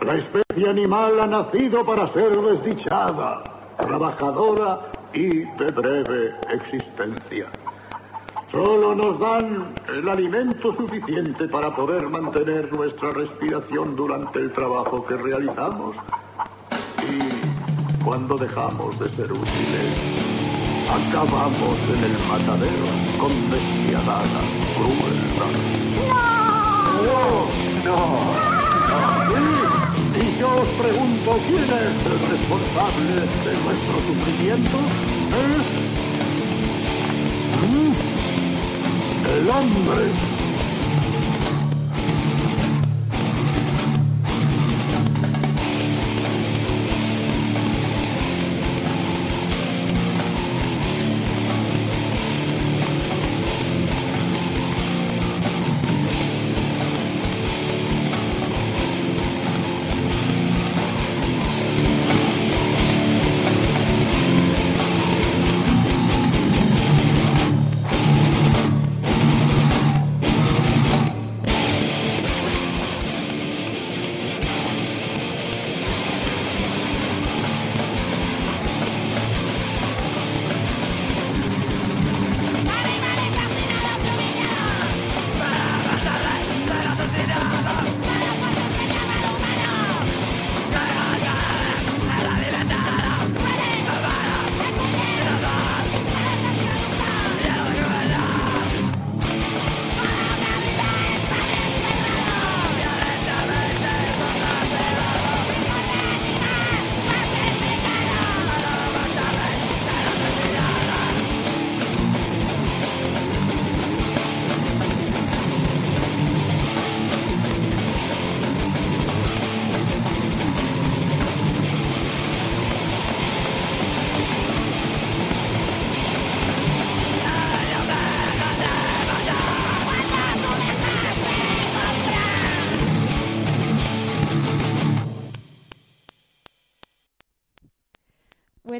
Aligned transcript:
La 0.00 0.14
especie 0.14 0.68
animal 0.68 1.20
ha 1.20 1.26
nacido 1.26 1.84
para 1.84 2.12
ser 2.12 2.36
desdichada, 2.36 3.42
trabajadora 3.78 4.92
y 5.12 5.40
de 5.40 5.70
breve 5.70 6.34
existencia. 6.52 7.46
Solo 8.52 8.94
nos 8.94 9.18
dan 9.18 9.74
el 9.88 10.08
alimento 10.08 10.74
suficiente 10.74 11.48
para 11.48 11.74
poder 11.74 12.08
mantener 12.08 12.72
nuestra 12.72 13.10
respiración 13.10 13.96
durante 13.96 14.38
el 14.38 14.52
trabajo 14.52 15.04
que 15.04 15.16
realizamos. 15.16 15.96
Y 17.02 18.04
cuando 18.04 18.36
dejamos 18.36 18.98
de 19.00 19.08
ser 19.10 19.32
útiles, 19.32 19.92
acabamos 20.88 21.78
en 21.92 22.04
el 22.04 22.16
matadero 22.28 22.86
con 23.18 23.32
despiadada 23.50 24.40
crueldad. 24.76 25.54
¡No! 27.02 27.46
¡No! 27.84 27.96
¡No! 29.40 29.85
Y 30.18 30.40
yo 30.40 30.48
os 30.48 30.68
pregunto, 30.80 31.38
¿quién 31.46 31.64
es 31.64 31.70
el 31.70 32.18
responsable 32.30 33.12
de 33.12 33.52
nuestro 33.64 33.96
sufrimiento? 34.06 34.78
¿Eh? 35.36 35.86
El 39.38 39.50
hombre. 39.50 40.45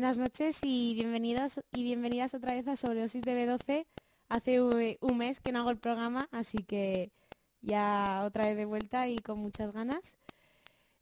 Buenas 0.07 0.19
noches 0.19 0.61
y 0.63 0.95
bienvenidos 0.95 1.61
y 1.75 1.83
bienvenidas 1.83 2.33
otra 2.33 2.55
vez 2.55 2.69
a 2.69 2.77
Sobredosis 2.77 3.23
de 3.23 3.45
B12. 3.45 3.87
Hace 4.29 4.63
un 4.63 5.19
mes 5.19 5.41
que 5.41 5.51
no 5.51 5.59
hago 5.59 5.71
el 5.71 5.79
programa, 5.79 6.29
así 6.31 6.59
que 6.59 7.11
ya 7.61 8.23
otra 8.25 8.47
vez 8.47 8.57
de 8.57 8.67
vuelta 8.67 9.09
y 9.09 9.19
con 9.19 9.41
muchas 9.41 9.73
ganas. 9.73 10.15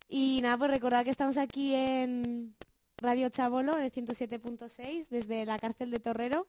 Y 0.09 0.41
nada, 0.41 0.56
pues 0.56 0.70
recordad 0.70 1.04
que 1.04 1.10
estamos 1.10 1.37
aquí 1.37 1.75
en 1.75 2.54
Radio 2.97 3.28
Chabolo, 3.28 3.76
de 3.76 3.93
107.6, 3.93 5.09
desde 5.10 5.44
la 5.44 5.59
cárcel 5.59 5.91
de 5.91 6.00
Torrero. 6.00 6.47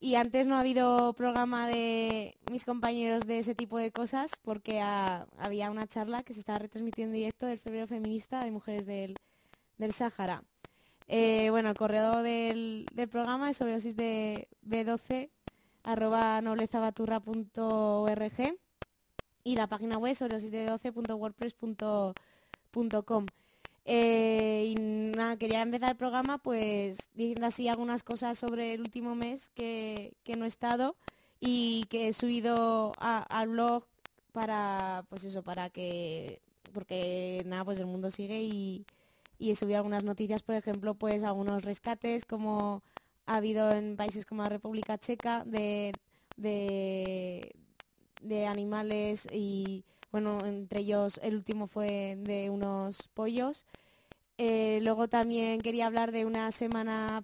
Y 0.00 0.14
antes 0.14 0.46
no 0.46 0.54
ha 0.54 0.60
habido 0.60 1.12
programa 1.12 1.68
de 1.68 2.38
mis 2.50 2.64
compañeros 2.64 3.26
de 3.26 3.40
ese 3.40 3.54
tipo 3.54 3.76
de 3.76 3.92
cosas 3.92 4.30
porque 4.40 4.80
había 4.80 5.70
una 5.70 5.86
charla 5.86 6.22
que 6.22 6.32
se 6.32 6.40
estaba 6.40 6.60
retransmitiendo 6.60 7.14
en 7.14 7.20
directo 7.20 7.44
del 7.44 7.58
febrero 7.58 7.86
feminista 7.86 8.42
de 8.42 8.52
mujeres 8.52 8.86
del, 8.86 9.16
del 9.76 9.92
Sáhara. 9.92 10.44
Eh, 11.06 11.50
bueno, 11.50 11.68
el 11.70 11.76
correo 11.76 12.22
del, 12.22 12.86
programa 13.10 13.50
es 13.50 13.58
sobredosis 13.58 13.96
de 13.96 14.48
B12 14.66 15.28
arroba 15.82 16.40
noblezabaturra.org 16.40 18.58
y 19.44 19.56
la 19.56 19.66
página 19.66 19.98
web 19.98 20.14
sobredosis 20.14 20.50
de 20.50 20.66
b12.wordpress.com. 20.66 23.26
Eh, 23.86 24.74
y 24.74 24.80
nada, 24.80 25.36
quería 25.36 25.60
empezar 25.60 25.90
el 25.90 25.96
programa 25.96 26.38
pues 26.38 27.10
diciendo 27.12 27.46
así 27.46 27.68
algunas 27.68 28.02
cosas 28.02 28.38
sobre 28.38 28.72
el 28.72 28.80
último 28.80 29.14
mes 29.14 29.50
que, 29.50 30.14
no 30.38 30.46
he 30.46 30.48
estado 30.48 30.96
y 31.38 31.84
que 31.90 32.08
he 32.08 32.14
subido 32.14 32.92
al 32.98 33.48
blog 33.48 33.84
para 34.32 35.04
pues 35.10 35.24
eso, 35.24 35.42
para 35.42 35.68
que 35.68 36.40
porque 36.72 37.42
nada, 37.44 37.62
pues 37.64 37.78
el 37.78 37.86
mundo 37.86 38.10
sigue 38.10 38.42
y, 38.42 38.86
y 39.38 39.54
subí 39.54 39.74
algunas 39.74 40.04
noticias, 40.04 40.42
por 40.42 40.54
ejemplo, 40.54 40.94
pues 40.94 41.22
algunos 41.22 41.62
rescates 41.62 42.24
como 42.24 42.82
ha 43.26 43.36
habido 43.36 43.72
en 43.72 43.96
países 43.96 44.26
como 44.26 44.42
la 44.42 44.48
República 44.48 44.98
Checa 44.98 45.44
de, 45.44 45.92
de, 46.36 47.52
animales 48.46 49.28
y 49.32 49.84
bueno, 50.12 50.44
entre 50.44 50.80
ellos 50.80 51.18
el 51.22 51.34
último 51.34 51.66
fue 51.66 52.16
de 52.18 52.50
unos 52.50 53.08
pollos. 53.14 53.64
Eh, 54.36 54.80
luego 54.82 55.08
también 55.08 55.60
quería 55.60 55.86
hablar 55.86 56.10
de 56.10 56.24
una 56.24 56.50
semana 56.50 57.22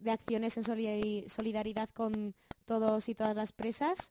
de 0.00 0.10
acciones 0.10 0.56
en 0.56 1.28
solidaridad 1.28 1.88
con 1.90 2.34
todos 2.66 3.08
y 3.08 3.14
todas 3.14 3.36
las 3.36 3.52
presas 3.52 4.10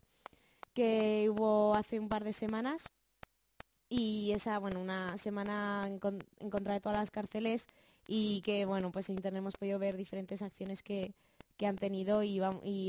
que 0.74 1.30
hubo 1.30 1.75
hace 1.75 2.00
un 2.00 2.08
par 2.08 2.24
de 2.24 2.31
semanas 2.34 2.90
y 3.94 4.31
esa, 4.31 4.57
bueno, 4.57 4.79
una 4.79 5.17
semana 5.17 5.85
en, 5.85 5.99
contra 5.99 6.73
de 6.73 6.79
todas 6.79 6.97
las 6.97 7.11
cárceles 7.11 7.67
y 8.08 8.40
que, 8.40 8.64
bueno, 8.64 8.90
pues 8.90 9.09
en 9.09 9.17
internet 9.17 9.40
hemos 9.40 9.55
podido 9.55 9.79
ver 9.79 9.97
diferentes 9.97 10.41
acciones 10.41 10.82
que, 10.82 11.14
han 11.64 11.76
tenido 11.76 12.23
y, 12.23 12.40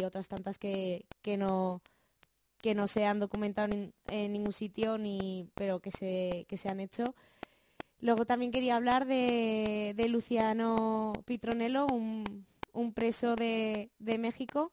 otras 0.02 0.28
tantas 0.28 0.58
que, 0.58 1.04
no 1.36 1.82
que 2.58 2.74
no 2.74 2.86
se 2.86 3.04
han 3.04 3.18
documentado 3.18 3.68
en, 3.74 4.32
ningún 4.32 4.52
sitio, 4.52 4.96
ni, 4.96 5.46
pero 5.54 5.80
que 5.80 5.90
se, 5.90 6.46
que 6.48 6.56
se 6.56 6.68
han 6.68 6.80
hecho. 6.80 7.14
Luego 8.00 8.24
también 8.24 8.52
quería 8.52 8.76
hablar 8.76 9.04
de, 9.04 10.06
Luciano 10.08 11.12
Pitronello, 11.26 11.86
un, 11.86 12.46
un 12.72 12.92
preso 12.94 13.34
de, 13.34 13.90
de, 13.98 14.18
México, 14.18 14.70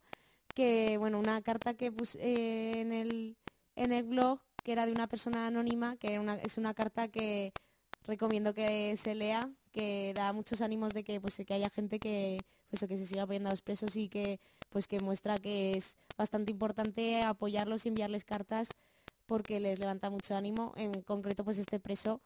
que, 0.53 0.97
bueno, 0.99 1.19
una 1.19 1.41
carta 1.41 1.73
que 1.73 1.91
puse 1.91 2.19
eh, 2.21 2.79
en, 2.79 2.93
el, 2.93 3.35
en 3.75 3.91
el 3.91 4.03
blog 4.03 4.39
que 4.69 4.73
era 4.73 4.85
de 4.85 4.91
una 4.91 5.07
persona 5.07 5.47
anónima, 5.47 5.97
que 5.97 6.21
es 6.43 6.59
una 6.59 6.75
carta 6.75 7.07
que 7.07 7.53
recomiendo 8.05 8.53
que 8.53 8.95
se 8.97 9.15
lea, 9.15 9.49
que 9.71 10.13
da 10.15 10.31
muchos 10.31 10.61
ánimos 10.61 10.93
de 10.93 11.03
que 11.03 11.19
pues 11.19 11.41
que 11.43 11.55
haya 11.55 11.71
gente 11.71 11.97
que 11.97 12.37
pues, 12.69 12.85
que 12.87 12.95
se 12.95 13.07
siga 13.07 13.23
apoyando 13.23 13.49
a 13.49 13.53
los 13.53 13.63
presos 13.63 13.95
y 13.95 14.09
que 14.09 14.39
pues 14.69 14.85
que 14.85 14.99
muestra 14.99 15.39
que 15.39 15.75
es 15.75 15.97
bastante 16.15 16.51
importante 16.51 17.23
apoyarlos 17.23 17.83
y 17.83 17.89
enviarles 17.89 18.23
cartas 18.25 18.69
porque 19.25 19.59
les 19.59 19.79
levanta 19.79 20.11
mucho 20.11 20.35
ánimo. 20.35 20.71
En 20.75 21.01
concreto, 21.01 21.43
pues 21.43 21.57
este 21.57 21.79
preso 21.79 22.21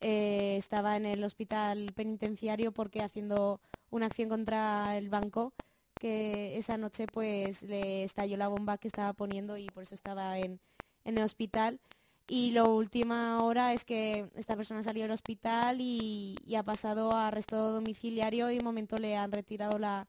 eh, 0.00 0.56
estaba 0.56 0.96
en 0.96 1.04
el 1.04 1.22
hospital 1.22 1.92
penitenciario 1.94 2.72
porque 2.72 3.02
haciendo 3.02 3.60
una 3.90 4.06
acción 4.06 4.30
contra 4.30 4.96
el 4.96 5.10
banco 5.10 5.52
que 6.00 6.56
esa 6.56 6.78
noche 6.78 7.06
pues 7.06 7.62
le 7.62 8.02
estalló 8.02 8.38
la 8.38 8.48
bomba 8.48 8.78
que 8.78 8.88
estaba 8.88 9.12
poniendo 9.12 9.58
y 9.58 9.66
por 9.66 9.82
eso 9.82 9.94
estaba 9.94 10.38
en, 10.38 10.58
el 11.04 11.22
hospital. 11.22 11.80
Y 12.28 12.52
lo 12.52 12.74
última 12.74 13.42
hora 13.42 13.74
es 13.74 13.84
que 13.84 14.28
esta 14.36 14.56
persona 14.56 14.82
salió 14.82 15.02
del 15.02 15.10
hospital 15.12 15.80
y, 15.80 16.36
ha 16.56 16.62
pasado 16.62 17.12
a 17.12 17.28
arresto 17.28 17.72
domiciliario 17.72 18.50
y 18.50 18.58
de 18.58 18.64
momento 18.64 18.96
le 18.98 19.16
han 19.16 19.32
retirado 19.32 19.78
la 19.78 20.04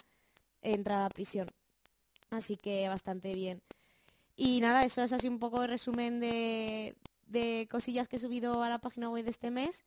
entrada 0.61 1.07
a 1.07 1.09
prisión. 1.09 1.47
Así 2.29 2.57
que 2.57 2.87
bastante 2.87 3.33
bien. 3.33 3.61
Y 4.35 4.61
nada, 4.61 4.85
eso 4.85 5.03
es 5.03 5.13
así 5.13 5.27
un 5.27 5.39
poco 5.39 5.63
el 5.63 5.69
resumen 5.69 6.19
de, 6.19 6.95
de 7.27 7.67
cosillas 7.69 8.07
que 8.07 8.17
he 8.17 8.19
subido 8.19 8.63
a 8.63 8.69
la 8.69 8.79
página 8.79 9.09
web 9.09 9.23
de 9.25 9.31
este 9.31 9.51
mes. 9.51 9.83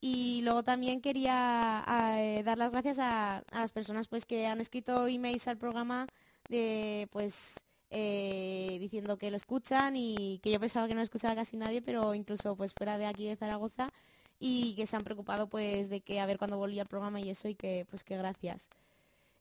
Y 0.00 0.40
luego 0.42 0.62
también 0.62 1.02
quería 1.02 1.84
eh, 2.18 2.42
dar 2.42 2.56
las 2.56 2.70
gracias 2.70 2.98
a, 3.00 3.42
las 3.52 3.70
personas 3.70 4.08
pues 4.08 4.24
que 4.24 4.46
han 4.46 4.60
escrito 4.60 5.06
emails 5.06 5.46
al 5.46 5.58
programa 5.58 6.06
de 6.48 7.06
pues 7.12 7.56
eh, 7.90 8.76
diciendo 8.80 9.18
que 9.18 9.30
lo 9.30 9.36
escuchan 9.36 9.96
y 9.96 10.38
que 10.42 10.50
yo 10.50 10.60
pensaba 10.60 10.88
que 10.88 10.94
no 10.94 11.02
escuchaba 11.02 11.34
casi 11.34 11.56
nadie, 11.56 11.82
pero 11.82 12.14
incluso 12.14 12.56
pues 12.56 12.72
fuera 12.72 12.98
de 12.98 13.06
aquí 13.06 13.26
de 13.26 13.36
Zaragoza 13.36 13.90
y 14.38 14.74
que 14.74 14.86
se 14.86 14.96
han 14.96 15.02
preocupado 15.02 15.48
pues 15.48 15.90
de 15.90 16.00
que 16.00 16.20
a 16.20 16.26
ver 16.26 16.38
cuándo 16.38 16.56
volvía 16.56 16.82
el 16.82 16.88
programa 16.88 17.20
y 17.20 17.30
eso 17.30 17.48
y 17.48 17.54
que 17.54 17.86
pues 17.90 18.04
que 18.04 18.16
gracias. 18.16 18.68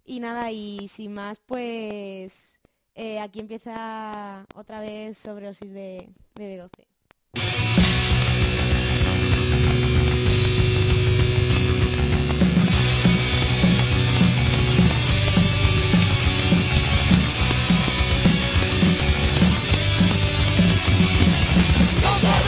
Y 0.03 0.19
nada, 0.19 0.51
y 0.51 0.87
sin 0.87 1.13
más 1.13 1.39
pues 1.39 2.55
eh, 2.95 3.19
aquí 3.19 3.39
empieza 3.39 4.45
otra 4.55 4.79
vez 4.79 5.17
sobredosis 5.17 5.71
de, 5.71 6.09
de 6.35 6.69
B12. 7.33 7.68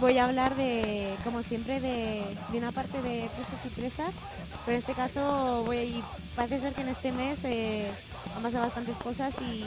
voy 0.00 0.18
a 0.18 0.26
hablar 0.26 0.56
de, 0.56 1.14
como 1.22 1.42
siempre, 1.42 1.80
de, 1.80 2.22
una 2.52 2.72
parte 2.72 3.00
de 3.02 3.28
presos 3.34 3.64
y 3.64 3.68
presas, 3.68 4.14
pero 4.64 4.76
en 4.76 4.78
este 4.78 4.94
caso 4.94 5.62
voy 5.66 5.78
ir, 5.78 6.04
parece 6.36 6.60
ser 6.60 6.74
que 6.74 6.82
en 6.82 6.88
este 6.88 7.12
mes 7.12 7.44
eh, 7.44 7.90
han 8.36 8.42
pasado 8.42 8.64
bastantes 8.64 8.96
cosas 8.96 9.36
y, 9.40 9.64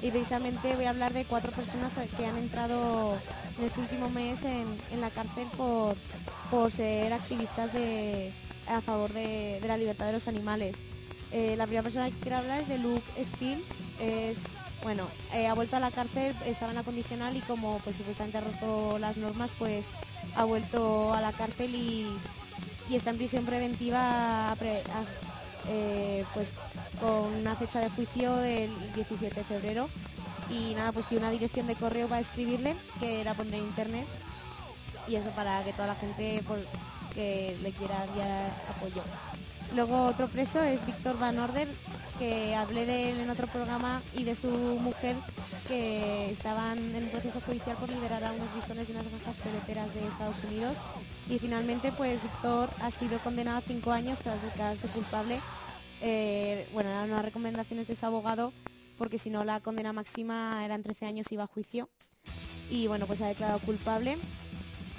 precisamente 0.00 0.74
voy 0.76 0.84
a 0.84 0.90
hablar 0.90 1.12
de 1.12 1.24
cuatro 1.24 1.50
personas 1.52 1.94
que 2.16 2.24
han 2.24 2.36
entrado 2.36 3.16
en 3.58 3.64
este 3.64 3.80
último 3.80 4.08
mes 4.10 4.44
en, 4.44 5.00
la 5.00 5.10
cárcel 5.10 5.48
por, 5.56 5.96
por 6.50 6.70
ser 6.70 7.12
activistas 7.12 7.70
a 8.68 8.80
favor 8.80 9.12
de, 9.12 9.60
la 9.66 9.76
libertad 9.76 10.06
de 10.06 10.12
los 10.12 10.28
animales. 10.28 10.76
Eh, 11.32 11.54
la 11.56 11.64
primera 11.64 11.82
persona 11.82 12.10
que 12.10 12.16
quiero 12.20 12.38
hablar 12.38 12.62
es 12.62 12.68
de 12.68 12.78
Luke 12.78 13.02
Steele, 13.34 13.62
es 14.00 14.56
bueno, 14.82 15.08
eh, 15.34 15.46
ha 15.46 15.54
vuelto 15.54 15.76
a 15.76 15.80
la 15.80 15.90
cárcel, 15.90 16.34
estaba 16.46 16.70
en 16.70 16.76
la 16.76 16.82
condicional 16.84 17.36
y 17.36 17.40
como 17.40 17.78
pues 17.80 17.96
supuestamente 17.96 18.38
ha 18.38 18.42
roto 18.42 18.98
las 18.98 19.16
normas, 19.16 19.50
pues 19.58 19.86
ha 20.36 20.44
vuelto 20.44 21.12
a 21.12 21.20
la 21.20 21.32
cárcel 21.32 21.74
y, 21.74 22.06
está 22.90 23.10
en 23.10 23.18
prisión 23.18 23.44
preventiva 23.44 24.56
eh, 25.68 26.24
pues 26.32 26.52
con 27.00 27.34
una 27.34 27.54
fecha 27.54 27.80
de 27.80 27.90
juicio 27.90 28.34
del 28.36 28.70
17 28.94 29.34
de 29.34 29.44
febrero 29.44 29.88
y 30.50 30.74
nada, 30.74 30.92
pues 30.92 31.06
tiene 31.06 31.24
una 31.24 31.32
dirección 31.32 31.66
de 31.66 31.74
correo 31.74 32.08
para 32.08 32.20
escribirle 32.20 32.74
que 33.00 33.24
la 33.24 33.34
pondré 33.34 33.58
en 33.58 33.64
internet 33.64 34.06
y 35.06 35.16
eso 35.16 35.30
para 35.30 35.62
que 35.64 35.72
toda 35.72 35.88
la 35.88 35.94
gente 35.94 36.42
pues, 36.46 36.66
que 37.14 37.56
le 37.62 37.72
quiera 37.72 38.04
enviar 38.04 38.50
apoyo. 38.70 39.02
Luego 39.74 40.06
otro 40.06 40.28
preso 40.28 40.62
es 40.62 40.84
Víctor 40.86 41.18
Van 41.18 41.38
Order, 41.38 41.68
que 42.18 42.54
hablé 42.54 42.84
de 42.84 43.10
él 43.10 43.20
en 43.20 43.30
otro 43.30 43.46
programa 43.46 44.02
y 44.14 44.24
de 44.24 44.34
su 44.34 44.48
mujer 44.48 45.16
que 45.68 46.30
estaban 46.30 46.78
en 46.78 47.04
un 47.04 47.10
proceso 47.10 47.40
judicial 47.40 47.76
por 47.76 47.88
liberar 47.88 48.24
a 48.24 48.32
unos 48.32 48.54
bisones 48.54 48.88
de 48.88 48.94
unas 48.94 49.08
granjas 49.08 49.36
peleteras 49.36 49.94
de 49.94 50.06
Estados 50.06 50.36
Unidos. 50.44 50.76
Y 51.30 51.38
finalmente 51.38 51.92
pues 51.92 52.22
Víctor 52.22 52.68
ha 52.80 52.90
sido 52.90 53.18
condenado 53.20 53.58
a 53.58 53.62
cinco 53.62 53.92
años 53.92 54.18
tras 54.18 54.42
declararse 54.42 54.88
culpable. 54.88 55.38
Eh, 56.00 56.66
bueno, 56.72 56.90
eran 56.90 57.10
unas 57.10 57.24
recomendaciones 57.24 57.86
de 57.86 57.96
su 57.96 58.06
abogado 58.06 58.52
porque 58.98 59.18
si 59.18 59.30
no 59.30 59.44
la 59.44 59.60
condena 59.60 59.92
máxima 59.92 60.64
eran 60.64 60.82
13 60.82 61.06
años 61.06 61.30
y 61.30 61.34
iba 61.34 61.44
a 61.44 61.46
juicio. 61.46 61.88
Y 62.70 62.88
bueno, 62.88 63.06
pues 63.06 63.22
ha 63.22 63.28
declarado 63.28 63.60
culpable. 63.60 64.18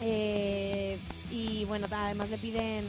Eh, 0.01 0.98
y 1.31 1.66
bueno, 1.66 1.88
además 1.92 2.30
le 2.30 2.38
piden 2.38 2.86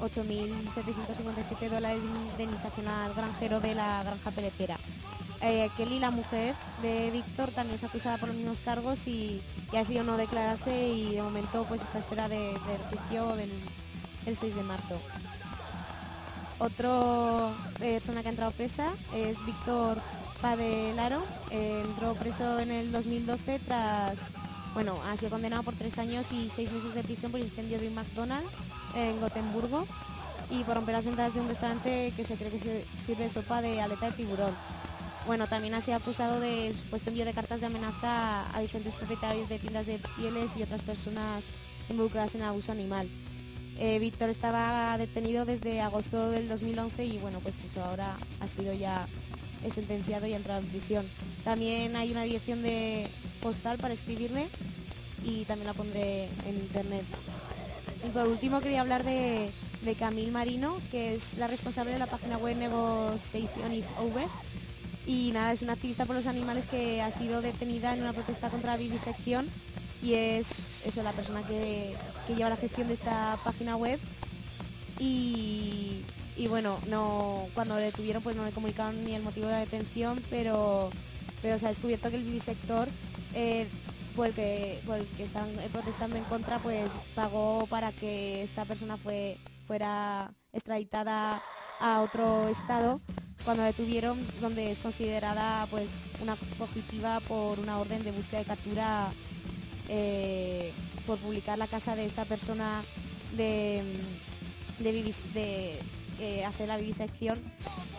8.757 0.00 1.62
eh, 1.62 1.68
dólares 1.68 2.02
de 2.02 2.08
indemnización 2.44 2.88
al 2.88 3.12
granjero 3.14 3.60
de 3.60 3.74
la 3.74 4.02
granja 4.02 4.30
peletera. 4.30 4.78
Eh, 5.42 5.68
Kelly, 5.76 5.98
la 5.98 6.10
mujer 6.10 6.54
de 6.80 7.10
Víctor, 7.10 7.50
también 7.50 7.74
es 7.74 7.84
acusada 7.84 8.16
por 8.16 8.28
los 8.28 8.38
mismos 8.38 8.60
cargos 8.60 9.06
y, 9.06 9.42
ha 9.72 9.78
decidido 9.78 10.04
no 10.04 10.16
declararse 10.16 10.88
y 10.88 11.14
de 11.14 11.22
momento 11.22 11.66
pues 11.68 11.82
está 11.82 11.98
a 11.98 12.00
espera 12.00 12.28
de, 12.28 12.38
del 12.38 12.80
juicio 12.88 13.36
del, 13.36 13.50
6 14.24 14.54
de 14.54 14.62
marzo. 14.62 14.98
Otra 16.58 17.50
persona 17.78 18.22
que 18.22 18.28
ha 18.28 18.30
entrado 18.30 18.52
presa 18.52 18.94
es 19.14 19.44
Víctor 19.44 19.98
Padelaro. 20.40 21.22
entró 21.50 22.14
preso 22.14 22.58
en 22.60 22.70
el 22.70 22.92
2012 22.92 23.58
tras, 23.58 24.30
bueno, 24.72 24.98
ha 25.06 25.16
sido 25.18 25.30
condenado 25.30 25.62
por 25.64 25.74
tres 25.74 25.98
años 25.98 26.32
y 26.32 26.48
seis 26.48 26.72
meses 26.72 26.94
de 26.94 27.02
prisión 27.02 27.32
por 27.32 27.40
incendio 27.40 27.78
de 27.78 27.88
un 27.88 27.94
McDonald's 27.94 28.50
en 28.94 29.20
Gotemburgo 29.20 29.86
y 30.50 30.62
por 30.64 30.76
romper 30.76 30.94
las 30.94 31.04
ventanas 31.04 31.34
de 31.34 31.40
un 31.40 31.48
restaurante 31.48 32.12
que 32.16 32.24
se 32.24 32.36
cree 32.36 32.50
que 32.50 32.84
sirve 32.98 33.28
sopa 33.28 33.62
de 33.62 33.80
aleta 33.80 34.06
de 34.06 34.12
tiburón. 34.12 34.54
Bueno, 35.26 35.46
también 35.46 35.74
ha 35.74 35.80
sido 35.80 35.96
acusado 35.96 36.38
del 36.38 36.76
supuesto 36.76 37.08
envío 37.08 37.24
de 37.24 37.32
cartas 37.32 37.60
de 37.60 37.66
amenaza 37.66 38.54
a 38.54 38.60
diferentes 38.60 38.92
propietarios 38.94 39.48
de 39.48 39.58
tiendas 39.58 39.86
de 39.86 39.98
pieles 40.16 40.56
y 40.56 40.62
otras 40.62 40.82
personas 40.82 41.44
involucradas 41.88 42.34
en 42.34 42.42
abuso 42.42 42.72
animal. 42.72 43.08
Eh, 43.78 43.98
Víctor 43.98 44.28
estaba 44.28 44.96
detenido 44.98 45.44
desde 45.44 45.80
agosto 45.80 46.30
del 46.30 46.48
2011 46.48 47.04
y 47.06 47.18
bueno, 47.18 47.40
pues 47.40 47.58
eso 47.64 47.82
ahora 47.82 48.16
ha 48.40 48.48
sido 48.48 48.72
ya 48.74 49.06
sentenciado 49.72 50.26
y 50.26 50.34
ha 50.34 50.36
entrado 50.36 50.60
en 50.60 50.66
prisión. 50.66 51.06
También 51.42 51.96
hay 51.96 52.10
una 52.12 52.22
dirección 52.22 52.62
de 52.62 53.08
postal 53.42 53.78
para 53.78 53.94
escribirle 53.94 54.46
y 55.24 55.44
también 55.46 55.66
la 55.66 55.74
pondré 55.74 56.24
en 56.46 56.56
internet. 56.56 57.04
Y 58.06 58.10
por 58.10 58.26
último 58.28 58.60
quería 58.60 58.82
hablar 58.82 59.02
de, 59.04 59.50
de 59.82 59.94
Camille 59.94 60.30
Marino, 60.30 60.76
que 60.90 61.14
es 61.14 61.38
la 61.38 61.46
responsable 61.46 61.92
de 61.92 61.98
la 61.98 62.06
página 62.06 62.36
web 62.36 62.56
Negotiation 62.56 63.72
is 63.72 63.88
Over. 63.98 64.26
Y 65.06 65.30
nada, 65.32 65.52
es 65.52 65.62
una 65.62 65.74
activista 65.74 66.06
por 66.06 66.16
los 66.16 66.26
animales 66.26 66.66
que 66.66 67.00
ha 67.02 67.10
sido 67.10 67.40
detenida 67.40 67.94
en 67.94 68.02
una 68.02 68.12
protesta 68.12 68.48
contra 68.50 68.72
la 68.72 68.78
vivisección 68.78 69.48
y 70.02 70.14
es 70.14 70.68
eso, 70.84 71.02
la 71.02 71.12
persona 71.12 71.42
que, 71.42 71.94
lleva 72.28 72.50
la 72.50 72.56
gestión 72.56 72.88
de 72.88 72.94
esta 72.94 73.38
página 73.42 73.76
web. 73.76 73.98
Y, 74.98 76.02
bueno, 76.48 76.78
no 76.88 77.46
cuando 77.54 77.76
le 77.76 77.86
detuvieron 77.86 78.22
pues 78.22 78.36
no 78.36 78.44
le 78.44 78.52
comunicaron 78.52 79.02
ni 79.04 79.14
el 79.14 79.22
motivo 79.22 79.46
de 79.46 79.52
la 79.52 79.60
detención, 79.60 80.22
pero, 80.30 80.90
pero 81.40 81.58
se 81.58 81.66
ha 81.66 81.70
descubierto 81.70 82.10
que 82.10 82.16
el 82.16 82.24
vivisector 82.24 82.88
eh, 83.34 83.66
por 84.14 84.26
el 84.28 84.34
que, 84.34 84.80
están 85.18 85.48
protestando 85.72 86.16
en 86.16 86.24
contra, 86.24 86.58
pues 86.58 86.92
pagó 87.14 87.66
para 87.66 87.92
que 87.92 88.42
esta 88.42 88.64
persona 88.64 88.96
fue, 88.96 89.38
fuera 89.66 90.32
extraditada 90.52 91.42
a 91.80 92.00
otro 92.00 92.48
estado 92.48 93.00
cuando 93.44 93.62
detuvieron, 93.62 94.26
donde 94.40 94.70
es 94.70 94.78
considerada 94.78 95.66
pues 95.70 96.04
una 96.22 96.36
fugitiva 96.36 97.20
por 97.20 97.58
una 97.58 97.78
orden 97.78 98.02
de 98.02 98.12
búsqueda 98.12 98.40
de 98.40 98.46
captura 98.46 99.12
eh, 99.88 100.72
por 101.06 101.18
publicar 101.18 101.58
la 101.58 101.66
casa 101.66 101.94
de 101.94 102.06
esta 102.06 102.24
persona 102.24 102.82
de, 103.36 103.82
eh, 106.20 106.44
hacer 106.44 106.68
la 106.68 106.78
vivisección 106.78 107.38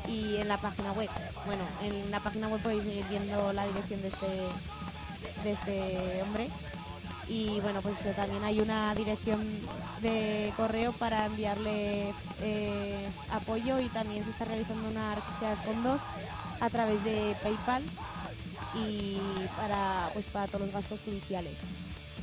y 0.07 0.38
en 0.38 0.48
la 0.48 0.57
página 0.57 0.93
web. 0.93 1.10
Bueno, 1.45 1.63
en 1.84 2.10
la 2.10 2.22
página 2.22 2.48
web 2.48 2.62
podéis 2.62 2.84
seguir 2.84 3.05
viendo 3.10 3.53
la 3.53 3.67
dirección 3.67 4.01
de 4.01 4.07
este 4.07 4.27
de 5.44 5.51
este 5.51 6.22
hombre. 6.24 6.50
Y 7.27 7.60
bueno, 7.62 7.82
pues 7.82 8.00
eso, 8.01 8.10
también 8.12 8.44
hay 8.44 8.60
una 8.60 8.94
dirección 8.94 9.41
de 10.01 10.53
correo 10.55 10.94
para 10.94 11.25
enviarle 11.25 12.13
eh, 12.41 13.08
apoyo 13.32 13.79
y 13.79 13.88
también 13.89 14.24
se 14.24 14.29
está 14.29 14.46
realizando 14.46 14.88
una 14.89 15.13
arquitectura 15.13 15.51
de 15.51 15.55
fondos 15.58 16.01
a 16.60 16.70
través 16.70 17.03
de 17.03 17.36
PayPal. 17.41 17.84
y 18.75 19.17
para, 19.55 20.10
pues, 20.13 20.25
para 20.27 20.48
todos 20.48 20.62
los 20.62 20.74
gastos 20.74 21.00
judiciales. 21.05 21.60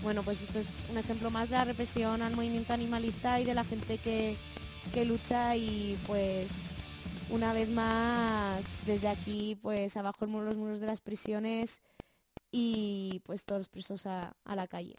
Bueno, 0.02 0.22
pues 0.22 0.42
esto 0.42 0.58
es 0.58 0.68
un 0.90 0.98
ejemplo 0.98 1.30
más 1.30 1.48
de 1.48 1.56
la 1.56 1.64
represión 1.64 2.22
al 2.22 2.34
movimiento 2.34 2.72
animalista 2.72 3.40
y 3.40 3.44
de 3.44 3.54
la 3.54 3.64
gente 3.64 3.98
que, 3.98 4.36
que 4.92 5.04
lucha 5.04 5.56
y 5.56 5.96
pues 6.06 6.50
una 7.30 7.52
vez 7.52 7.68
más 7.68 8.64
desde 8.84 9.08
aquí 9.08 9.56
pues 9.62 9.96
abajo 9.96 10.26
los 10.26 10.56
muros 10.56 10.80
de 10.80 10.86
las 10.86 11.00
prisiones 11.00 11.80
y 12.52 13.20
pues 13.24 13.44
todos 13.44 13.60
los 13.60 13.68
presos 13.68 14.06
a, 14.06 14.36
a 14.44 14.54
la 14.54 14.68
calle. 14.68 14.96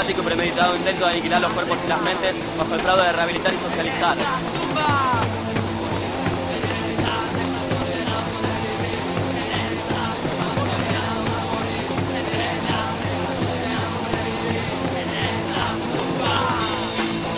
Sistemático 0.00 0.20
y 0.20 0.24
premeditado 0.24 0.76
intento 0.76 1.04
de 1.04 1.12
aniquilar 1.12 1.40
los 1.40 1.52
cuerpos 1.52 1.78
y 1.84 1.88
las 1.88 2.00
mentes 2.00 2.34
bajo 2.58 2.74
el 2.74 2.80
fraude 2.80 3.04
de 3.04 3.12
rehabilitar 3.12 3.52
y 3.52 3.56
socializar. 3.58 4.16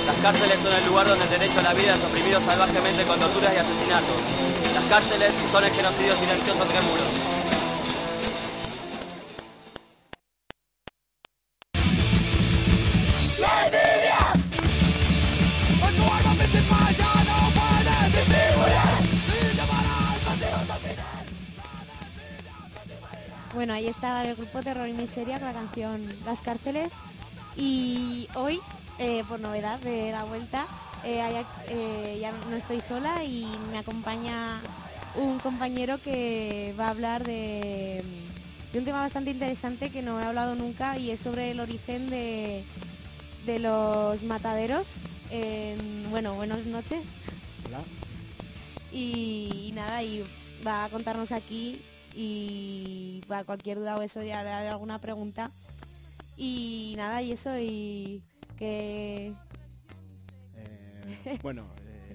Las 0.07 0.17
cárceles 0.23 0.59
son 0.63 0.73
el 0.73 0.87
lugar 0.87 1.09
donde 1.09 1.25
el 1.25 1.31
derecho 1.31 1.59
a 1.59 1.63
la 1.63 1.75
vida 1.75 1.95
es 1.95 2.05
oprimido 2.05 2.41
salvajemente 2.47 3.05
con 3.05 3.19
torturas 3.19 3.55
y 3.55 3.59
asesinatos. 3.59 4.17
Las 4.75 4.85
cárceles 4.85 5.33
son 5.51 5.65
el 5.65 5.73
genocidio 5.73 6.15
silencioso 6.15 6.65
trémulo. 6.65 7.22
Bueno, 23.55 23.75
ahí 23.75 23.87
estaba 23.87 24.25
el 24.25 24.35
grupo 24.35 24.63
Terror 24.63 24.89
y 24.89 24.95
Miseria 24.95 25.39
con 25.39 25.49
la 25.49 25.53
canción 25.53 26.09
Las 26.25 26.41
Cárceles. 26.41 26.95
Y 27.55 28.27
hoy, 28.35 28.61
eh, 28.99 29.25
por 29.29 29.41
novedad 29.41 29.79
de 29.81 30.11
la 30.11 30.25
vuelta, 30.25 30.67
eh, 31.05 31.45
eh, 31.69 32.19
ya 32.19 32.33
no 32.49 32.57
estoy 32.57 32.81
sola 32.81 33.25
y 33.25 33.47
me 33.71 33.79
acompaña 33.79 34.59
un 35.17 35.39
compañero 35.39 36.01
que 36.01 36.75
va 36.81 36.87
a 36.87 36.91
hablar 36.91 37.25
de, 37.25 38.03
un 38.73 38.85
tema 38.85 39.03
bastante 39.03 39.31
interesante 39.31 39.91
que 39.91 40.01
no 40.01 40.19
he 40.19 40.25
hablado 40.25 40.55
nunca 40.55 40.97
y 40.97 41.11
es 41.11 41.21
sobre 41.21 41.51
el 41.51 41.61
origen 41.61 42.09
de, 42.09 42.65
los 43.59 44.23
mataderos. 44.23 44.95
bueno, 46.11 46.35
buenas 46.35 46.65
noches. 46.65 47.03
Hola. 47.67 47.81
y 48.91 49.73
nada, 49.75 50.03
y 50.03 50.25
va 50.67 50.87
a 50.87 50.89
contarnos 50.89 51.33
aquí 51.33 51.79
y 52.15 53.21
para 53.27 53.45
cualquier 53.45 53.79
duda 53.79 53.97
o 53.97 54.03
eso 54.03 54.23
ya 54.23 54.41
haré 54.41 54.69
alguna 54.69 55.01
pregunta. 55.01 55.51
Y 56.37 56.95
nada, 56.97 57.23
y 57.23 57.33
eso, 57.33 57.59
y 57.59 58.23
que... 58.59 59.35
Eh, 60.55 61.39
bueno, 61.43 61.67
eh, 61.87 62.15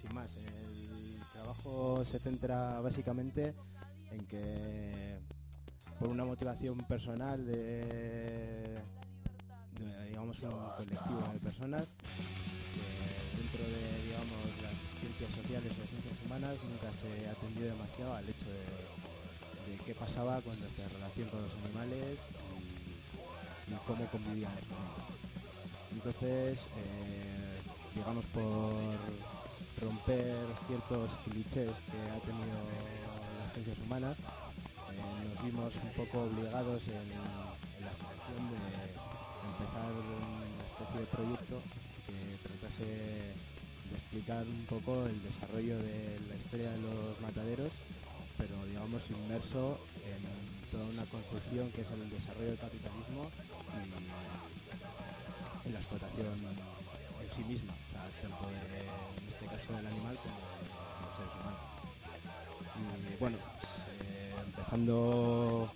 sin 0.00 0.14
más, 0.14 0.36
el 0.36 1.20
trabajo 1.32 2.04
se 2.04 2.18
centra 2.18 2.80
básicamente 2.80 3.54
en 4.10 4.26
que 4.26 5.18
por 5.98 6.08
una 6.08 6.24
motivación 6.24 6.78
personal 6.78 7.44
de, 7.46 8.78
digamos 10.08 10.42
un 10.42 10.50
colectivo 10.50 11.28
de 11.32 11.38
personas 11.40 11.88
dentro 13.36 13.64
de 13.64 14.02
digamos 14.06 14.62
las 14.62 14.74
ciencias 15.00 15.30
sociales 15.30 15.72
o 15.72 15.86
ciencias 15.86 16.18
humanas 16.26 16.56
nunca 16.64 16.92
se 16.92 17.28
atendió 17.28 17.66
demasiado 17.66 18.14
al 18.14 18.28
hecho 18.28 18.46
de 18.50 18.93
qué 19.84 19.94
pasaba 19.94 20.40
con 20.40 20.58
nuestra 20.58 20.88
relación 20.88 21.28
con 21.28 21.42
los 21.42 21.52
animales 21.64 22.18
y, 23.68 23.74
cómo 23.86 24.06
convivíamos 24.06 24.60
con 24.64 24.78
ellos. 24.80 25.14
Entonces, 25.92 26.66
eh, 26.76 27.60
digamos 27.94 28.24
por 28.26 28.72
romper 29.82 30.46
ciertos 30.66 31.10
clichés 31.24 31.76
que 31.90 32.00
ha 32.10 32.18
tenido 32.24 32.56
las 33.40 33.52
ciencias 33.52 33.78
humanas, 33.84 34.16
eh, 34.18 35.28
nos 35.28 35.44
vimos 35.44 35.74
un 35.76 35.92
poco 35.92 36.24
obligados 36.24 36.88
en, 36.88 37.08
la 37.84 37.92
situación 37.92 38.40
de 38.48 38.64
empezar 39.44 39.92
especie 40.72 41.00
de 41.00 41.06
proyecto 41.06 41.60
que 42.06 42.48
tratase 42.48 42.84
de 42.84 43.96
explicar 43.96 44.46
un 44.46 44.64
poco 44.64 45.04
el 45.06 45.22
desarrollo 45.22 45.76
de 45.76 46.18
la 46.28 46.36
historia 46.36 46.70
de 46.70 46.80
los 46.80 47.20
mataderos, 47.20 47.70
pero 48.38 48.54
digamos 48.66 49.02
inmerso 49.10 49.78
en 50.04 50.70
toda 50.70 50.84
una 50.86 51.04
concepción 51.06 51.70
que 51.72 51.82
es 51.82 51.90
el 51.90 52.10
desarrollo 52.10 52.50
del 52.50 52.58
capitalismo 52.58 53.30
y 55.64 55.68
en 55.68 55.72
la 55.72 55.80
explotación 55.80 56.26
en 57.22 57.30
sí 57.30 57.44
misma, 57.44 57.72
tanto 58.20 58.50
en 58.50 59.28
este 59.28 59.46
caso 59.46 59.72
del 59.72 59.86
animal 59.86 60.16
como 60.16 60.36
de 60.44 60.66
los 61.04 61.16
seres 61.16 61.34
humanos. 61.40 61.74
Y 63.12 63.16
bueno, 63.20 63.38
pues, 63.60 63.70
eh, 64.02 64.34
empezando 64.46 65.70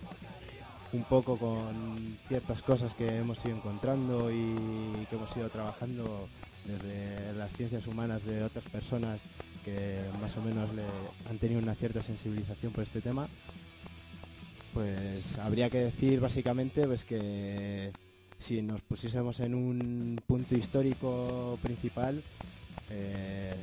un 0.91 1.03
poco 1.03 1.37
con 1.37 2.17
ciertas 2.27 2.61
cosas 2.61 2.93
que 2.93 3.17
hemos 3.17 3.43
ido 3.45 3.55
encontrando 3.55 4.31
y 4.31 5.05
que 5.09 5.15
hemos 5.15 5.35
ido 5.37 5.49
trabajando 5.49 6.27
desde 6.69 7.33
las 7.33 7.51
ciencias 7.53 7.87
humanas 7.87 8.23
de 8.25 8.43
otras 8.43 8.63
personas 8.65 9.21
que 9.65 9.99
más 10.21 10.35
o 10.37 10.41
menos 10.41 10.69
han 11.29 11.37
tenido 11.37 11.61
una 11.61 11.75
cierta 11.75 12.01
sensibilización 12.01 12.71
por 12.71 12.83
este 12.83 13.01
tema, 13.01 13.27
pues 14.73 15.37
habría 15.39 15.69
que 15.69 15.79
decir 15.79 16.19
básicamente 16.19 16.85
pues 16.85 17.03
que 17.03 17.91
si 18.37 18.61
nos 18.61 18.81
pusiésemos 18.81 19.39
en 19.41 19.53
un 19.53 20.19
punto 20.25 20.55
histórico 20.55 21.57
principal, 21.61 22.23
eh, 22.89 23.53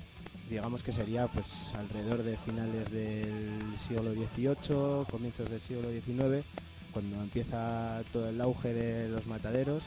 digamos 0.50 0.82
que 0.82 0.92
sería 0.92 1.26
pues 1.28 1.46
alrededor 1.74 2.22
de 2.22 2.36
finales 2.36 2.90
del 2.90 3.78
siglo 3.78 4.12
XVIII, 4.12 5.06
comienzos 5.10 5.48
del 5.48 5.60
siglo 5.60 5.90
XIX, 5.90 6.44
cuando 6.92 7.22
empieza 7.22 8.02
todo 8.12 8.28
el 8.28 8.40
auge 8.40 8.74
de 8.74 9.08
los 9.08 9.26
mataderos 9.26 9.84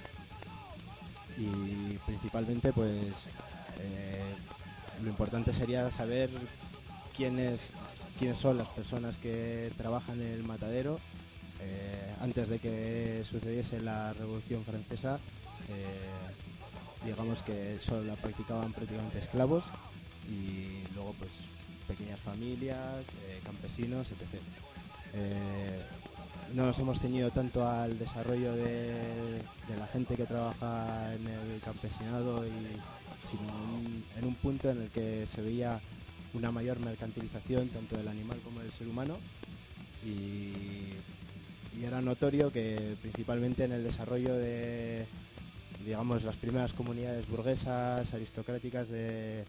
y 1.39 1.97
principalmente 2.05 2.73
pues 2.73 3.25
eh, 3.79 4.35
lo 5.01 5.09
importante 5.09 5.53
sería 5.53 5.89
saber 5.89 6.29
quiénes, 7.15 7.71
quiénes 8.17 8.37
son 8.37 8.57
las 8.57 8.67
personas 8.67 9.17
que 9.17 9.71
trabajan 9.77 10.19
en 10.21 10.27
el 10.27 10.43
matadero. 10.43 10.99
Eh, 11.61 12.13
antes 12.21 12.49
de 12.49 12.59
que 12.59 13.23
sucediese 13.29 13.81
la 13.81 14.13
Revolución 14.13 14.63
Francesa, 14.63 15.19
eh, 15.69 17.05
digamos 17.05 17.41
que 17.43 17.79
solo 17.79 18.03
la 18.03 18.15
practicaban 18.15 18.73
prácticamente 18.73 19.19
esclavos 19.19 19.65
y 20.29 20.83
luego 20.93 21.13
pues 21.19 21.31
pequeñas 21.87 22.19
familias, 22.19 23.05
campesinos, 23.45 24.09
etc 24.11 24.39
no 26.53 26.65
nos 26.65 26.79
hemos 26.79 26.99
ceñido 26.99 27.31
tanto 27.31 27.67
al 27.67 27.97
desarrollo 27.99 28.55
de, 28.55 29.41
la 29.77 29.87
gente 29.87 30.15
que 30.15 30.25
trabaja 30.25 31.13
en 31.13 31.27
el 31.27 31.61
campesinado, 31.61 32.45
y, 32.45 32.49
sino 33.29 33.43
en, 34.17 34.25
un 34.25 34.35
punto 34.35 34.69
en 34.69 34.83
el 34.83 34.89
que 34.89 35.25
se 35.25 35.41
veía 35.41 35.79
una 36.33 36.51
mayor 36.51 36.79
mercantilización 36.79 37.69
tanto 37.69 37.97
del 37.97 38.07
animal 38.07 38.39
como 38.43 38.59
del 38.59 38.71
ser 38.71 38.87
humano. 38.87 39.17
Y, 40.05 40.53
era 41.81 42.01
notorio 42.01 42.51
que 42.51 42.97
principalmente 43.01 43.63
en 43.63 43.71
el 43.71 43.85
desarrollo 43.85 44.35
de 44.35 45.05
digamos 45.85 46.25
las 46.25 46.35
primeras 46.35 46.73
comunidades 46.73 47.25
burguesas 47.29 48.13
aristocráticas 48.13 48.89
del 48.89 49.45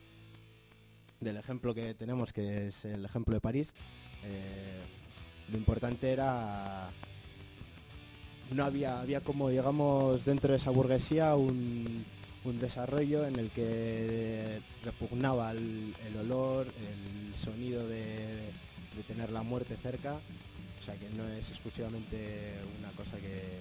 ejemplo 1.20 1.74
que 1.74 1.92
tenemos 1.94 2.32
que 2.32 2.68
es 2.68 2.84
el 2.84 3.04
ejemplo 3.04 3.34
de 3.34 3.40
París 3.40 3.74
eh, 4.22 4.80
lo 5.50 5.58
importante 5.58 6.12
era 6.12 6.88
no 8.52 8.64
había 8.64 9.00
había 9.00 9.20
como 9.20 9.48
digamos 9.48 10.24
dentro 10.24 10.50
de 10.50 10.56
esa 10.58 10.70
burguesía 10.70 11.36
un, 11.36 12.04
desarrollo 12.60 13.26
en 13.26 13.38
el 13.38 13.50
que 13.50 14.60
repugnaba 14.82 15.52
el, 15.52 15.94
olor 16.18 16.66
el 16.66 17.34
sonido 17.36 17.86
de, 17.86 18.50
tener 19.06 19.30
la 19.30 19.42
muerte 19.42 19.76
cerca. 19.76 20.14
O 20.14 20.84
sea 20.84 20.94
que 20.96 21.08
no 21.10 21.26
es 21.28 21.48
exclusivamente 21.50 22.54
una 22.80 22.90
cosa 22.92 23.16
que 23.18 23.60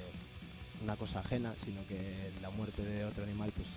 una 0.81 0.95
cosa 0.95 1.19
ajena 1.19 1.53
sino 1.61 1.85
que 1.87 2.31
la 2.41 2.49
muerte 2.51 2.83
de 2.83 3.05
otro 3.05 3.23
animal 3.23 3.51
pues 3.55 3.67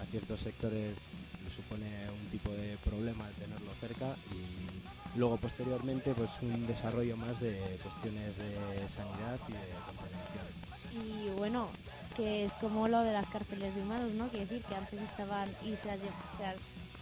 a 0.00 0.10
ciertos 0.10 0.40
sectores 0.40 0.96
le 1.44 1.50
supone 1.50 1.86
un 2.10 2.30
tipo 2.30 2.50
de 2.50 2.76
problema 2.84 3.28
tenerlo 3.38 3.70
cerca 3.80 4.16
y 4.32 4.81
Luego 5.14 5.36
posteriormente 5.36 6.14
pues 6.14 6.30
un 6.40 6.66
desarrollo 6.66 7.16
más 7.16 7.38
de 7.40 7.78
cuestiones 7.82 8.36
de 8.36 8.88
sanidad 8.88 9.38
y 9.48 9.52
de 9.52 9.58
contaminación. 9.86 10.72
Y 10.92 11.30
bueno, 11.30 11.68
que 12.16 12.44
es 12.44 12.54
como 12.54 12.88
lo 12.88 13.00
de 13.00 13.12
las 13.12 13.28
cárceles 13.28 13.74
de 13.74 13.82
humanos, 13.82 14.12
¿no? 14.12 14.28
Quiere 14.28 14.46
decir 14.46 14.64
que 14.64 14.74
antes 14.74 15.00
estaban 15.00 15.48
y 15.64 15.76
se 15.76 15.88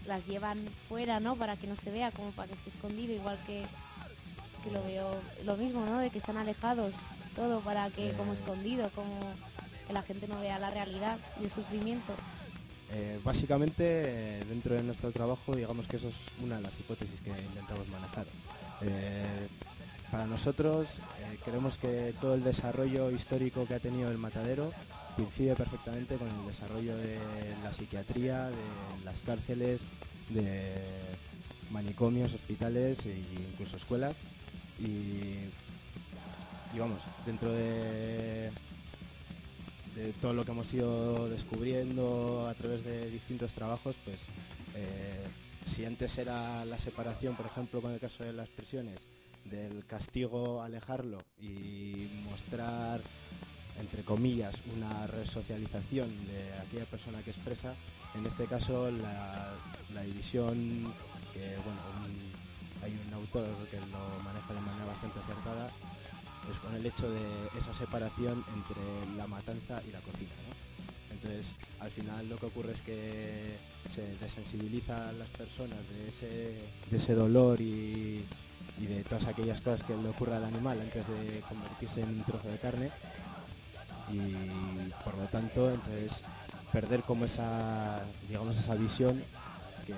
las, 0.06 0.26
llevan 0.26 0.64
fuera, 0.88 1.20
¿no? 1.20 1.36
Para 1.36 1.56
que 1.56 1.66
no 1.66 1.76
se 1.76 1.90
vea, 1.90 2.10
como 2.10 2.30
para 2.30 2.48
que 2.48 2.54
esté 2.54 2.70
escondido, 2.70 3.12
igual 3.12 3.38
que, 3.46 3.64
que 4.64 4.70
lo 4.70 4.82
veo 4.84 5.20
lo 5.44 5.56
mismo, 5.56 5.84
¿no? 5.86 5.98
De 5.98 6.10
que 6.10 6.18
están 6.18 6.36
alejados, 6.36 6.94
todo 7.34 7.60
para 7.60 7.90
que 7.90 8.12
como 8.12 8.32
eh. 8.32 8.36
escondido, 8.36 8.90
como 8.94 9.18
que 9.86 9.92
la 9.92 10.02
gente 10.02 10.28
no 10.28 10.40
vea 10.40 10.58
la 10.58 10.70
realidad 10.70 11.18
y 11.40 11.44
el 11.44 11.50
sufrimiento. 11.50 12.14
Eh, 12.92 13.20
básicamente, 13.22 14.44
dentro 14.48 14.74
de 14.74 14.82
nuestro 14.82 15.12
trabajo, 15.12 15.54
digamos 15.54 15.86
que 15.86 15.96
eso 15.96 16.08
es 16.08 16.16
una 16.42 16.56
de 16.56 16.62
las 16.62 16.78
hipótesis 16.80 17.20
que 17.20 17.30
intentamos 17.30 17.88
manejar. 17.88 18.26
Eh, 18.82 19.46
para 20.10 20.26
nosotros, 20.26 20.98
eh, 20.98 21.38
creemos 21.44 21.78
que 21.78 22.12
todo 22.20 22.34
el 22.34 22.42
desarrollo 22.42 23.12
histórico 23.12 23.64
que 23.66 23.74
ha 23.74 23.78
tenido 23.78 24.10
el 24.10 24.18
matadero 24.18 24.72
coincide 25.14 25.54
perfectamente 25.54 26.16
con 26.16 26.28
el 26.28 26.46
desarrollo 26.46 26.96
de 26.96 27.18
la 27.62 27.72
psiquiatría, 27.72 28.48
de 28.48 29.04
las 29.04 29.20
cárceles, 29.20 29.82
de 30.30 30.74
manicomios, 31.70 32.34
hospitales 32.34 33.06
e 33.06 33.22
incluso 33.52 33.76
escuelas. 33.76 34.16
Y 34.80 35.46
vamos, 36.76 37.02
dentro 37.24 37.52
de 37.52 38.50
de 40.00 40.12
todo 40.14 40.32
lo 40.32 40.44
que 40.44 40.52
hemos 40.52 40.72
ido 40.72 41.28
descubriendo 41.28 42.48
a 42.48 42.54
través 42.54 42.84
de 42.84 43.10
distintos 43.10 43.52
trabajos, 43.52 43.96
pues 44.04 44.20
eh, 44.74 45.26
si 45.66 45.84
antes 45.84 46.16
era 46.16 46.64
la 46.64 46.78
separación, 46.78 47.36
por 47.36 47.46
ejemplo, 47.46 47.82
con 47.82 47.92
el 47.92 48.00
caso 48.00 48.24
de 48.24 48.32
las 48.32 48.48
prisiones, 48.48 49.00
del 49.44 49.84
castigo 49.86 50.62
alejarlo 50.62 51.18
y 51.38 52.08
mostrar, 52.24 53.00
entre 53.78 54.02
comillas, 54.02 54.56
una 54.74 55.06
resocialización 55.06 56.08
de 56.26 56.52
aquella 56.54 56.86
persona 56.86 57.22
que 57.22 57.30
expresa, 57.30 57.74
en 58.14 58.26
este 58.26 58.46
caso 58.46 58.90
la, 58.90 59.52
división, 60.04 60.92
que 61.34 61.56
bueno, 61.64 61.80
hay 62.82 62.98
un 63.06 63.12
autor 63.12 63.46
que 63.70 63.76
lo 63.76 64.22
maneja 64.24 64.54
de 64.54 64.60
manera 64.60 64.86
bastante 64.86 65.18
acertada, 65.18 65.70
pues 66.44 66.58
con 66.58 66.74
el 66.74 66.84
hecho 66.84 67.10
de 67.10 67.48
esa 67.58 67.74
separación 67.74 68.44
entre 68.54 68.82
la 69.16 69.26
matanza 69.26 69.82
y 69.88 69.92
la 69.92 70.00
cocina. 70.00 70.30
Entonces, 71.10 71.54
al 71.80 71.90
final 71.90 72.28
lo 72.28 72.36
que 72.36 72.46
ocurre 72.46 72.72
es 72.72 72.82
que 72.82 73.56
se 73.88 74.02
desensibiliza 74.18 75.08
a 75.08 75.12
las 75.12 75.28
personas 75.28 75.78
de 75.90 76.96
ese, 76.96 77.14
dolor 77.14 77.60
y, 77.60 78.24
de 78.78 79.04
todas 79.04 79.26
aquellas 79.26 79.60
cosas 79.60 79.82
que 79.82 79.94
le 79.94 80.08
ocurre 80.08 80.36
al 80.36 80.44
animal 80.44 80.80
antes 80.80 81.06
de 81.06 81.42
convertirse 81.48 82.00
en 82.00 82.08
un 82.08 82.22
trozo 82.22 82.48
de 82.48 82.56
carne 82.56 82.90
y 84.10 84.90
por 85.04 85.16
lo 85.18 85.24
tanto 85.26 85.70
entonces 85.70 86.22
perder 86.72 87.02
como 87.02 87.26
esa 87.26 88.02
digamos 88.26 88.58
esa 88.58 88.74
visión 88.74 89.22
que 89.86 89.94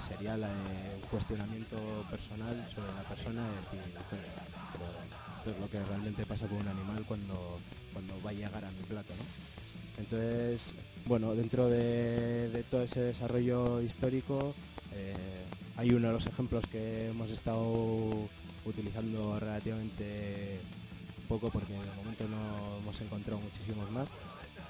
sería 0.00 0.36
la 0.36 0.48
de 0.48 0.94
un 1.02 1.08
cuestionamiento 1.10 1.76
personal 2.08 2.54
sobre 2.72 2.94
la 2.94 3.02
persona 3.02 3.42
de 3.42 3.56
decir, 3.56 3.80
es 5.50 5.58
lo 5.58 5.68
que 5.68 5.82
realmente 5.84 6.24
pasa 6.24 6.46
con 6.46 6.58
un 6.58 6.68
animal 6.68 7.04
cuando, 7.06 7.58
cuando 7.92 8.14
va 8.22 8.30
a 8.30 8.32
llegar 8.32 8.64
a 8.64 8.70
mi 8.70 8.82
plato. 8.88 9.12
Entonces, 9.98 10.74
bueno, 11.06 11.34
dentro 11.34 11.68
de, 11.68 12.64
todo 12.70 12.82
ese 12.82 13.00
desarrollo 13.00 13.80
histórico 13.80 14.54
eh, 14.92 15.14
hay 15.76 15.90
uno 15.90 16.08
de 16.08 16.14
los 16.14 16.26
ejemplos 16.26 16.64
que 16.70 17.10
hemos 17.10 17.30
estado 17.30 18.28
utilizando 18.64 19.38
relativamente 19.38 20.60
poco 21.28 21.50
porque 21.50 21.72
el 21.72 21.96
momento 21.96 22.24
no 22.28 22.78
hemos 22.82 23.00
encontrado 23.00 23.40
muchísimos 23.40 23.90
más, 23.90 24.08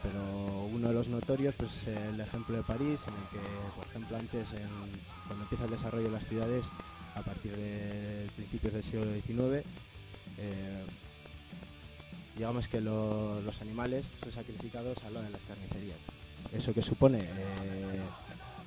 pero 0.02 0.66
uno 0.72 0.88
de 0.88 0.94
los 0.94 1.08
notorios 1.08 1.54
pues, 1.56 1.88
es 1.88 1.88
el 1.88 2.20
ejemplo 2.20 2.56
de 2.56 2.62
París, 2.62 3.00
en 3.06 3.14
el 3.14 3.28
que, 3.30 3.74
por 3.76 3.87
ejemplo, 3.87 4.16
antes, 4.16 4.48
cuando 5.26 5.44
empieza 5.44 5.64
el 5.64 5.70
desarrollo 5.70 6.04
de 6.04 6.12
las 6.12 6.26
ciudades, 6.26 6.64
a 7.14 7.22
partir 7.22 7.56
de 7.56 8.28
principios 8.37 8.74
del 8.74 8.82
siglo 8.82 9.04
XIX, 9.04 9.64
eh, 10.38 10.84
digamos 12.36 12.68
que 12.68 12.80
los 12.80 13.60
animales 13.60 14.10
son 14.20 14.32
sacrificados 14.32 14.98
a 15.04 15.10
lo 15.10 15.22
de 15.22 15.30
las 15.30 15.42
carnicerías. 15.42 15.98
Eso 16.52 16.74
que 16.74 16.82
supone 16.82 17.18
eh, 17.20 18.00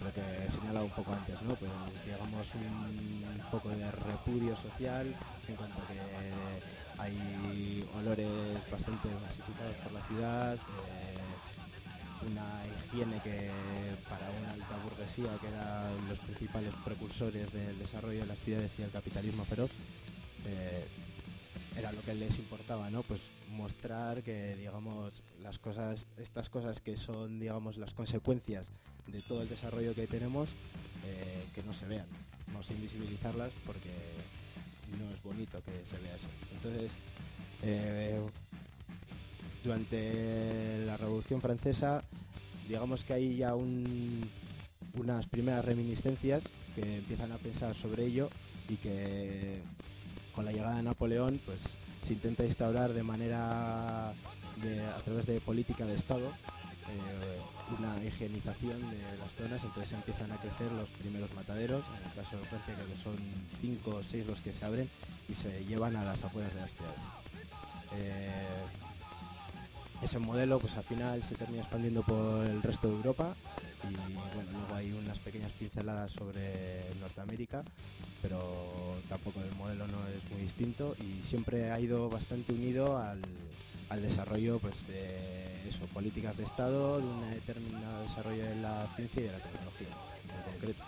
lo 0.04 0.14
que 0.14 0.22
he 0.46 0.52
señalado 0.52 0.86
un 0.86 0.92
poco 0.92 1.14
antes, 1.14 1.42
¿no? 1.42 1.56
Pues 1.56 1.72
digamos 2.06 2.54
un 2.56 3.52
poco 3.52 3.70
de 3.70 3.90
repudio 3.92 4.56
social 4.56 5.16
en 5.48 5.56
cuanto 5.56 5.82
a 5.82 5.88
que 5.88 6.00
hay 7.00 7.88
olores 7.96 8.28
bastante 8.72 9.08
masificados 9.24 9.76
por 9.84 9.92
la 9.92 10.02
ciudad, 10.08 10.56
eh, 10.56 12.28
una 12.28 12.64
higiene 12.66 13.22
que 13.22 13.52
para 14.10 14.30
una 14.42 14.54
alta 14.54 14.78
burguesía, 14.84 15.30
que 15.40 15.48
eran 15.48 16.10
los 16.10 16.20
principales 16.20 16.74
precursores 16.84 17.52
del 17.54 17.78
desarrollo 17.78 18.22
de 18.22 18.26
las 18.26 18.40
ciudades 18.40 18.74
y 18.80 18.82
el 18.82 18.92
capitalismo 18.92 19.46
feroz, 19.46 19.70
era 21.78 21.92
lo 21.92 22.02
que 22.02 22.16
les 22.16 22.38
importaba, 22.40 22.90
¿no? 22.90 23.04
Pues 23.04 23.30
mostrar 23.50 24.24
que, 24.24 24.56
digamos, 24.56 25.22
las 25.42 25.60
cosas, 25.60 26.08
estas 26.18 26.50
cosas 26.50 26.82
que 26.82 26.98
son, 26.98 27.40
digamos, 27.40 27.78
las 27.78 27.94
consecuencias 27.94 28.70
de 29.08 29.22
todo 29.22 29.42
el 29.42 29.50
desarrollo 29.50 29.94
que 29.94 30.08
tenemos, 30.08 30.50
eh, 31.06 31.46
que 31.54 31.64
no 31.64 31.74
se 31.74 31.86
vean, 31.86 32.08
no 32.52 32.64
sé 32.64 32.74
invisibilizarlas 32.74 33.52
porque 33.66 33.92
no 34.98 35.10
es 35.14 35.22
bonito 35.22 35.62
que 35.64 35.86
se 35.86 35.98
vea 36.00 36.16
eso. 36.16 36.28
Entonces, 36.54 36.94
eh, 37.62 38.20
durante 39.64 40.86
la 40.86 40.98
Revolución 40.98 41.42
Francesa, 41.42 42.02
digamos 42.68 43.04
que 43.04 43.14
hay 43.14 43.38
ya 43.38 43.54
unas 43.56 45.28
primeras 45.28 45.64
reminiscencias 45.64 46.44
que 46.76 46.98
empiezan 46.98 47.32
a 47.32 47.38
pensar 47.38 47.76
sobre 47.76 48.06
ello 48.06 48.30
y 48.70 48.76
que 48.76 49.62
con 50.38 50.46
la 50.46 50.52
llegada 50.52 50.76
de 50.76 50.84
Napoleón 50.84 51.42
pues 51.48 51.74
se 52.06 52.14
intenta 52.14 52.46
instaurar 52.46 52.94
de 52.94 53.02
manera 53.02 54.10
a 54.10 55.02
través 55.04 55.26
de 55.26 55.42
política 55.42 55.84
de 55.84 55.96
Estado 55.96 56.28
eh, 56.28 57.42
una 57.80 58.06
higienización 58.06 58.80
de 58.92 59.18
las 59.18 59.34
zonas, 59.34 59.64
entonces 59.64 59.94
empiezan 59.94 60.32
a 60.32 60.38
crecer 60.38 60.72
los 60.74 60.90
primeros 60.90 61.34
mataderos, 61.34 61.84
en 62.00 62.08
el 62.08 62.14
caso 62.14 62.38
de 62.38 62.46
Francia 62.46 62.76
creo 62.76 62.88
que 62.88 62.96
son 62.96 63.18
cinco 63.60 63.96
o 63.96 64.04
seis 64.04 64.28
los 64.28 64.40
que 64.42 64.54
se 64.54 64.64
abren 64.64 64.88
y 65.28 65.34
se 65.34 65.66
llevan 65.66 65.96
a 65.96 66.06
las 66.06 66.24
afueras 66.24 66.54
de 66.54 66.62
las 66.62 66.72
ciudades. 66.72 67.00
Eh, 67.96 68.64
ese 70.04 70.20
modelo 70.20 70.60
pues 70.60 70.78
al 70.78 70.84
final 70.84 71.24
se 71.24 71.34
termina 71.34 71.64
expandiendo 71.64 72.04
por 72.04 72.46
el 72.46 72.62
resto 72.62 72.90
de 72.90 72.94
Europa 72.94 73.34
y 73.90 73.94
luego 74.54 74.76
hay 74.76 74.92
unas 74.92 75.18
pequeñas 75.18 75.52
pinceladas 75.54 76.12
sobre 76.12 76.94
Norteamérica, 77.00 77.64
pero 78.28 78.98
tampoco 79.08 79.40
el 79.42 79.56
modelo 79.56 79.88
no 79.88 79.98
es 80.08 80.32
muy 80.32 80.42
distinto 80.42 80.96
y 81.00 81.24
siempre 81.24 81.72
ha 81.72 81.80
ido 81.80 82.10
bastante 82.10 82.52
unido 82.52 82.98
al, 82.98 83.22
desarrollo 84.02 84.60
pues, 84.60 84.86
de 84.88 85.70
eso, 85.70 85.86
políticas 85.94 86.36
de 86.36 86.44
Estado, 86.44 87.00
de 87.00 87.08
un 87.08 87.32
determinado 87.32 88.04
desarrollo 88.04 88.44
de 88.44 88.56
la 88.58 88.86
ciencia 88.96 89.22
y 89.22 89.26
de 89.26 89.32
la 89.32 89.40
tecnología 89.40 89.88
en 89.88 90.52
concreto. 90.52 90.84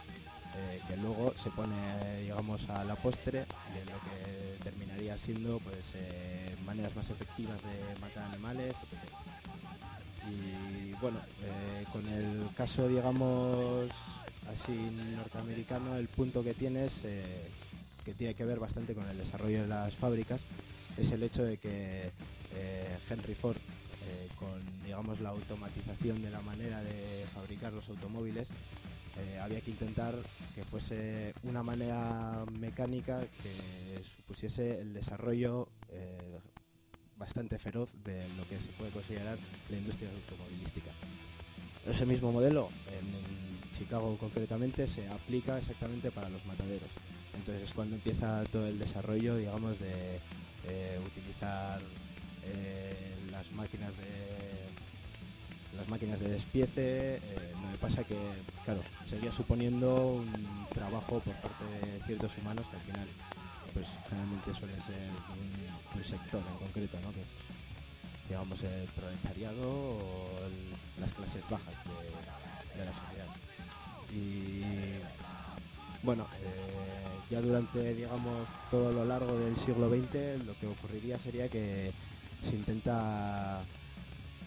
Eh, 0.57 0.81
que 0.87 0.97
luego 0.97 1.33
se 1.37 1.49
pone 1.51 2.21
digamos 2.21 2.67
a 2.69 2.83
la 2.83 2.95
postre 2.95 3.39
en 3.39 3.85
lo 3.85 3.99
que 4.01 4.63
terminaría 4.63 5.17
siendo 5.17 5.59
pues 5.59 5.93
eh, 5.95 6.55
maneras 6.65 6.95
más 6.95 7.09
efectivas 7.09 7.55
de 7.61 8.01
matar 8.01 8.23
animales 8.23 8.75
y 10.27 10.91
bueno 10.99 11.19
eh, 11.43 11.85
con 11.93 12.05
el 12.07 12.49
caso 12.57 12.87
digamos 12.87 13.89
así 14.53 14.73
norteamericano 15.15 15.95
el 15.97 16.07
punto 16.07 16.43
que 16.43 16.53
tienes 16.53 17.01
que 18.05 18.13
tiene 18.13 18.33
que 18.33 18.45
ver 18.45 18.59
bastante 18.59 18.93
con 18.93 19.07
el 19.07 19.17
desarrollo 19.17 19.61
de 19.61 19.67
las 19.67 19.95
fábricas 19.95 20.41
es 20.97 21.11
el 21.11 21.23
hecho 21.23 21.43
de 21.43 21.57
que 21.57 22.11
Henry 23.09 23.35
Ford 23.35 23.57
con 24.39 24.59
digamos 24.83 25.19
la 25.19 25.29
automatización 25.29 26.21
de 26.21 26.31
la 26.31 26.41
manera 26.41 26.81
de 26.81 27.25
fabricar 27.33 27.73
los 27.73 27.87
automóviles 27.89 28.49
eh, 29.19 29.39
había 29.39 29.59
que 29.61 29.71
intentar 29.71 30.15
que 30.55 30.63
fuese 30.63 31.33
una 31.43 31.63
manera 31.63 32.45
mecánica 32.59 33.21
que 33.43 34.03
supusiese 34.03 34.79
el 34.79 34.93
desarrollo 34.93 35.67
eh, 35.89 36.39
bastante 37.17 37.59
feroz 37.59 37.91
de 38.05 38.27
lo 38.37 38.47
que 38.47 38.61
se 38.61 38.69
puede 38.77 38.91
considerar 38.91 39.37
la 39.69 39.77
industria 39.77 40.09
automovilística. 40.09 40.91
Ese 41.85 42.05
mismo 42.05 42.31
modelo 42.31 42.69
en, 42.87 43.28
Chicago 43.73 44.17
concretamente 44.17 44.87
se 44.87 45.07
aplica 45.07 45.57
exactamente 45.57 46.11
para 46.11 46.29
los 46.29 46.45
mataderos. 46.45 46.89
Entonces 47.35 47.63
es 47.63 47.73
cuando 47.73 47.95
empieza 47.95 48.43
todo 48.51 48.67
el 48.67 48.77
desarrollo, 48.79 49.35
digamos, 49.37 49.79
de 49.79 50.19
eh, 50.67 50.99
utilizar 51.05 51.81
las 53.31 53.51
máquinas 53.53 53.95
de 53.95 54.59
las 55.77 55.87
máquinas 55.87 56.19
de 56.19 56.29
despiece. 56.29 57.15
Eh, 57.15 57.21
que 57.71 57.77
pasa 57.77 58.03
que, 58.03 58.17
claro, 58.65 58.81
seguía 59.05 59.31
suponiendo 59.31 60.07
un 60.07 60.65
trabajo 60.73 61.19
por 61.19 61.33
parte 61.35 61.63
de 61.63 62.01
ciertos 62.05 62.31
humanos 62.37 62.65
que 62.69 62.75
al 62.75 62.81
final, 62.81 63.07
pues 63.73 63.87
generalmente 64.09 64.53
suele 64.53 64.75
ser 64.81 65.09
un, 65.29 66.03
sector 66.03 66.41
en 66.49 66.57
concreto, 66.57 66.97
¿no? 67.03 67.11
Que 67.11 67.21
es, 67.21 68.63
el 68.63 68.87
proletariado 68.89 69.69
o 69.69 70.39
las 70.99 71.11
clases 71.11 71.43
bajas 71.49 71.73
de, 71.85 72.85
la 72.85 72.93
sociedad. 72.93 73.27
Y 74.13 74.61
bueno, 76.03 76.25
eh, 76.41 77.19
ya 77.29 77.41
durante, 77.41 77.93
digamos, 77.93 78.47
todo 78.71 78.91
lo 78.91 79.05
largo 79.05 79.37
del 79.37 79.57
siglo 79.57 79.89
XX, 79.89 80.45
lo 80.45 80.57
que 80.59 80.67
ocurriría 80.67 81.19
sería 81.19 81.49
que 81.49 81.91
se 82.41 82.55
intenta 82.55 83.61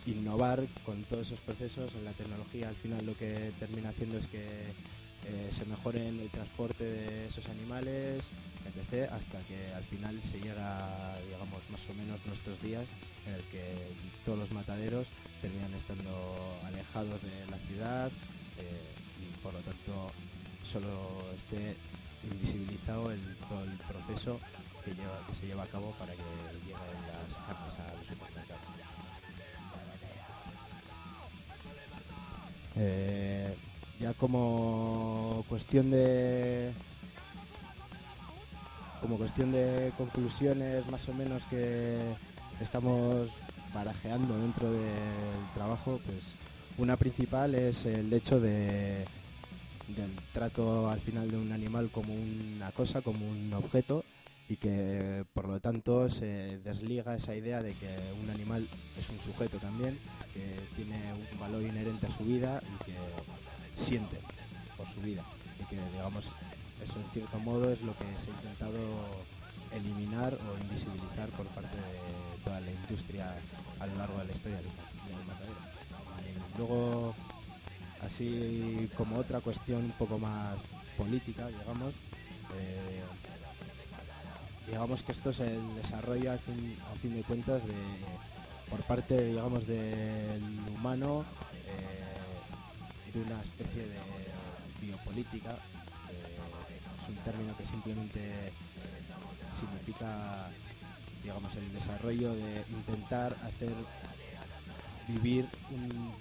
innovar 0.07 0.65
con 0.85 1.03
todos 1.05 1.27
esos 1.27 1.41
procesos. 1.41 1.95
En 1.95 2.05
la 2.05 2.13
tecnología 2.13 2.69
al 2.69 2.75
final 2.75 3.05
lo 3.07 3.15
que 3.15 3.53
termina 3.59 3.91
haciendo 3.91 4.19
es 4.19 4.27
que 4.27 4.43
eh, 5.25 5.49
se 5.53 5.65
mejore 5.67 6.09
el 6.09 6.29
transporte 6.31 6.85
de 6.85 7.27
esos 7.29 7.47
animales, 7.49 8.25
etc., 8.67 9.11
hasta 9.13 9.39
que 9.43 9.73
al 9.75 9.85
final 9.85 10.19
se 10.23 10.41
llega, 10.41 11.17
digamos, 11.27 11.63
más 11.71 11.89
o 11.89 11.95
menos 11.95 12.19
nuestros 12.27 12.61
días 12.63 12.85
en 13.27 13.35
el 13.35 13.43
que 13.45 13.63
todos 14.25 14.39
los 14.39 14.51
mataderos 14.51 15.07
terminan 15.41 15.73
estando 15.75 16.11
alejados 16.65 17.23
de 17.23 17.51
la 17.51 17.59
ciudad 17.69 18.11
eh, 18.59 18.92
por 19.43 19.53
lo 19.53 19.61
tanto 19.61 20.11
solo 20.63 20.89
esté 21.37 21.77
invisibilizado 22.25 23.11
el, 23.11 23.21
todo 23.49 23.65
el 23.65 23.77
proceso 23.79 24.39
que, 24.85 24.95
lleva, 24.95 25.19
que 25.27 25.35
se 25.35 25.47
lleva 25.47 25.65
a 25.65 25.67
cabo 25.67 25.93
para 25.99 26.13
que 26.13 26.23
lleguen 26.65 26.79
las 27.09 27.35
carnes 27.47 27.79
a 27.79 27.95
los 27.97 28.07
supermercados. 28.07 28.63
Eh, 32.77 33.55
ya 34.01 34.15
como 34.15 35.45
cuestión 35.49 35.91
de 35.91 36.73
como 39.01 39.19
cuestión 39.19 39.53
de 39.53 39.93
conclusiones 39.99 40.87
más 40.87 41.09
o 41.09 41.15
menos 41.15 41.45
que 41.47 41.99
estamos 42.61 43.29
barajeando 43.75 44.39
dentro 44.39 44.71
del 44.71 44.81
trabajo, 45.55 46.01
pues 46.07 46.37
una 46.79 46.97
principal 46.97 47.55
es 47.55 47.85
el 47.85 48.13
hecho 48.13 48.41
de 48.41 49.05
del 49.97 50.11
trato 50.33 50.91
al 50.91 51.01
final 51.01 51.31
de 51.31 51.37
un 51.37 51.53
animal 51.53 51.91
como 51.91 52.15
una 52.15 52.71
cosa, 52.73 53.03
como 53.03 53.29
un 53.29 53.53
objeto 53.55 54.05
y 54.49 54.57
que 54.57 55.25
por 55.33 55.49
lo 55.49 55.61
tanto 55.61 56.09
se 56.09 56.59
desliga 56.59 57.15
esa 57.15 57.35
idea 57.35 57.63
de 57.63 57.73
que 57.75 57.89
un 58.23 58.29
animal 58.31 58.67
es 58.99 59.09
un 59.09 59.19
sujeto 59.19 59.59
también, 59.59 59.99
que 60.35 60.45
tiene 60.77 60.99
un 61.15 61.39
valor 61.39 61.63
inherente 61.63 62.07
a 62.07 62.17
su 62.17 62.25
vida 62.25 62.63
y 62.63 62.85
que 62.85 63.83
siente 63.83 64.19
por 64.77 64.87
su 64.95 65.01
vida. 65.01 65.25
Y 65.61 65.65
que 65.65 65.81
digamos, 65.93 66.35
eso 66.83 67.01
en 67.01 67.11
cierto 67.13 67.39
modo 67.39 67.71
es 67.71 67.83
lo 67.83 67.93
que 67.97 68.05
se 68.19 68.31
ha 68.31 68.35
intentado 68.35 68.79
eliminar 69.75 70.35
o 70.35 70.63
invisibilizar 70.63 71.29
por 71.31 71.47
parte 71.47 71.77
de 71.77 72.45
toda 72.45 72.61
la 72.61 72.71
industria 72.71 73.35
a 73.81 73.87
lo 73.87 73.97
largo 73.97 74.19
de 74.19 74.25
la 74.27 74.33
historia 74.33 74.59
del, 74.59 74.67
matadero. 75.27 75.57
luego, 76.59 77.15
así 78.05 78.89
como 78.97 79.17
otra 79.17 79.41
cuestión 79.41 79.85
un 79.85 79.93
poco 79.93 80.19
más 80.19 80.57
política, 80.97 81.49
digamos, 81.49 81.95
eh, 82.55 83.03
digamos 84.67 85.03
que 85.03 85.13
esto 85.13 85.31
es 85.31 85.41
el 85.41 85.75
desarrollo 85.77 86.33
al 86.33 86.39
fin, 86.39 87.15
de 87.15 87.23
cuentas 87.23 87.67
de 87.67 87.75
por 88.71 88.81
parte 88.85 89.27
digamos 89.27 89.67
del 89.67 90.43
humano 90.75 91.25
eh, 91.67 93.13
de 93.13 93.21
una 93.21 93.41
especie 93.43 93.83
de 93.83 93.99
biopolítica 94.81 95.57
es 97.03 97.09
un 97.09 97.17
término 97.17 97.57
que 97.57 97.67
simplemente 97.67 98.53
significa 99.59 100.49
digamos 101.23 101.55
el 101.57 101.73
desarrollo 101.73 102.33
de 102.35 102.65
intentar 102.71 103.37
hacer 103.45 103.73
vivir 105.09 105.47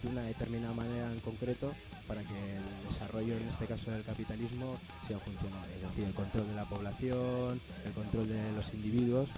de 0.02 0.08
una 0.08 0.24
determinada 0.24 0.74
manera 0.74 1.12
en 1.12 1.20
concreto 1.20 1.74
para 2.08 2.22
que 2.22 2.56
el 2.56 2.63
desarrollo, 2.89 3.38
en 3.38 3.48
este 3.48 3.65
caso 3.65 3.91
del 3.91 4.04
capitalismo, 4.04 4.78
sea 5.08 5.20
funcional. 5.20 5.70
Es 5.76 5.82
decir, 5.82 6.04
el 6.06 6.13
control 6.13 6.48
de 6.48 6.56
la 6.56 6.65
población, 6.65 7.62
el 7.86 7.91
control 7.94 8.28
de 8.28 8.52
los 8.54 8.74
individuos. 8.74 9.30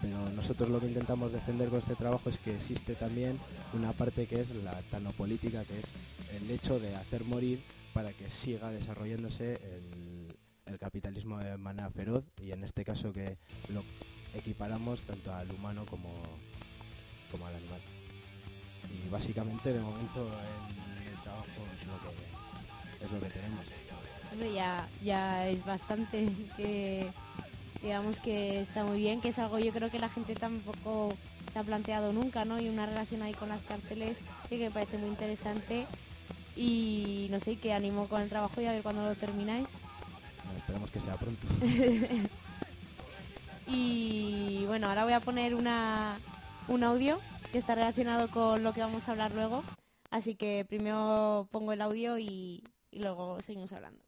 Pero 0.00 0.28
nosotros 0.30 0.68
lo 0.68 0.78
que 0.78 0.86
intentamos 0.86 1.32
defender 1.32 1.70
con 1.70 1.80
este 1.80 1.96
trabajo 1.96 2.30
es 2.30 2.38
que 2.38 2.54
existe 2.54 2.94
también 2.94 3.36
una 3.72 3.92
parte 3.92 4.26
que 4.26 4.40
es 4.40 4.50
la 4.54 4.80
tanopolítica, 4.90 5.64
que 5.64 5.78
es 5.78 5.86
el 6.40 6.48
hecho 6.50 6.78
de 6.78 6.94
hacer 6.94 7.24
morir 7.24 7.60
para 7.92 8.12
que 8.12 8.30
siga 8.30 8.70
desarrollándose 8.70 9.54
el, 9.54 10.36
el 10.66 10.78
capitalismo 10.78 11.38
de 11.38 11.56
manera 11.56 11.90
feroz 11.90 12.24
y 12.40 12.52
en 12.52 12.62
este 12.62 12.84
caso 12.84 13.12
que 13.12 13.38
lo 13.70 13.82
equiparamos 14.34 15.02
tanto 15.02 15.32
al 15.32 15.50
humano 15.50 15.84
como. 15.86 16.12
Y 19.08 19.10
básicamente 19.10 19.72
de 19.72 19.80
momento 19.80 20.20
en 20.20 21.08
el 21.08 21.22
trabajo 21.22 21.46
es 21.46 21.86
lo 21.86 21.96
que, 21.98 23.04
es 23.04 23.10
lo 23.10 23.20
que 23.20 23.30
tenemos. 23.30 23.64
Hombre, 24.32 24.52
ya, 24.52 24.86
ya 25.02 25.48
es 25.48 25.64
bastante 25.64 26.28
que 26.58 27.10
digamos 27.82 28.18
que 28.18 28.60
está 28.60 28.84
muy 28.84 28.98
bien, 28.98 29.22
que 29.22 29.28
es 29.30 29.38
algo 29.38 29.58
yo 29.58 29.72
creo 29.72 29.90
que 29.90 29.98
la 29.98 30.10
gente 30.10 30.34
tampoco 30.34 31.14
se 31.50 31.58
ha 31.58 31.62
planteado 31.62 32.12
nunca, 32.12 32.44
¿no? 32.44 32.60
Y 32.60 32.68
una 32.68 32.84
relación 32.84 33.22
ahí 33.22 33.32
con 33.32 33.48
las 33.48 33.62
cárceles 33.62 34.18
que 34.50 34.58
me 34.58 34.70
parece 34.70 34.98
muy 34.98 35.08
interesante 35.08 35.86
y 36.54 37.28
no 37.30 37.40
sé, 37.40 37.56
que 37.56 37.72
animo 37.72 38.08
con 38.08 38.20
el 38.20 38.28
trabajo 38.28 38.60
y 38.60 38.66
a 38.66 38.72
ver 38.72 38.82
cuándo 38.82 39.08
lo 39.08 39.14
termináis. 39.14 39.68
Bueno, 40.44 40.58
esperemos 40.58 40.90
que 40.90 41.00
sea 41.00 41.16
pronto. 41.16 41.46
y 43.68 44.64
bueno, 44.66 44.88
ahora 44.88 45.04
voy 45.04 45.14
a 45.14 45.20
poner 45.20 45.54
una, 45.54 46.18
un 46.66 46.84
audio 46.84 47.18
que 47.52 47.58
está 47.58 47.74
relacionado 47.74 48.28
con 48.28 48.62
lo 48.62 48.72
que 48.72 48.80
vamos 48.80 49.08
a 49.08 49.12
hablar 49.12 49.32
luego. 49.32 49.62
Así 50.10 50.34
que 50.34 50.64
primero 50.68 51.48
pongo 51.50 51.72
el 51.72 51.80
audio 51.80 52.18
y, 52.18 52.64
luego 52.92 53.40
seguimos 53.42 53.72
hablando. 53.72 54.07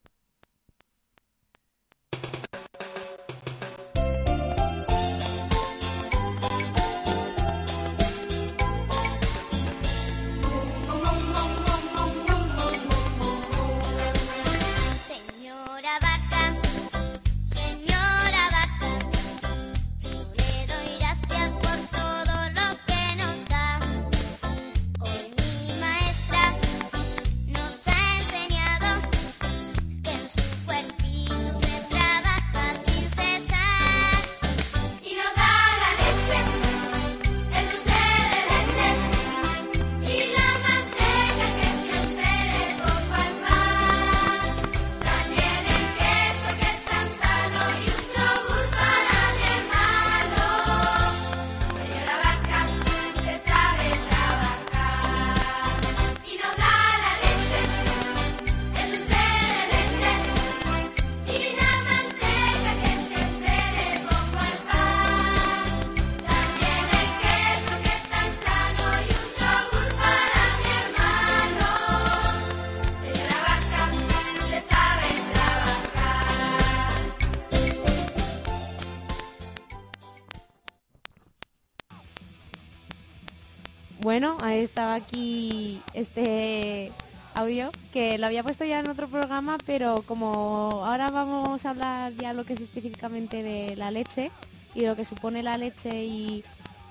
Aquí 84.91 85.81
este 85.95 86.91
audio 87.35 87.71
que 87.93 88.19
lo 88.19 88.27
había 88.27 88.43
puesto 88.43 88.65
ya 88.65 88.81
en 88.81 88.89
otro 88.89 89.09
programa, 89.09 89.59
pero 89.65 90.03
como 90.03 90.83
ahora 90.85 91.11
vamos 91.11 91.65
a 91.65 91.71
hablar 91.71 92.13
ya 92.15 92.33
lo 92.33 92.45
que 92.45 92.55
es 92.55 92.61
específicamente 92.61 93.43
de 93.43 93.77
la 93.77 93.91
leche 93.91 94.31
y 94.75 94.83
lo 94.83 94.97
que 94.97 95.05
supone 95.05 95.43
la 95.43 95.57
leche 95.57 96.05
y, 96.05 96.45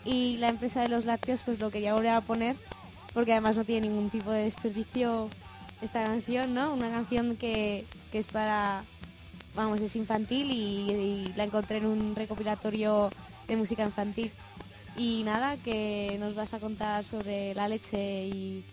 y 0.05 0.37
la 0.37 0.49
empresa 0.49 0.81
de 0.81 0.89
los 0.89 1.05
lácteos, 1.05 1.41
pues 1.45 1.59
lo 1.59 1.71
quería 1.71 1.93
volver 1.93 2.11
a 2.11 2.21
poner, 2.21 2.55
porque 3.13 3.33
además 3.33 3.55
no 3.55 3.63
tiene 3.65 3.87
ningún 3.87 4.09
tipo 4.09 4.31
de 4.31 4.43
desperdicio 4.43 5.29
esta 5.81 6.03
canción, 6.03 6.53
¿no? 6.53 6.73
Una 6.73 6.89
canción 6.89 7.37
que, 7.37 7.85
que 8.11 8.19
es 8.19 8.27
para, 8.27 8.83
vamos, 9.55 9.81
es 9.81 9.95
infantil 9.95 10.51
y 10.51 11.33
la 11.35 11.45
encontré 11.45 11.77
en 11.77 11.85
un 11.85 12.15
recopilatorio 12.15 13.09
de 13.47 13.55
música 13.55 13.83
infantil. 13.83 14.31
Y 14.99 15.23
nada, 15.23 15.55
que 15.55 16.17
nos 16.19 16.35
vas 16.35 16.53
a 16.53 16.59
contar 16.59 17.05
sobre 17.05 17.55
la 17.55 17.69
leche 17.69 18.27
y, 18.27 18.65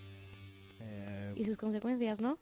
Eh, 0.80 1.32
y 1.36 1.44
sus 1.44 1.56
consecuencias, 1.56 2.20
¿no? 2.20 2.36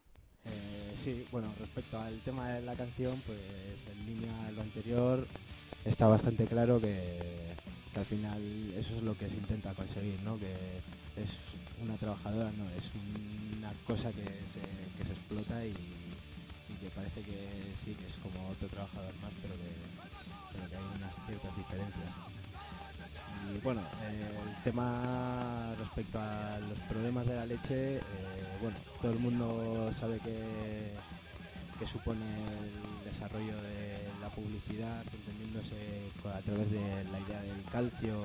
Eh, 0.45 0.95
sí, 0.97 1.23
bueno, 1.31 1.53
respecto 1.59 1.99
al 1.99 2.17
tema 2.21 2.49
de 2.49 2.63
la 2.63 2.73
canción, 2.73 3.13
pues 3.27 3.37
en 3.93 4.05
línea 4.07 4.33
a 4.47 4.51
lo 4.53 4.61
anterior 4.63 5.27
está 5.85 6.07
bastante 6.07 6.47
claro 6.47 6.81
que, 6.81 6.97
que 7.93 7.99
al 7.99 8.05
final 8.05 8.41
eso 8.75 8.95
es 8.97 9.03
lo 9.03 9.15
que 9.15 9.29
se 9.29 9.37
intenta 9.37 9.71
conseguir, 9.75 10.19
¿no? 10.25 10.39
Que 10.39 10.49
es 11.21 11.37
una 11.83 11.93
trabajadora, 11.97 12.49
no, 12.57 12.65
es 12.73 12.89
una 13.59 13.71
cosa 13.85 14.09
que 14.11 14.25
se, 14.25 14.65
que 14.97 15.05
se 15.05 15.13
explota 15.13 15.63
y, 15.63 15.69
y 15.69 16.73
que 16.81 16.89
parece 16.95 17.21
que 17.21 17.37
sí, 17.77 17.93
que 17.93 18.07
es 18.07 18.17
como 18.17 18.49
otro 18.49 18.67
trabajador 18.67 19.13
más, 19.21 19.31
pero 19.43 19.53
que, 19.61 19.71
pero 20.53 20.69
que 20.69 20.75
hay 20.75 20.85
unas 20.97 21.13
ciertas 21.29 21.55
diferencias. 21.55 22.34
Y 23.53 23.59
bueno, 23.59 23.81
el 24.09 24.63
tema 24.63 25.73
respecto 25.77 26.19
a 26.19 26.59
los 26.69 26.79
problemas 26.89 27.25
de 27.27 27.35
la 27.35 27.45
leche, 27.45 27.97
eh, 27.97 28.01
bueno, 28.61 28.77
todo 29.01 29.11
el 29.11 29.19
mundo 29.19 29.91
sabe 29.93 30.19
que, 30.19 30.93
que 31.79 31.85
supone 31.85 32.21
el 32.21 33.11
desarrollo 33.11 33.55
de 33.61 34.07
la 34.21 34.29
publicidad, 34.29 35.03
entendiéndose 35.13 35.75
a 36.33 36.41
través 36.41 36.71
de 36.71 37.03
la 37.11 37.19
idea 37.19 37.41
del 37.41 37.63
calcio, 37.71 38.23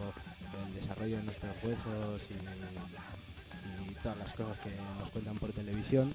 el 0.67 0.75
desarrollo 0.75 1.17
de 1.19 1.23
nuestros 1.25 1.57
huesos 1.63 2.23
y, 2.31 3.95
todas 4.03 4.17
las 4.17 4.33
cosas 4.33 4.59
que 4.61 4.71
nos 4.99 5.11
cuentan 5.11 5.37
por 5.37 5.53
televisión, 5.53 6.15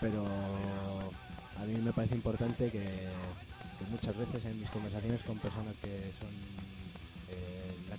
pero 0.00 0.24
a 0.24 1.64
mí 1.66 1.74
me 1.74 1.92
parece 1.92 2.14
importante 2.14 2.70
que 2.70 3.08
muchas 3.90 4.16
veces 4.16 4.46
en 4.46 4.58
mis 4.58 4.70
conversaciones 4.70 5.22
con 5.22 5.38
personas 5.38 5.74
que 5.82 6.10
son 6.18 6.30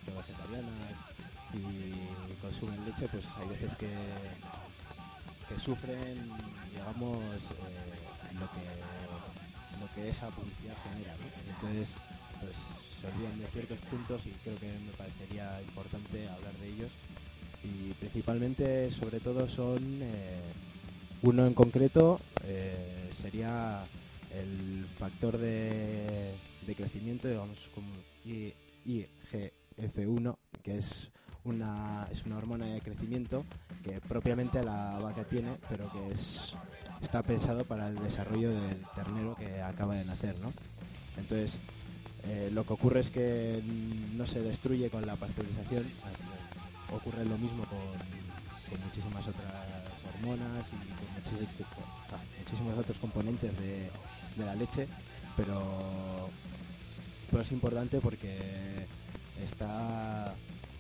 lacto-vegetarianas 0.06 0.94
y 1.54 2.36
consumen 2.42 2.86
leche, 2.86 3.08
pues 3.10 3.26
hay 3.38 3.48
veces 3.48 3.76
que, 3.76 3.88
que 5.50 5.58
sufren, 5.60 6.06
digamos, 6.72 7.34
eh, 7.34 8.36
lo, 8.40 8.46
que, 8.52 9.80
lo 9.80 9.88
que 9.94 10.10
esa 10.10 10.30
publicidad 10.30 10.76
genera. 10.84 11.16
Entonces, 11.48 11.96
pues 12.42 12.56
se 13.00 13.08
olvidan 13.08 13.40
de 13.40 13.48
ciertos 13.48 13.80
puntos 13.90 14.26
y 14.28 14.32
creo 14.44 14.60
que 14.60 14.68
me 14.68 14.92
parecería 14.94 15.62
importante 15.62 16.28
hablar 16.28 16.54
de 16.60 16.68
ellos. 16.68 16.92
Y 17.64 17.94
principalmente, 17.94 18.92
sobre 18.92 19.20
todo, 19.20 19.48
son 19.48 20.02
eh, 20.04 20.54
uno 21.22 21.48
en 21.48 21.54
concreto, 21.54 22.20
eh, 22.44 23.10
sería 23.12 23.88
el 24.30 24.86
factor 25.00 25.38
de, 25.38 26.36
de 26.62 26.76
crecimiento, 26.76 27.28
digamos, 27.28 27.70
como 27.74 27.90
I- 28.26 28.54
IGF-1, 29.78 30.36
que 30.64 30.78
es 30.78 31.10
una, 31.44 32.08
es 32.12 32.26
una 32.26 32.38
hormona 32.38 32.66
de 32.66 32.82
crecimiento 32.82 33.46
que 33.84 34.02
propiamente 34.02 34.64
la 34.64 35.00
vaca 35.00 35.24
tiene, 35.24 35.58
pero 35.70 35.92
que 35.92 36.12
es, 36.12 36.56
está 37.02 37.22
pensado 37.22 37.66
para 37.66 37.88
el 37.88 37.96
desarrollo 37.96 38.50
del 38.50 38.84
ternero 38.96 39.36
que 39.36 39.62
acaba 39.62 39.96
de 39.96 40.06
nacer, 40.06 40.38
¿no? 40.40 40.52
Entonces, 41.18 41.60
eh, 42.28 42.50
lo 42.52 42.66
que 42.66 42.74
ocurre 42.74 43.00
es 43.00 43.12
que 43.12 43.62
no 44.16 44.26
se 44.26 44.42
destruye 44.42 44.90
con 44.90 45.06
la 45.06 45.16
pasteurización, 45.16 45.86
ocurre 46.92 47.26
lo 47.26 47.38
mismo 47.38 47.64
con, 47.66 47.80
con 48.70 48.86
muchísimas 48.86 49.28
otras 49.28 49.86
hormonas 50.16 50.68
y 50.68 50.88
con 50.90 51.08
ah, 52.12 52.24
muchísimos 52.40 52.78
otros 52.78 52.98
componentes 52.98 53.56
de, 53.60 53.90
de 54.38 54.46
la 54.46 54.56
leche, 54.56 54.88
pero, 55.38 56.30
pero 57.30 57.44
es 57.44 57.52
importante 57.52 58.00
porque 58.00 58.88
está, 59.44 60.34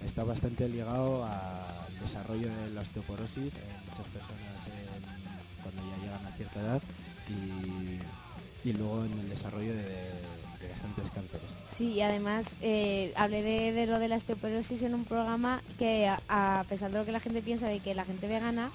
está 0.05 0.23
bastante 0.23 0.67
ligado 0.69 1.25
al 1.25 1.99
desarrollo 1.99 2.47
de 2.47 2.69
la 2.71 2.81
osteoporosis 2.81 3.53
en 3.55 3.89
muchas 3.89 4.07
personas 4.13 4.67
en- 4.67 5.63
cuando 5.63 5.81
ya 5.91 6.03
llegan 6.03 6.25
a 6.25 6.31
cierta 6.37 6.59
edad 6.61 6.81
y, 7.29 8.69
y 8.69 8.73
luego 8.73 9.03
en 9.05 9.19
el 9.19 9.29
desarrollo 9.29 9.73
de, 9.73 9.83
de 9.83 10.67
bastantes 10.71 11.09
cánceres. 11.11 11.47
Sí, 11.67 11.93
y 11.93 12.01
además 12.01 12.55
eh, 12.61 13.11
hablé 13.15 13.41
de, 13.41 13.71
de 13.71 13.85
lo 13.87 13.97
de 13.99 14.07
la 14.07 14.15
osteoporosis 14.17 14.83
en 14.83 14.93
un 14.93 15.05
programa 15.05 15.61
que 15.79 16.07
a, 16.07 16.19
a 16.29 16.63
pesar 16.65 16.91
de 16.91 16.99
lo 16.99 17.05
que 17.05 17.11
la 17.11 17.19
gente 17.19 17.41
piensa 17.41 17.67
de 17.67 17.79
que 17.79 17.95
la 17.95 18.05
gente 18.05 18.27
vegana, 18.27 18.71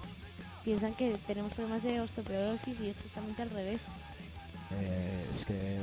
piensan 0.64 0.92
que 0.94 1.16
tenemos 1.26 1.52
problemas 1.54 1.82
de 1.82 2.00
osteoporosis 2.00 2.80
y 2.80 2.88
es 2.90 2.96
justamente 3.02 3.42
al 3.42 3.50
revés. 3.50 3.82
Eh, 4.72 5.26
es 5.32 5.44
que 5.44 5.78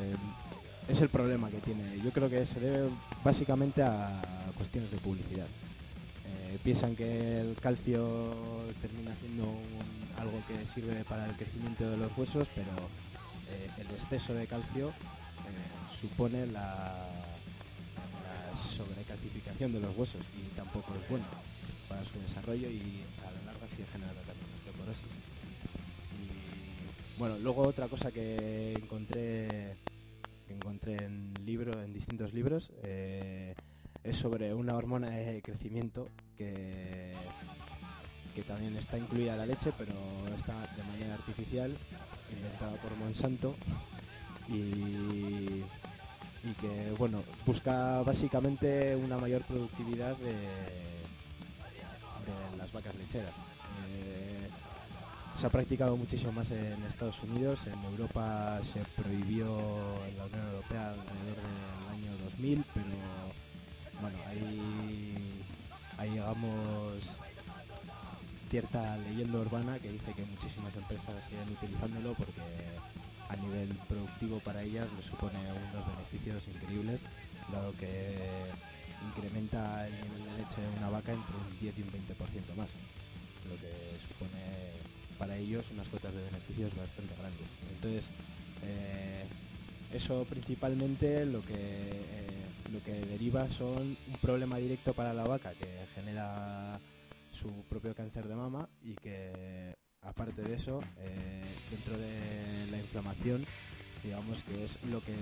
es 0.88 1.02
el 1.02 1.10
problema 1.10 1.50
que 1.50 1.60
tiene. 1.60 2.00
Yo 2.04 2.12
creo 2.12 2.30
que 2.30 2.46
se 2.46 2.60
debe 2.60 2.90
básicamente 3.24 3.84
a 3.84 4.22
cuestiones 4.56 4.90
de 4.92 4.98
publicidad. 4.98 5.48
Eh, 6.26 6.60
piensan 6.64 6.96
que 6.96 7.42
el 7.42 7.56
calcio 7.56 8.34
termina 8.82 9.16
siendo 9.16 9.44
algo 10.18 10.42
que 10.48 10.66
sirve 10.66 11.04
para 11.04 11.26
el 11.26 11.36
crecimiento 11.36 11.90
de 11.90 11.98
los 11.98 12.18
huesos, 12.18 12.48
pero 12.56 12.72
eh, 13.50 13.70
el 13.78 13.88
exceso 13.96 14.34
de 14.34 14.48
calcio 14.48 14.90
eh, 14.90 15.94
supone 16.00 16.48
la, 16.48 17.08
la 18.24 18.58
sobrecalcificación 18.58 19.74
de 19.74 19.80
los 19.80 19.96
huesos 19.98 20.22
y 20.38 20.56
tampoco 20.56 20.94
es 20.96 21.10
bueno 21.10 21.26
para 21.90 22.04
su 22.04 22.20
desarrollo 22.20 22.70
y 22.70 23.04
a 23.26 23.32
la 23.32 23.52
larga 23.52 23.68
sigue 23.70 23.86
generando 23.92 24.22
también 24.22 24.48
osteoporosis. 24.58 25.06
Y 26.18 27.20
bueno, 27.20 27.38
luego 27.40 27.64
otra 27.64 27.88
cosa 27.88 28.12
que 28.12 28.74
encontré 28.74 29.76
que 30.48 30.54
encontré 30.54 30.96
en 31.04 31.34
libro, 31.46 31.82
en 31.82 31.92
distintos 31.94 32.34
libros, 32.34 32.72
eh, 32.84 33.56
es 34.04 34.18
sobre 34.18 34.54
una 34.54 34.76
hormona 34.76 35.10
de 35.10 35.42
crecimiento 35.42 36.10
que, 36.38 37.16
también 38.48 38.78
está 38.78 39.00
incluida 39.00 39.36
la 39.36 39.48
leche, 39.48 39.72
pero 39.78 39.94
está 40.36 40.54
de 40.76 40.84
manera 40.84 41.16
artificial, 41.16 41.76
inventada 42.32 42.78
por 42.78 42.96
Monsanto 42.98 43.56
y, 44.48 45.64
que 46.62 46.94
bueno 46.98 47.24
busca 47.46 48.02
básicamente 48.04 48.96
una 48.96 49.18
mayor 49.18 49.42
productividad 49.42 50.16
de, 50.18 50.32
de 50.32 50.38
las 52.58 52.72
vacas 52.72 52.96
lecheras. 52.96 53.34
Eh, 53.92 54.37
se 55.38 55.46
ha 55.46 55.50
practicado 55.52 55.96
muchísimo 55.96 56.32
más 56.32 56.50
en 56.50 56.82
Estados 56.84 57.22
Unidos, 57.22 57.68
en 57.68 57.80
Europa 57.92 58.60
se 58.64 58.80
prohibió 59.00 59.46
en 60.08 60.18
la 60.18 60.26
Unión 60.26 60.48
Europea 60.48 60.90
alrededor 60.90 61.38
del 61.38 61.90
año 61.94 62.18
2000, 62.24 62.64
pero 62.74 62.86
bueno, 64.02 64.18
ahí, 64.28 65.44
ahí 66.00 66.10
llegamos 66.10 67.20
cierta 68.50 68.98
leyenda 68.98 69.38
urbana 69.38 69.78
que 69.78 69.92
dice 69.92 70.12
que 70.14 70.26
muchísimas 70.26 70.76
empresas 70.76 71.14
siguen 71.30 71.52
utilizándolo 71.52 72.16
porque 72.16 72.42
a 73.30 73.36
nivel 73.36 73.70
productivo 73.88 74.40
para 74.40 74.64
ellas 74.64 74.88
les 74.96 75.06
supone 75.06 75.38
unos 75.38 75.86
beneficios 75.86 76.48
increíbles, 76.48 77.00
dado 77.52 77.74
que 77.78 78.18
incrementa 79.08 79.86
el 79.86 79.94
leche 80.36 80.62
de 80.62 80.78
una 80.80 80.90
vaca 80.90 81.14
entre 81.14 81.36
un 81.36 81.60
10 81.60 81.78
y 81.78 81.82
un 81.84 81.92
20% 81.92 82.56
más, 82.56 82.70
lo 83.48 83.56
que 83.56 84.00
supone 84.02 84.87
para 85.18 85.38
ellos 85.38 85.66
unas 85.72 85.88
cotas 85.88 86.14
de 86.14 86.24
beneficios 86.24 86.76
bastante 86.76 87.16
grandes. 87.16 87.48
Entonces, 87.76 88.10
eh, 88.66 89.24
eso 89.94 90.26
principalmente 90.30 91.26
lo 91.26 91.42
que, 91.42 91.56
eh, 91.56 92.46
lo 92.74 92.84
que 92.84 92.94
deriva 93.06 93.50
son 93.50 93.78
un 93.78 94.18
problema 94.22 94.58
directo 94.58 94.94
para 94.94 95.14
la 95.14 95.24
vaca 95.24 95.52
que 95.52 95.68
genera 95.96 96.80
su 97.32 97.50
propio 97.70 97.94
cáncer 97.96 98.28
de 98.28 98.36
mama 98.36 98.68
y 98.84 98.94
que 98.96 99.74
aparte 100.02 100.42
de 100.42 100.56
eso, 100.56 100.82
eh, 101.00 101.44
dentro 101.70 101.98
de 101.98 102.72
la 102.72 102.78
inflamación, 102.78 103.46
digamos 104.04 104.44
que 104.44 104.64
es 104.64 104.80
lo 104.86 105.02
que 105.02 105.16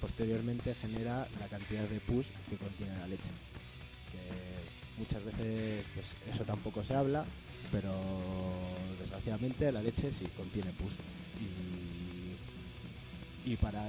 posteriormente 0.00 0.74
genera 0.74 1.26
la 1.40 1.46
cantidad 1.48 1.84
de 1.88 2.00
pus 2.00 2.26
que 2.48 2.56
contiene 2.56 2.96
la 2.98 3.08
leche. 3.08 3.30
Muchas 4.98 5.22
veces 5.24 5.84
pues, 5.94 6.14
eso 6.34 6.44
tampoco 6.44 6.82
se 6.82 6.94
habla, 6.94 7.24
pero 7.70 7.92
desgraciadamente 9.06 9.70
la 9.70 9.82
leche 9.82 10.12
sí 10.12 10.26
contiene 10.36 10.72
pus. 10.72 10.92
Y, 13.44 13.54
para 13.56 13.80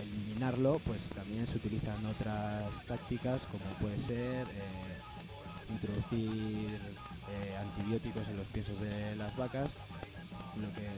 eliminarlo, 0.00 0.80
pues 0.86 1.10
también 1.10 1.46
se 1.46 1.58
utilizan 1.58 1.94
otras 2.06 2.80
tácticas 2.86 3.42
como 3.44 3.62
puede 3.78 3.98
ser 4.00 4.46
eh, 4.48 5.68
introducir 5.68 6.80
eh, 7.28 7.56
antibióticos 7.60 8.26
en 8.28 8.38
los 8.38 8.46
piensos 8.46 8.80
de 8.80 9.14
las 9.16 9.36
vacas, 9.36 9.76
lo 10.56 10.72
que 10.72 10.88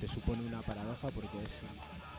te 0.00 0.08
supone 0.08 0.46
una 0.46 0.62
paradoja 0.62 1.08
porque 1.10 1.36
es 1.44 1.60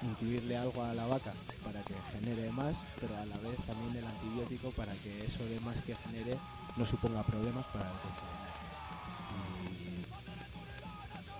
incluirle 0.04 0.56
algo 0.56 0.84
a 0.84 0.94
la 0.94 1.08
vaca 1.08 1.34
para 1.64 1.82
que 1.82 1.96
genere 2.14 2.52
más, 2.52 2.84
pero 3.00 3.18
a 3.18 3.26
la 3.26 3.38
vez 3.38 3.58
también 3.66 3.96
el 3.96 4.06
antibiótico 4.06 4.70
para 4.72 4.94
que 4.94 5.26
eso 5.26 5.44
de 5.46 5.60
más 5.62 5.82
que 5.82 5.96
genere 5.96 6.38
no 6.78 6.86
suponga 6.86 7.24
problemas 7.24 7.66
para 7.74 7.90
el 7.90 7.98
consumidor. 7.98 8.41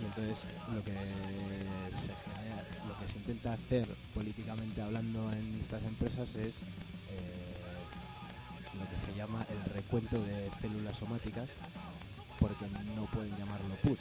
Y, 0.02 0.06
entonces 0.06 0.48
lo 0.74 0.84
que 0.84 0.92
se 0.92 2.16
genera, 2.16 2.64
lo 2.88 2.96
que 2.98 3.08
se 3.12 3.18
intenta 3.20 3.54
hacer 3.54 3.88
políticamente 4.16 4.82
hablando 4.82 5.32
en 5.32 5.56
estas 5.60 5.84
empresas 5.84 6.36
es 6.36 6.56
eh, 7.10 7.84
lo 8.80 8.90
que 8.90 8.98
se 8.98 9.14
llama 9.18 9.46
el 9.50 9.64
recuento 9.74 10.20
de 10.24 10.50
células 10.62 10.98
somáticas 10.98 11.50
porque 12.40 12.66
no 12.96 13.06
pueden 13.06 13.36
llamarlo 13.38 13.76
PUS. 13.84 14.00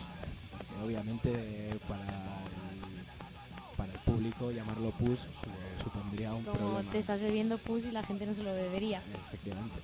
Porque 0.50 0.82
obviamente 0.82 1.78
para 1.86 2.04
el, 2.04 3.76
para 3.76 3.92
el 3.92 3.98
público 4.00 4.50
llamarlo 4.50 4.90
PUS 4.92 5.20
su- 5.20 5.82
supondría 5.84 6.32
un 6.32 6.44
Como 6.44 6.56
problema. 6.58 6.90
te 6.92 6.98
estás 6.98 7.20
bebiendo 7.20 7.58
pus 7.58 7.84
y 7.84 7.90
la 7.90 8.02
gente 8.02 8.24
no 8.26 8.34
se 8.34 8.42
lo 8.42 8.54
bebería. 8.54 9.02
Efectivamente. 9.28 9.80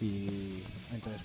Y 0.00 0.62
entonces, 0.94 1.20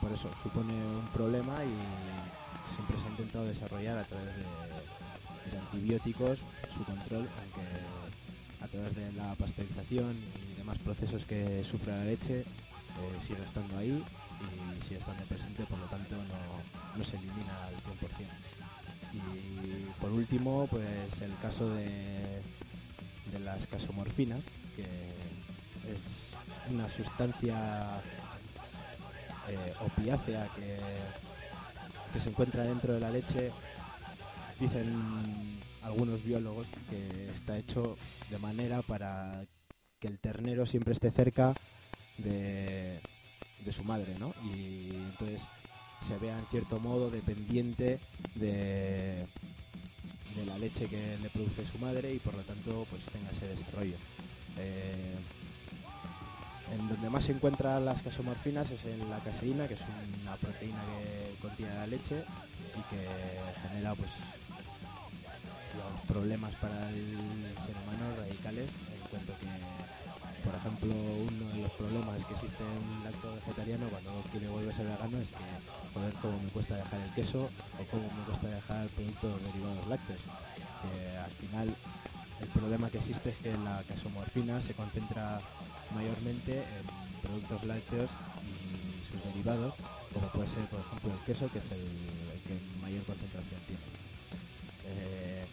por 0.00 0.12
eso, 0.12 0.30
supone 0.42 0.72
un 0.72 1.06
problema 1.12 1.54
y 1.64 2.72
siempre 2.72 2.98
se 3.00 3.06
ha 3.06 3.10
intentado 3.10 3.44
desarrollar 3.44 3.98
a 3.98 4.04
través 4.04 4.28
de, 4.36 5.58
antibióticos 5.58 6.40
su 6.72 6.84
control, 6.84 7.28
aunque 7.40 7.62
a 8.60 8.68
través 8.68 8.94
de 8.94 9.12
la 9.12 9.34
pasteurización 9.34 10.16
y 10.50 10.58
demás 10.58 10.78
procesos 10.78 11.24
que 11.24 11.64
sufre 11.64 11.92
la 11.92 12.04
leche, 12.04 12.40
eh, 12.40 12.44
sigue 13.22 13.42
estando 13.42 13.78
ahí 13.78 14.02
y 14.40 14.82
sigue 14.82 14.98
estando 14.98 15.24
presente, 15.24 15.64
por 15.64 15.78
lo 15.78 15.86
tanto 15.86 16.16
no, 16.16 16.98
no 16.98 17.04
se 17.04 17.16
elimina 17.16 17.66
al 17.66 17.74
100%. 17.74 17.76
Y 19.14 20.00
por 20.00 20.10
último, 20.10 20.66
pues 20.66 21.22
el 21.22 21.34
caso 21.40 21.70
de, 21.70 22.42
de 23.32 23.40
las 23.40 23.66
casomorfinas, 23.66 24.44
que 24.74 24.82
es 25.92 26.32
una 26.70 26.88
sustancia 26.88 28.02
eh, 29.48 29.72
opiácea 29.80 30.48
que, 30.54 30.78
se 32.20 32.30
encuentra 32.30 32.64
dentro 32.64 32.94
de 32.94 33.00
la 33.00 33.10
leche. 33.10 33.52
Dicen 34.58 35.60
algunos 35.82 36.24
biólogos 36.24 36.66
que 36.88 37.28
está 37.30 37.58
hecho 37.58 37.98
de 38.30 38.38
manera 38.38 38.80
para 38.80 39.44
que 40.00 40.08
el 40.08 40.18
ternero 40.18 40.64
siempre 40.64 40.94
esté 40.94 41.10
cerca 41.10 41.54
de, 42.16 42.98
su 43.70 43.84
madre, 43.84 44.14
¿no? 44.18 44.32
Y 44.44 44.94
entonces 44.94 45.46
se 46.06 46.16
vea 46.18 46.38
en 46.38 46.46
cierto 46.46 46.80
modo 46.80 47.10
dependiente 47.10 47.98
de, 48.34 49.26
de 50.36 50.46
la 50.46 50.58
leche 50.58 50.86
que 50.86 51.18
le 51.20 51.28
produce 51.28 51.66
su 51.66 51.78
madre 51.78 52.14
y 52.14 52.18
por 52.18 52.34
lo 52.34 52.42
tanto 52.42 52.86
pues 52.90 53.04
tenga 53.04 53.30
ese 53.30 53.46
desarrollo. 53.46 53.96
Eh, 54.58 55.16
en 56.72 56.88
donde 56.88 57.10
más 57.10 57.24
se 57.24 57.32
encuentran 57.32 57.84
las 57.84 58.02
casomorfinas 58.02 58.70
es 58.70 58.84
en 58.84 59.08
la 59.08 59.18
caseína, 59.18 59.68
que 59.68 59.74
es 59.74 59.80
una 60.22 60.34
proteína 60.36 60.80
que 60.80 61.36
contiene 61.40 61.74
la 61.74 61.86
leche 61.86 62.16
y 62.16 62.94
que 62.94 63.06
genera 63.68 63.94
pues 63.94 64.10
digamos, 65.72 66.00
problemas 66.08 66.54
para 66.56 66.88
el 66.90 67.54
ser 67.64 67.74
humano 67.84 68.16
radicales. 68.18 68.70
En 68.70 69.08
cuanto 69.10 69.32
que 69.38 69.46
por 70.44 70.54
ejemplo 70.54 70.94
uno 70.94 71.48
de 71.54 71.62
los 71.62 71.72
problemas 71.72 72.24
que 72.24 72.34
existe 72.34 72.62
en 72.62 72.98
un 72.98 73.04
lacto 73.04 73.34
vegetariano 73.34 73.88
cuando 73.88 74.10
quiere 74.30 74.48
volverse 74.48 74.84
vegano 74.84 75.18
es 75.18 75.30
que 75.30 75.46
joder 75.94 76.12
cómo 76.22 76.38
me 76.40 76.50
cuesta 76.50 76.76
dejar 76.76 77.00
el 77.00 77.12
queso 77.14 77.50
o 77.80 77.84
cómo 77.90 78.04
me 78.04 78.24
cuesta 78.26 78.48
dejar 78.48 78.86
productos 78.88 79.42
derivados 79.42 79.86
lácteos. 79.88 80.20
Que 80.82 81.18
al 81.18 81.30
final 81.30 81.74
el 82.40 82.48
problema 82.48 82.90
que 82.90 82.98
existe 82.98 83.30
es 83.30 83.38
que 83.38 83.56
la 83.58 83.82
casomorfina 83.88 84.60
se 84.60 84.74
concentra 84.74 85.40
mayormente 85.94 86.58
en 86.58 87.20
productos 87.22 87.64
lácteos 87.64 88.10
y 88.42 89.04
sus 89.04 89.22
derivados, 89.24 89.74
como 90.12 90.28
puede 90.28 90.48
ser, 90.48 90.64
por 90.66 90.80
ejemplo, 90.80 91.12
el 91.12 91.18
queso, 91.24 91.50
que 91.50 91.58
es 91.58 91.70
el, 91.70 91.80
que 92.46 92.58
mayor 92.82 93.02
concentración 93.04 93.60
tiene. 93.66 93.82
Eh, 94.86 95.44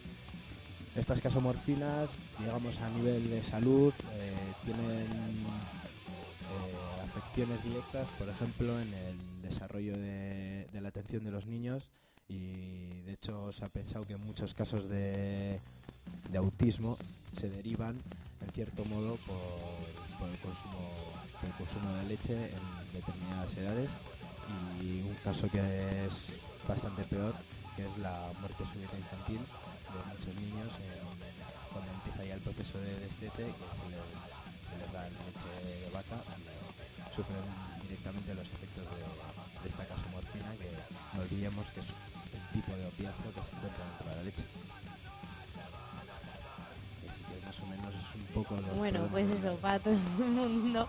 estas 0.96 1.20
casomorfinas, 1.20 2.10
digamos 2.38 2.78
a 2.80 2.88
nivel 2.90 3.30
de 3.30 3.42
salud, 3.42 3.92
eh, 4.12 4.36
tienen 4.64 5.06
eh, 5.06 7.04
afecciones 7.04 7.64
directas, 7.64 8.06
por 8.18 8.28
ejemplo, 8.28 8.80
en 8.80 8.92
el 8.94 9.42
desarrollo 9.42 9.96
de, 9.96 10.68
de 10.72 10.80
la 10.80 10.88
atención 10.88 11.24
de 11.24 11.30
los 11.30 11.46
niños 11.46 11.90
y 12.28 13.00
de 13.02 13.12
hecho 13.12 13.52
se 13.52 13.64
ha 13.64 13.68
pensado 13.68 14.06
que 14.06 14.14
en 14.14 14.24
muchos 14.24 14.54
casos 14.54 14.88
de, 14.88 15.60
de 16.34 16.38
autismo 16.38 16.98
se 17.38 17.48
derivan 17.48 17.94
en 18.42 18.50
cierto 18.50 18.84
modo 18.86 19.14
por, 19.22 20.26
el 20.26 20.38
consumo 20.42 20.82
por 21.38 21.50
consumo 21.62 21.94
de 21.94 22.04
leche 22.10 22.34
en 22.34 22.64
determinadas 22.90 23.54
edades 23.54 23.90
y 24.82 25.06
un 25.06 25.14
caso 25.22 25.46
que 25.46 25.62
es 25.62 26.42
bastante 26.66 27.04
peor 27.04 27.38
que 27.76 27.86
es 27.86 27.98
la 27.98 28.34
muerte 28.40 28.66
súbita 28.66 28.98
infantil 28.98 29.38
de 29.38 30.00
muchos 30.10 30.34
niños 30.42 30.74
cuando 31.70 31.92
empieza 32.02 32.26
ya 32.26 32.34
el 32.34 32.42
proceso 32.42 32.78
de 32.82 32.98
destete 32.98 33.46
que 33.54 33.68
se 33.70 33.86
les, 33.94 34.02
se 34.66 34.74
les 34.74 34.90
da 34.90 35.06
leche 35.06 35.54
de 35.86 35.90
vaca 35.94 36.18
y 36.18 37.14
sufren 37.14 37.46
directamente 37.86 38.34
los 38.34 38.50
efectos 38.50 38.82
de, 38.90 39.06
de 39.06 39.68
esta 39.70 39.86
casomorfina, 39.86 40.50
que 40.58 40.70
no 41.14 41.22
olvidemos 41.22 41.62
que 41.70 41.78
es 41.78 41.86
el 42.34 42.42
tipo 42.50 42.74
de 42.74 42.86
opiáceo 42.90 43.30
que 43.30 43.42
se 43.46 43.54
encuentra 43.54 43.86
dentro 43.86 44.10
de 44.10 44.16
la 44.18 44.22
leche. 44.26 44.73
Más 47.54 47.62
o 47.62 47.66
menos 47.66 47.94
es 47.94 48.20
un 48.20 48.42
poco 48.42 48.56
Bueno, 48.76 49.06
pues 49.12 49.30
eso, 49.30 49.54
para 49.56 49.78
todo 49.78 49.94
el 49.94 50.00
mundo 50.18 50.88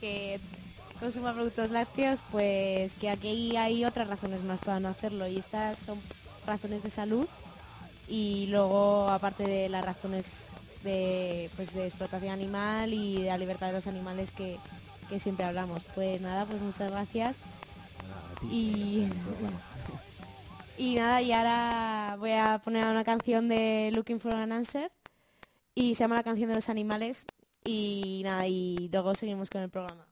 que 0.00 0.40
consuma 0.98 1.32
productos 1.32 1.70
lácteos, 1.70 2.20
pues 2.32 2.94
que 2.94 3.10
aquí 3.10 3.56
hay 3.56 3.84
otras 3.84 4.08
razones 4.08 4.42
más 4.42 4.58
para 4.60 4.80
no 4.80 4.88
hacerlo 4.88 5.28
y 5.28 5.38
estas 5.38 5.78
son 5.78 6.00
razones 6.46 6.82
de 6.82 6.90
salud 6.90 7.28
y 8.08 8.46
luego 8.48 9.08
aparte 9.08 9.44
de 9.44 9.68
las 9.68 9.84
razones 9.84 10.46
de, 10.82 11.50
pues, 11.54 11.74
de 11.74 11.86
explotación 11.86 12.32
animal 12.32 12.92
y 12.92 13.22
de 13.22 13.28
la 13.28 13.38
libertad 13.38 13.68
de 13.68 13.74
los 13.74 13.86
animales 13.86 14.32
que, 14.32 14.58
que 15.08 15.20
siempre 15.20 15.44
hablamos. 15.44 15.82
Pues 15.94 16.20
nada, 16.20 16.44
pues 16.44 16.60
muchas 16.60 16.90
gracias. 16.90 17.38
Y-. 18.50 19.08
Y 20.80 20.94
nada, 20.94 21.20
y 21.20 21.32
ahora 21.32 22.14
voy 22.20 22.30
a 22.30 22.60
poner 22.62 22.86
una 22.86 23.02
canción 23.02 23.48
de 23.48 23.90
Looking 23.92 24.20
for 24.20 24.32
an 24.32 24.52
Answer 24.52 24.92
y 25.78 25.94
se 25.94 26.02
llama 26.02 26.16
la 26.16 26.24
canción 26.24 26.48
de 26.48 26.56
los 26.56 26.68
animales 26.68 27.24
y 27.64 28.22
nada, 28.24 28.48
y 28.48 28.88
luego 28.90 29.14
seguimos 29.14 29.48
con 29.48 29.62
el 29.62 29.70
programa. 29.70 30.07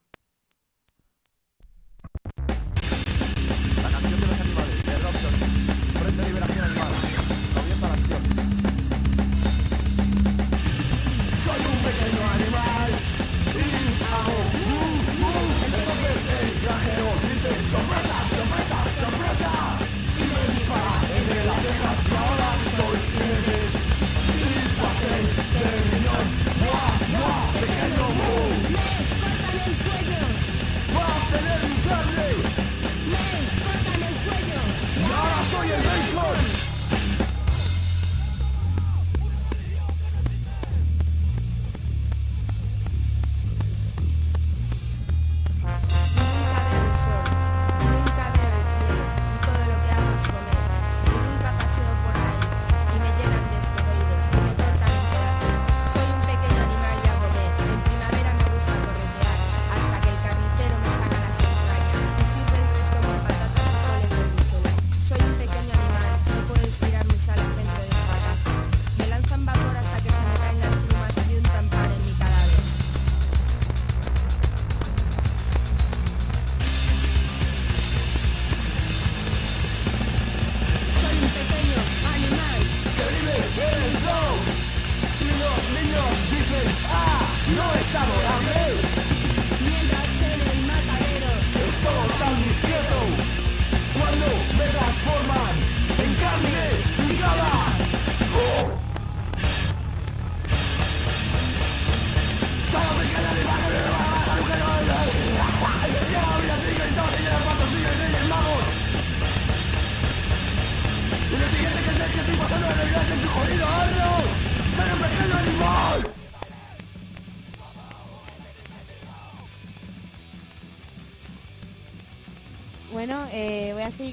Nunca 31.37 31.66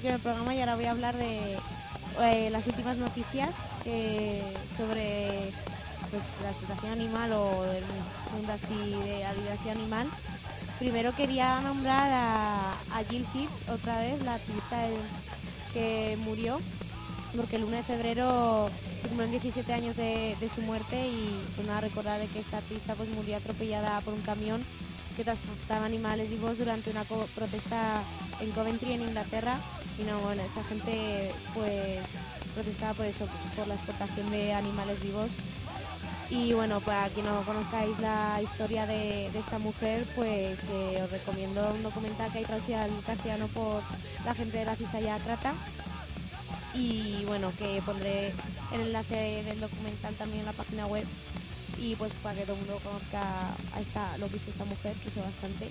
eh, 0.03 0.11
voy 0.11 0.11
a 0.11 0.11
seguir 0.11 0.11
con 0.11 0.13
el 0.13 0.19
programa 0.21 0.55
y 0.55 0.59
ahora 0.59 0.75
voy 0.75 0.85
a 0.85 0.91
hablar 0.91 1.17
de 1.17 1.57
eh, 2.21 2.49
las 2.49 2.67
últimas 2.67 2.97
noticias 2.97 3.55
eh, 3.85 4.41
sobre 4.75 5.51
pues, 6.11 6.39
la 6.41 6.49
explotación 6.49 6.91
animal 6.91 7.33
o 7.33 7.63
el 7.63 7.83
mundo 8.35 8.53
así 8.53 8.91
de 9.03 9.21
la 9.21 9.33
liberación 9.33 9.77
animal. 9.77 10.07
Primero 10.79 11.15
quería 11.15 11.61
nombrar 11.61 12.11
a, 12.11 13.03
Jill 13.09 13.25
Hibbs 13.33 13.63
otra 13.69 13.99
vez, 13.99 14.21
la 14.23 14.35
activista 14.35 14.81
del- 14.83 14.99
que 15.73 16.17
murió, 16.23 16.59
porque 17.35 17.55
el 17.55 17.63
1 17.63 17.77
de 17.77 17.83
febrero 17.83 18.69
se 19.01 19.07
cumplen 19.07 19.31
17 19.31 19.73
años 19.73 19.95
de, 19.95 20.35
su 20.53 20.61
muerte 20.61 21.07
y 21.07 21.41
pues 21.55 21.67
nada, 21.67 21.81
recordar 21.81 22.19
de 22.19 22.27
que 22.27 22.39
esta 22.39 22.57
artista 22.57 22.93
pues 22.95 23.09
murió 23.09 23.37
atropellada 23.37 24.01
por 24.01 24.13
un 24.13 24.21
camión 24.21 24.63
que 25.17 25.23
transportaba 25.23 25.85
animales 25.85 26.29
vivos 26.29 26.57
durante 26.57 26.91
una 26.91 27.03
protesta 27.03 28.03
en 28.39 28.51
Coventry, 28.51 28.93
en 28.93 29.01
Inglaterra. 29.01 29.57
Y 29.99 30.03
no, 30.03 30.19
bueno, 30.21 30.41
esta 30.41 30.63
gente 30.63 31.31
pues 31.53 31.99
protestaba 32.53 32.93
por 32.93 33.05
eso, 33.05 33.27
por 33.55 33.67
la 33.67 33.75
exportación 33.75 34.29
de 34.31 34.53
animales 34.53 35.01
vivos. 35.01 35.31
Y 36.29 36.53
bueno, 36.53 36.79
para 36.81 37.09
quien 37.09 37.25
no 37.25 37.41
conozcáis 37.41 37.99
la 37.99 38.41
historia 38.41 38.87
de, 38.87 39.27
esta 39.27 39.59
mujer, 39.59 40.05
pues 40.15 40.59
os 41.03 41.11
recomiendo 41.11 41.73
un 41.73 41.83
documental 41.83 42.31
que 42.31 42.39
hay 42.39 42.45
traducido 42.45 42.79
al 42.79 42.91
castellano 43.05 43.47
por 43.49 43.83
la 44.25 44.33
gente 44.33 44.57
de 44.57 44.65
la 44.65 44.75
Cizalla 44.75 45.17
Trata. 45.19 45.53
Y 46.73 47.23
bueno, 47.25 47.51
que 47.59 47.81
pondré 47.85 48.33
el 48.73 48.81
enlace 48.81 49.43
del 49.43 49.59
documental 49.59 50.15
también 50.15 50.39
en 50.39 50.45
la 50.47 50.53
página 50.53 50.87
web 50.87 51.05
y 51.79 51.95
pues 51.95 52.11
para 52.23 52.35
que 52.35 52.43
todo 52.43 52.53
el 52.55 52.61
mundo 52.61 52.79
conozca 52.83 53.51
esta, 53.79 54.17
lo 54.17 54.27
que 54.27 54.37
hizo 54.37 54.51
esta 54.51 54.65
mujer, 54.65 54.95
que 54.95 55.09
hizo 55.09 55.21
bastante. 55.21 55.69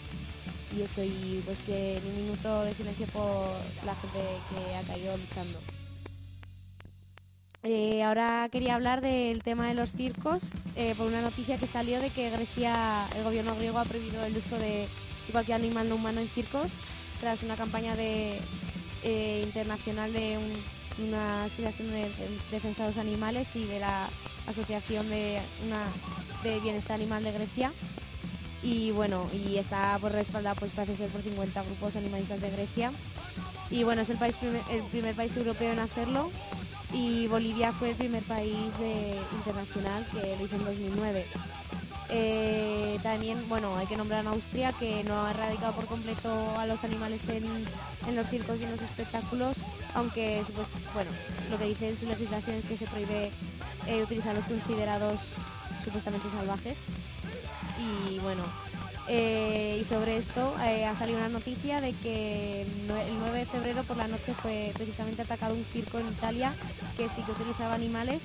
Y 0.76 0.82
eso, 0.82 1.02
y 1.02 1.42
pues 1.44 1.58
que 1.60 2.00
ni 2.02 2.10
un 2.10 2.16
minuto 2.16 2.62
de 2.64 2.72
silencio 2.74 3.06
por 3.08 3.48
la 3.84 3.94
gente 3.96 4.40
que 4.48 4.74
ha 4.74 4.82
caído 4.82 5.14
luchando. 5.16 5.58
Eh, 7.64 8.02
ahora 8.02 8.48
quería 8.50 8.74
hablar 8.74 9.00
del 9.02 9.42
tema 9.42 9.68
de 9.68 9.74
los 9.74 9.92
circos, 9.92 10.42
eh, 10.76 10.94
por 10.96 11.06
una 11.06 11.20
noticia 11.20 11.58
que 11.58 11.66
salió 11.66 12.00
de 12.00 12.10
que 12.10 12.30
Grecia, 12.30 13.06
el 13.16 13.22
gobierno 13.22 13.54
griego 13.54 13.78
ha 13.78 13.84
prohibido 13.84 14.24
el 14.24 14.36
uso 14.36 14.58
de 14.58 14.88
cualquier 15.30 15.56
animal 15.56 15.88
no 15.88 15.94
humano 15.94 16.20
en 16.20 16.28
circos, 16.28 16.72
tras 17.20 17.42
una 17.44 17.54
campaña 17.56 17.94
de, 17.94 18.40
eh, 19.04 19.42
internacional 19.44 20.12
de 20.12 20.38
un- 20.38 21.04
una 21.08 21.44
asociación 21.44 21.88
de, 21.88 22.08
de 22.50 22.60
los 22.88 22.98
animales 22.98 23.54
y 23.56 23.64
de 23.64 23.78
la 23.78 24.08
asociación 24.46 25.08
de 25.08 25.40
bienestar 26.60 26.96
animal 26.96 27.22
de 27.22 27.32
Grecia. 27.32 27.72
Y 28.62 28.92
bueno, 28.92 29.28
y 29.32 29.56
está 29.58 29.98
por 30.00 30.12
respaldada 30.12 30.54
pues 30.54 30.70
parece 30.72 30.94
ser 30.96 31.10
por 31.10 31.22
50 31.22 31.62
grupos 31.64 31.96
animalistas 31.96 32.40
de 32.40 32.50
Grecia. 32.50 32.92
Y 33.70 33.82
bueno, 33.84 34.02
es 34.02 34.10
el, 34.10 34.18
país 34.18 34.36
primer- 34.36 34.62
el 34.70 34.82
primer 34.84 35.14
país 35.14 35.36
europeo 35.36 35.72
en 35.72 35.78
hacerlo 35.80 36.30
y 36.92 37.26
Bolivia 37.26 37.72
fue 37.72 37.90
el 37.90 37.96
primer 37.96 38.22
país 38.22 38.54
internacional 39.32 40.06
que 40.12 40.36
lo 40.36 40.44
hizo 40.44 40.56
en 40.56 40.64
2009. 40.64 41.26
Eh, 42.14 42.98
también, 43.02 43.48
bueno, 43.48 43.74
hay 43.78 43.86
que 43.86 43.96
nombrar 43.96 44.26
a 44.26 44.30
Austria 44.30 44.72
que 44.74 45.02
no 45.04 45.24
ha 45.26 45.30
erradicado 45.30 45.72
por 45.72 45.86
completo 45.86 46.58
a 46.58 46.66
los 46.66 46.84
animales 46.84 47.26
en, 47.30 47.44
en 48.06 48.16
los 48.16 48.28
circos 48.28 48.60
y 48.60 48.64
en 48.64 48.70
los 48.72 48.82
espectáculos, 48.82 49.56
aunque 49.94 50.42
supos- 50.44 50.66
bueno, 50.92 51.10
lo 51.50 51.56
que 51.58 51.64
dice 51.64 51.88
en 51.88 51.96
su 51.96 52.06
legislación 52.06 52.56
es 52.58 52.66
que 52.66 52.76
se 52.76 52.86
prohíbe 52.86 53.30
eh, 53.86 54.02
utilizar 54.02 54.34
los 54.34 54.44
considerados 54.44 55.20
supuestamente 55.84 56.28
salvajes. 56.30 56.76
Y 57.82 58.18
bueno, 58.20 58.44
eh, 59.08 59.78
y 59.80 59.84
sobre 59.84 60.16
esto 60.16 60.54
eh, 60.64 60.84
ha 60.86 60.94
salido 60.94 61.18
una 61.18 61.28
noticia 61.28 61.80
de 61.80 61.92
que 61.92 62.62
el 62.62 62.88
nue- 62.88 63.06
el 63.08 63.18
9 63.18 63.40
de 63.40 63.46
febrero 63.46 63.82
por 63.82 63.96
la 63.96 64.06
noche 64.06 64.34
fue 64.40 64.70
precisamente 64.74 65.22
atacado 65.22 65.54
un 65.54 65.64
circo 65.72 65.98
en 65.98 66.08
Italia 66.08 66.54
que 66.96 67.08
sí 67.08 67.22
que 67.22 67.32
utilizaba 67.32 67.74
animales 67.74 68.22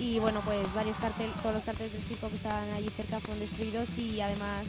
y 0.00 0.18
bueno, 0.20 0.40
pues 0.42 0.72
varios 0.72 0.96
carteles, 0.96 1.34
todos 1.42 1.54
los 1.56 1.64
carteles 1.64 1.92
del 1.92 2.02
circo 2.02 2.30
que 2.30 2.36
estaban 2.36 2.70
allí 2.72 2.88
cerca 2.96 3.20
fueron 3.20 3.40
destruidos 3.40 3.98
y 3.98 4.20
además 4.22 4.66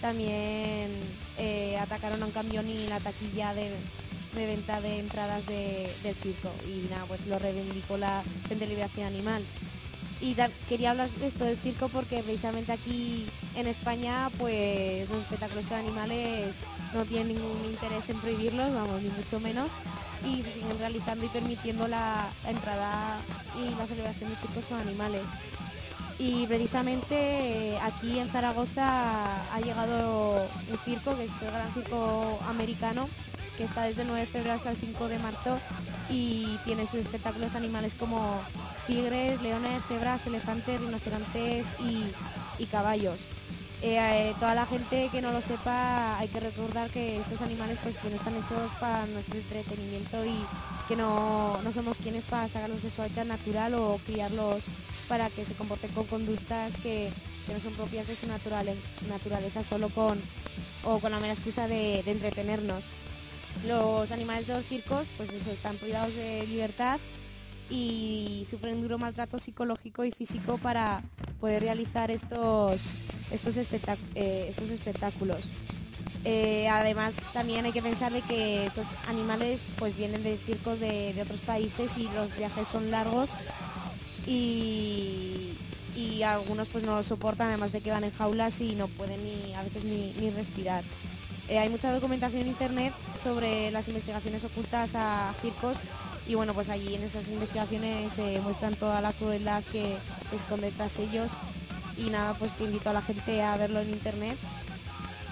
también 0.00 0.90
eh, 1.38 1.76
atacaron 1.78 2.22
a 2.22 2.26
un 2.26 2.32
camión 2.32 2.68
y 2.70 2.86
la 2.88 3.00
taquilla 3.00 3.52
de, 3.52 3.70
venta 4.34 4.80
de 4.80 5.00
entradas 5.00 5.46
de- 5.46 5.90
del 6.02 6.14
circo 6.14 6.50
y 6.66 6.86
nada, 6.88 7.04
pues 7.06 7.26
lo 7.26 7.38
reivindicó 7.38 7.96
la 7.98 8.22
Frente 8.46 8.64
de 8.64 8.70
Liberación 8.70 9.06
Animal. 9.08 9.42
Y 10.20 10.34
quería 10.68 10.90
hablar 10.90 11.08
de 11.08 11.26
esto 11.26 11.44
del 11.44 11.56
circo 11.56 11.88
porque 11.88 12.22
precisamente 12.22 12.72
aquí 12.72 13.26
en 13.54 13.68
España 13.68 14.30
pues 14.38 15.08
los 15.08 15.18
espectáculos 15.18 15.66
con 15.66 15.78
animales 15.78 16.64
no 16.92 17.04
tienen 17.04 17.28
ningún 17.28 17.64
interés 17.64 18.08
en 18.08 18.18
prohibirlos, 18.18 18.74
vamos, 18.74 19.00
ni 19.00 19.10
mucho 19.10 19.38
menos, 19.38 19.70
y 20.26 20.42
se 20.42 20.54
siguen 20.54 20.76
realizando 20.78 21.24
y 21.24 21.28
permitiendo 21.28 21.86
la, 21.86 22.28
la 22.42 22.50
entrada 22.50 23.20
y 23.56 23.78
la 23.78 23.86
celebración 23.86 24.30
de 24.30 24.36
circos 24.36 24.64
con 24.64 24.80
animales. 24.80 25.22
Y 26.18 26.46
precisamente 26.48 27.14
eh, 27.14 27.78
aquí 27.80 28.18
en 28.18 28.28
Zaragoza 28.28 29.54
ha 29.54 29.60
llegado 29.60 30.48
un 30.68 30.78
circo, 30.84 31.16
que 31.16 31.24
es 31.24 31.42
el 31.42 31.50
Gran 31.52 31.72
Circo 31.72 32.40
Americano, 32.48 33.08
que 33.58 33.64
está 33.64 33.82
desde 33.82 34.02
el 34.02 34.08
9 34.08 34.20
de 34.20 34.26
febrero 34.28 34.54
hasta 34.54 34.70
el 34.70 34.76
5 34.76 35.08
de 35.08 35.18
marzo 35.18 35.58
y 36.08 36.56
tiene 36.64 36.86
sus 36.86 37.00
espectáculos 37.00 37.56
animales 37.56 37.92
como 37.96 38.40
tigres, 38.86 39.42
leones, 39.42 39.82
cebras, 39.88 40.24
elefantes, 40.26 40.80
rinocerontes 40.80 41.74
y, 41.80 42.66
caballos. 42.66 43.18
Eh, 43.82 43.98
eh, 43.98 44.34
toda 44.38 44.54
la 44.54 44.66
gente 44.66 45.08
que 45.10 45.20
no 45.22 45.32
lo 45.32 45.40
sepa 45.40 46.18
hay 46.18 46.28
que 46.28 46.40
recordar 46.40 46.90
que 46.90 47.18
estos 47.18 47.42
animales 47.42 47.78
pues 47.82 47.96
no 48.02 48.10
están 48.10 48.34
hechos 48.36 48.70
para 48.80 49.06
nuestro 49.06 49.38
entretenimiento 49.38 50.24
y 50.24 50.36
que 50.88 50.96
no, 50.96 51.60
no 51.62 51.72
somos 51.72 51.96
quienes 51.98 52.24
para 52.24 52.48
sacarlos 52.48 52.82
de 52.82 52.90
su 52.90 53.02
hábitat 53.02 53.26
natural 53.26 53.74
o 53.74 54.00
criarlos 54.06 54.64
para 55.08 55.30
que 55.30 55.44
se 55.44 55.54
comporten 55.54 55.90
con 55.92 56.06
conductas 56.06 56.74
que, 56.82 57.10
no 57.52 57.60
son 57.60 57.72
propias 57.72 58.06
de 58.06 58.14
su 58.14 58.26
naturale- 58.26 58.76
naturaleza 59.08 59.62
solo 59.62 59.88
con 59.88 60.20
o 60.84 60.98
con 60.98 61.10
la 61.10 61.18
mera 61.18 61.32
excusa 61.32 61.66
de 61.66 62.00
entretenernos. 62.00 62.84
Los 63.66 64.12
animales 64.12 64.46
de 64.46 64.54
los 64.54 64.64
circos 64.66 65.06
pues 65.16 65.32
eso 65.32 65.50
están 65.50 65.76
privados 65.76 66.14
de 66.14 66.46
libertad 66.46 66.98
y 67.70 68.46
sufren 68.48 68.80
duro 68.80 68.98
maltrato 68.98 69.38
psicológico 69.38 70.04
y 70.04 70.12
físico 70.12 70.58
para 70.58 71.02
poder 71.40 71.62
realizar 71.62 72.10
estos, 72.10 72.80
estos, 73.30 73.56
espectac- 73.58 73.98
eh, 74.14 74.46
estos 74.48 74.70
espectáculos. 74.70 75.40
Eh, 76.24 76.68
además 76.68 77.16
también 77.32 77.64
hay 77.64 77.72
que 77.72 77.82
pensar 77.82 78.12
de 78.12 78.22
que 78.22 78.66
estos 78.66 78.86
animales 79.06 79.60
pues 79.78 79.96
vienen 79.96 80.22
de 80.22 80.36
circos 80.38 80.80
de, 80.80 81.12
de 81.14 81.22
otros 81.22 81.40
países 81.40 81.96
y 81.96 82.08
los 82.14 82.34
viajes 82.36 82.66
son 82.68 82.90
largos 82.90 83.30
y, 84.26 85.52
y 85.96 86.22
algunos 86.22 86.68
pues 86.68 86.84
no 86.84 86.96
lo 86.96 87.02
soportan 87.02 87.48
además 87.48 87.72
de 87.72 87.80
que 87.80 87.90
van 87.90 88.04
en 88.04 88.12
jaulas 88.12 88.60
y 88.60 88.74
no 88.76 88.88
pueden 88.88 89.22
ni 89.24 89.54
a 89.54 89.62
veces 89.62 89.84
ni, 89.84 90.12
ni 90.20 90.30
respirar. 90.30 90.84
Eh, 91.48 91.58
hay 91.58 91.70
mucha 91.70 91.92
documentación 91.92 92.42
en 92.42 92.48
internet 92.48 92.92
sobre 93.22 93.70
las 93.70 93.88
investigaciones 93.88 94.44
ocultas 94.44 94.94
a 94.94 95.32
circos 95.40 95.78
y 96.26 96.34
bueno 96.34 96.52
pues 96.52 96.68
allí 96.68 96.94
en 96.94 97.02
esas 97.02 97.28
investigaciones 97.28 98.12
se 98.12 98.38
muestran 98.40 98.74
toda 98.74 99.00
la 99.00 99.14
crueldad 99.14 99.64
que 99.72 99.96
esconde 100.32 100.70
tras 100.72 100.98
ellos. 100.98 101.30
Y 101.96 102.10
nada 102.10 102.34
pues 102.34 102.52
que 102.52 102.64
invito 102.64 102.90
a 102.90 102.92
la 102.92 103.02
gente 103.02 103.42
a 103.42 103.56
verlo 103.56 103.80
en 103.80 103.88
internet. 103.90 104.36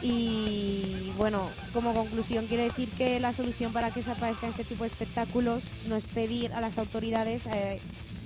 Y 0.02 1.12
bueno, 1.16 1.48
como 1.72 1.94
conclusión 1.94 2.46
quiero 2.46 2.64
decir 2.64 2.88
que 2.90 3.20
la 3.20 3.32
solución 3.32 3.72
para 3.72 3.90
que 3.90 4.02
se 4.02 4.10
aparezcan 4.10 4.50
este 4.50 4.64
tipo 4.64 4.84
de 4.84 4.88
espectáculos 4.88 5.64
no 5.86 5.96
es 5.96 6.04
pedir 6.04 6.52
a 6.54 6.60
las 6.60 6.78
autoridades, 6.78 7.46
eh, 7.46 7.80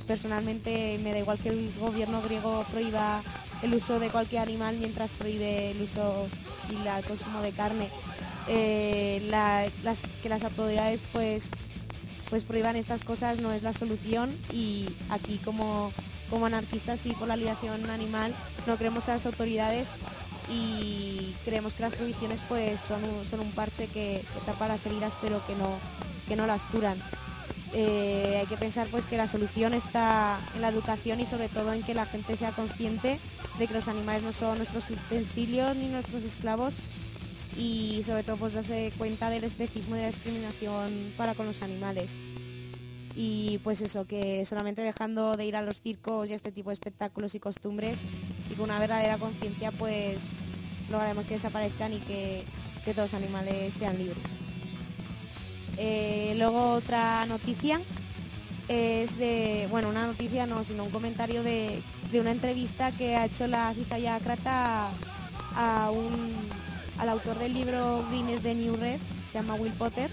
personalmente 0.07 0.99
me 1.03 1.13
da 1.13 1.19
igual 1.19 1.39
que 1.39 1.51
el 1.51 1.73
gobierno 1.79 2.23
griego 2.23 2.65
prohíba 2.71 3.21
el 3.63 3.75
uso 3.75 3.99
de 3.99 4.09
cualquier 4.09 4.43
animal 4.43 4.77
mientras 4.79 5.11
prohíbe 5.11 5.73
el 5.73 5.83
uso 5.83 6.29
y 6.71 6.87
el 6.87 7.05
consumo 7.05 7.41
de 7.43 7.53
carne. 7.53 7.89
Eh, 8.49 9.31
que 10.23 10.29
las 10.29 10.43
autoridades 10.43 11.03
pues 11.13 11.51
pues 12.31 12.45
prohíban 12.45 12.77
estas 12.77 13.03
cosas 13.03 13.41
no 13.41 13.53
es 13.53 13.63
la 13.63 13.73
solución 13.73 14.35
y 14.53 14.89
aquí 15.11 15.39
como, 15.39 15.93
como 16.31 16.47
anarquistas 16.47 17.05
y 17.05 17.13
por 17.13 17.27
la 17.27 17.37
liberación 17.37 17.91
animal 17.91 18.33
no 18.67 18.77
creemos 18.77 19.09
a 19.09 19.15
las 19.15 19.27
autoridades 19.27 19.89
y 20.49 21.35
creemos 21.45 21.75
que 21.75 21.83
las 21.83 21.93
prohibiciones 21.93 22.39
pues 22.49 22.81
son 22.81 23.03
un, 23.03 23.25
son 23.29 23.41
un 23.41 23.51
parche 23.51 23.89
que, 23.89 24.25
que 24.33 24.41
tapa 24.47 24.69
las 24.69 24.87
heridas 24.87 25.13
pero 25.21 25.45
que 25.47 25.57
no, 25.57 25.79
que 26.29 26.37
no 26.37 26.47
las 26.47 26.63
curan. 26.67 26.99
Eh, 27.73 28.39
hay 28.41 28.47
que 28.47 28.57
pensar 28.57 28.89
pues 28.91 29.05
que 29.07 29.17
la 29.17 29.29
solución 29.29 29.75
está 29.75 30.39
en 30.55 30.63
la 30.63 30.69
educación 30.69 31.21
y 31.21 31.27
sobre 31.27 31.49
todo 31.49 31.73
en 31.73 31.83
que 31.83 31.95
la 31.95 32.05
gente 32.05 32.37
sea 32.37 32.51
consciente 32.51 33.19
de 33.59 33.67
que 33.69 33.75
los 33.75 33.87
animales 33.87 34.23
no 34.23 34.33
son 34.33 34.59
nuestros 34.59 34.91
utensilios 34.91 35.77
ni 35.77 35.89
nuestros 35.89 36.25
esclavos 36.25 36.77
y 37.57 38.03
sobre 38.05 38.23
todo 38.25 38.37
pues 38.37 38.55
darse 38.55 38.93
cuenta 38.99 39.31
del 39.31 39.45
especismo 39.45 39.97
y 39.97 40.01
la 40.01 40.07
discriminación 40.07 41.13
para 41.17 41.35
con 41.35 41.47
los 41.47 41.63
animales. 41.63 42.17
Y 43.17 43.59
pues 43.63 43.83
eso, 43.83 44.05
que 44.05 44.45
solamente 44.45 44.83
dejando 44.83 45.37
de 45.37 45.45
ir 45.45 45.57
a 45.57 45.63
los 45.63 45.81
circos 45.81 46.29
y 46.29 46.33
a 46.33 46.37
este 46.37 46.53
tipo 46.53 46.71
de 46.71 46.75
espectáculos 46.75 47.35
y 47.35 47.41
costumbres 47.41 47.99
y 48.51 48.55
con 48.55 48.65
una 48.65 48.79
verdadera 48.79 49.19
conciencia 49.19 49.71
pues 49.73 50.31
lograremos 50.91 51.25
que 51.25 51.35
desaparezcan 51.35 51.93
y 51.93 51.99
que, 51.99 52.45
que 52.85 52.95
todos 52.95 53.13
los 53.13 53.23
animales 53.23 53.75
sean 53.75 53.99
libres. 53.99 54.50
Eh, 55.83 56.35
luego 56.37 56.73
otra 56.75 57.25
noticia 57.25 57.81
es 58.69 59.17
de, 59.17 59.67
bueno, 59.71 59.89
una 59.89 60.07
noticia 60.07 60.47
no, 60.47 60.63
sino 60.63 60.85
un 60.85 60.91
comentario 60.91 61.43
de, 61.43 61.83
de 62.13 62.21
una 62.21 62.33
entrevista 62.33 62.93
que 62.93 63.17
ha 63.17 63.25
hecho 63.25 63.47
la 63.47 63.73
Cizalla 63.73 64.21
Crata 64.21 64.91
a, 65.57 65.91
un, 65.91 66.35
al 66.99 67.09
autor 67.09 67.39
del 67.39 67.55
libro 67.55 68.05
Green 68.11 68.43
de 68.43 68.55
New 68.55 68.77
Red, 68.77 69.01
se 69.27 69.39
llama 69.39 69.55
Will 69.55 69.73
Potter. 69.73 70.11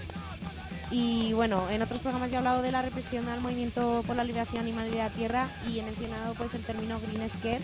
Y 0.89 1.34
bueno, 1.34 1.70
en 1.70 1.82
otros 1.82 1.99
programas 1.99 2.32
ya 2.32 2.38
he 2.38 2.39
hablado 2.39 2.61
de 2.61 2.72
la 2.72 2.82
represión 2.82 3.28
al 3.28 3.41
movimiento 3.41 4.05
por 4.07 4.15
la 4.15 4.24
liberación 4.24 4.61
animal 4.61 4.89
de 4.89 4.99
la 4.99 5.09
tierra 5.09 5.49
y 5.68 5.80
he 5.80 5.84
mencionado 5.84 6.34
pues 6.36 6.53
el 6.53 6.63
término 6.63 6.97
Green 7.01 7.30
Scare, 7.30 7.59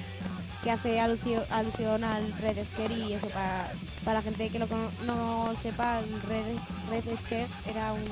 que 0.64 0.72
hace 0.72 1.00
alusión 1.00 2.04
al 2.04 2.32
Red 2.40 2.64
Scare 2.64 2.94
y 2.94 3.14
eso 3.14 3.28
para, 3.28 3.72
para 4.06 4.20
la 4.20 4.22
gente 4.22 4.50
que 4.50 4.60
no 4.60 5.56
sepa, 5.56 6.00
el 6.00 6.22
Red, 6.22 6.58
Red 6.90 7.18
Scare 7.18 7.48
era 7.70 7.94
un, 7.94 8.04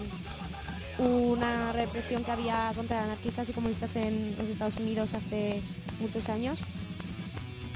una 1.02 1.72
represión 1.72 2.24
que 2.24 2.32
había 2.32 2.72
contra 2.76 3.04
anarquistas 3.04 3.49
y 3.49 3.54
comunistas 3.54 3.95
en 3.95 4.36
los 4.38 4.49
Estados 4.49 4.78
Unidos 4.78 5.14
hace 5.14 5.62
muchos 5.99 6.30
años. 6.30 6.60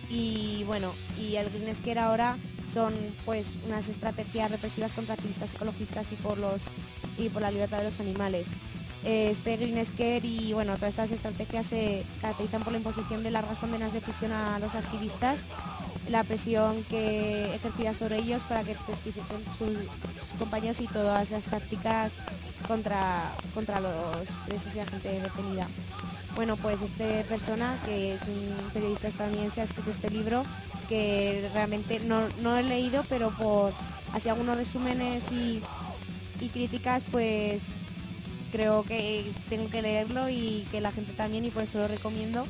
Y 0.09 0.63
bueno, 0.65 0.91
y 1.19 1.35
el 1.35 1.49
Green 1.49 1.73
Scare 1.73 1.99
ahora 1.99 2.37
son 2.71 2.93
pues 3.25 3.53
unas 3.65 3.87
estrategias 3.87 4.51
represivas 4.51 4.93
contra 4.93 5.13
activistas 5.13 5.53
ecologistas 5.55 6.11
y 6.11 6.15
por 6.15 6.37
los 6.37 6.61
y 7.17 7.29
por 7.29 7.41
la 7.41 7.51
libertad 7.51 7.79
de 7.79 7.85
los 7.85 7.99
animales. 7.99 8.47
Este 9.05 9.55
Green 9.57 9.85
Scare 9.85 10.25
y 10.25 10.53
bueno, 10.53 10.73
todas 10.75 10.89
estas 10.89 11.11
estrategias 11.11 11.67
se 11.67 12.03
caracterizan 12.21 12.63
por 12.63 12.73
la 12.73 12.79
imposición 12.79 13.21
de 13.21 13.29
largas 13.29 13.59
condenas 13.59 13.93
de 13.93 14.01
prisión 14.01 14.31
a 14.31 14.57
los 14.57 14.73
activistas, 14.73 15.41
la 16.09 16.23
presión 16.23 16.83
que 16.85 17.53
ejercida 17.53 17.93
sobre 17.93 18.17
ellos 18.17 18.43
para 18.43 18.63
que 18.63 18.73
testifiquen 18.87 19.43
sus, 19.57 19.69
compañeros 20.39 20.81
y 20.81 20.87
todas 20.87 21.29
las 21.29 21.45
tácticas 21.45 22.13
contra, 22.67 23.31
contra 23.53 23.79
los 23.79 24.27
presos 24.47 24.73
y 24.73 24.79
la 24.79 24.87
gente 24.87 25.21
detenida. 25.21 25.67
Bueno, 26.35 26.57
pues 26.57 26.81
esta 26.81 27.05
persona, 27.29 27.77
que 27.85 28.15
es 28.15 28.23
un 28.23 28.71
periodista 28.73 29.07
estadounidense, 29.07 29.61
ha 29.61 29.65
escrito 29.65 29.91
este 29.91 30.09
libro 30.09 30.43
que 30.89 31.47
realmente 31.53 31.99
no, 31.99 32.27
no 32.41 32.57
he 32.57 32.63
leído, 32.63 33.03
pero 33.07 33.29
por 33.29 33.71
así 34.13 34.29
algunos 34.29 34.57
resúmenes 34.57 35.31
y, 35.31 35.61
y 36.41 36.49
críticas, 36.49 37.03
pues 37.11 37.69
creo 38.55 38.83
que 38.83 39.33
tengo 39.49 39.69
que 39.69 39.81
leerlo 39.81 40.29
y 40.29 40.65
que 40.71 40.79
la 40.79 40.93
gente 40.93 41.11
también 41.11 41.43
y 41.43 41.49
por 41.49 41.63
eso 41.63 41.79
lo 41.79 41.89
recomiendo. 41.89 42.47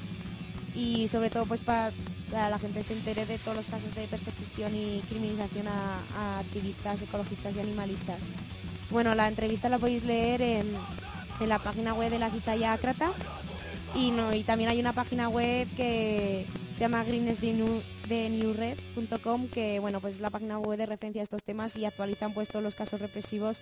Y 0.76 1.08
sobre 1.08 1.32
todo 1.32 1.46
pues 1.46 1.62
para, 1.62 1.92
para 2.32 2.50
la 2.50 2.60
gente 2.60 2.84
se 2.84 2.94
entere 2.94 3.26
de 3.26 3.40
todos 3.40 3.58
los 3.58 3.66
casos 3.66 3.94
de 3.96 4.06
persecución 4.06 4.76
y 4.76 5.02
criminalización 5.10 5.68
a, 5.68 6.40
activistas, 6.40 7.02
ecologistas 7.02 7.56
y 7.56 7.60
animalistas. 7.60 8.20
Bueno, 8.92 9.16
la 9.16 9.28
entrevista 9.28 9.68
la 9.68 9.80
podéis 9.80 10.04
leer 10.04 10.42
en, 10.42 10.74
la 11.48 11.60
página 11.60 11.94
web 11.94 12.12
de 12.12 12.20
la 12.20 12.30
Cizalla 12.30 12.74
Ácrata 12.74 13.12
y, 13.96 14.44
también 14.44 14.70
hay 14.70 14.80
una 14.80 14.94
página 14.94 15.28
web 15.30 15.68
que 15.76 16.46
se 16.74 16.82
llama 16.82 17.04
greennessdenewred.com 17.04 19.48
que 19.48 19.80
bueno 19.80 20.00
pues 20.02 20.16
es 20.16 20.22
la 20.22 20.30
página 20.30 20.60
web 20.60 20.78
de 20.78 20.86
referencia 20.86 21.22
a 21.22 21.24
estos 21.24 21.42
temas 21.44 21.76
y 21.78 21.86
actualizan 21.86 22.34
pues 22.34 22.50
todos 22.50 22.64
los 22.64 22.76
casos 22.76 23.00
represivos 23.00 23.60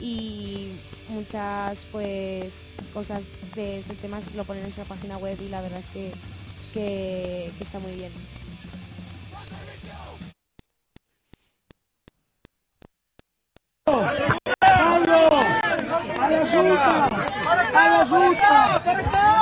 y 0.00 0.72
muchas 1.08 1.86
pues 1.92 2.64
cosas 2.92 3.26
de 3.54 3.78
estos 3.78 3.96
temas 3.98 4.34
lo 4.34 4.42
ponen 4.44 4.64
en 4.64 4.68
esa 4.68 4.82
página 4.84 5.16
web 5.18 5.38
y 5.40 5.48
la 5.48 5.60
verdad 5.60 5.78
es 5.80 5.86
que, 5.86 6.12
que 6.74 7.52
está 7.60 7.78
muy 7.78 7.92
bien. 7.92 8.10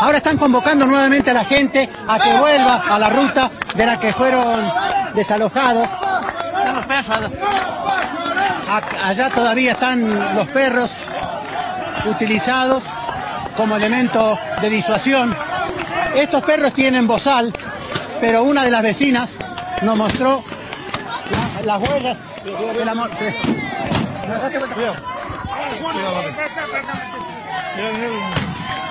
Ahora 0.01 0.19
están 0.19 0.37
convocando 0.39 0.87
nuevamente 0.87 1.31
a 1.31 1.35
la 1.35 1.45
gente 1.45 1.89
a 2.07 2.19
que 2.19 2.33
vuelva 2.39 2.83
a 2.89 2.99
la 2.99 3.09
ruta 3.11 3.51
de 3.75 3.87
la 3.87 3.99
que 3.99 4.13
fueron 4.13 4.71
desalojados. 5.15 5.89
Allá 9.05 9.31
todavía 9.31 9.73
están 9.73 10.35
los 10.35 10.47
perros 10.49 10.95
utilizados 12.05 12.83
como 13.57 13.77
elemento 13.77 14.39
de 14.61 14.71
disuasión. 14.71 15.35
Estos 16.15 16.43
perros 16.43 16.73
tienen 16.75 17.07
bozal, 17.07 17.53
pero 18.21 18.43
una 18.43 18.65
de 18.65 18.71
las 18.71 18.83
vecinas 18.83 19.31
nos 19.83 19.97
mostró 19.97 20.45
la- 21.31 21.63
las 21.79 21.89
huellas 21.89 22.17
de 22.77 22.85
la 22.85 22.95
mo- 22.95 23.09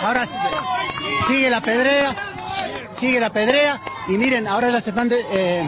Ahora 0.04 0.28
sigue 1.28 1.50
la 1.50 1.62
pedrea, 1.62 2.16
sigue 3.00 3.20
la 3.20 3.32
pedrea 3.32 3.82
y 4.08 4.18
miren, 4.18 4.48
ahora 4.48 4.70
ya 4.70 4.80
se 4.80 4.92
están 4.92 5.10
eh, 5.12 5.68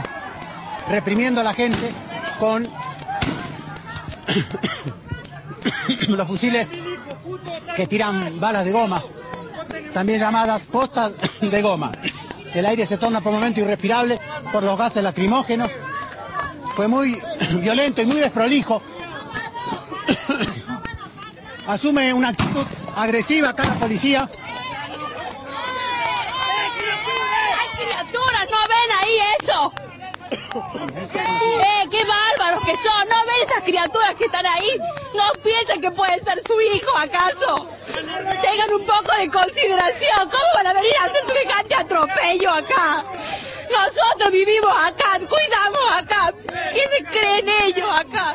reprimiendo 0.89 1.41
a 1.41 1.43
la 1.43 1.53
gente 1.53 1.91
con 2.39 2.69
los 6.09 6.27
fusiles 6.27 6.69
que 7.75 7.87
tiran 7.87 8.39
balas 8.39 8.65
de 8.65 8.71
goma, 8.71 9.03
también 9.93 10.19
llamadas 10.19 10.67
postas 10.67 11.13
de 11.41 11.61
goma. 11.61 11.91
El 12.53 12.65
aire 12.65 12.85
se 12.85 12.97
torna 12.97 13.21
por 13.21 13.33
momento 13.33 13.61
irrespirable 13.61 14.19
por 14.51 14.61
los 14.63 14.77
gases 14.77 15.03
lacrimógenos. 15.03 15.71
Fue 16.75 16.87
muy 16.87 17.19
violento 17.61 18.01
y 18.01 18.05
muy 18.05 18.19
desprolijo. 18.19 18.81
Asume 21.67 22.13
una 22.13 22.29
actitud 22.29 22.65
agresiva 22.97 23.49
acá 23.49 23.63
la 23.63 23.75
policía. 23.75 24.29
¡Ay, 27.59 27.67
criaturas! 27.77 28.47
¿No 28.49 28.57
ven 28.67 28.91
ahí 29.01 29.19
eso? 29.41 29.73
¡Eh, 30.31 31.87
qué 31.91 32.03
bárbaros 32.03 32.65
que 32.65 32.75
son! 32.77 33.07
¿No 33.07 33.25
ven 33.25 33.47
esas 33.47 33.63
criaturas 33.63 34.15
que 34.15 34.25
están 34.25 34.45
ahí? 34.45 34.79
¿No 35.13 35.31
piensan 35.43 35.79
que 35.79 35.91
puede 35.91 36.19
ser 36.23 36.41
su 36.45 36.59
hijo, 36.59 36.97
acaso? 36.97 37.69
Tengan 38.41 38.73
un 38.73 38.85
poco 38.85 39.15
de 39.19 39.29
consideración. 39.29 40.29
¿Cómo 40.29 40.43
van 40.55 40.67
a 40.67 40.73
venir 40.73 40.93
a 40.99 41.05
hacer 41.05 41.23
semejante 41.27 41.75
atropello 41.75 42.51
acá? 42.51 43.03
Nosotros 43.69 44.31
vivimos 44.31 44.71
acá, 44.71 45.19
cuidamos 45.19 45.91
acá. 45.93 46.33
¿Qué 46.73 46.81
se 46.97 47.03
creen 47.03 47.49
ellos 47.65 47.89
acá? 47.89 48.33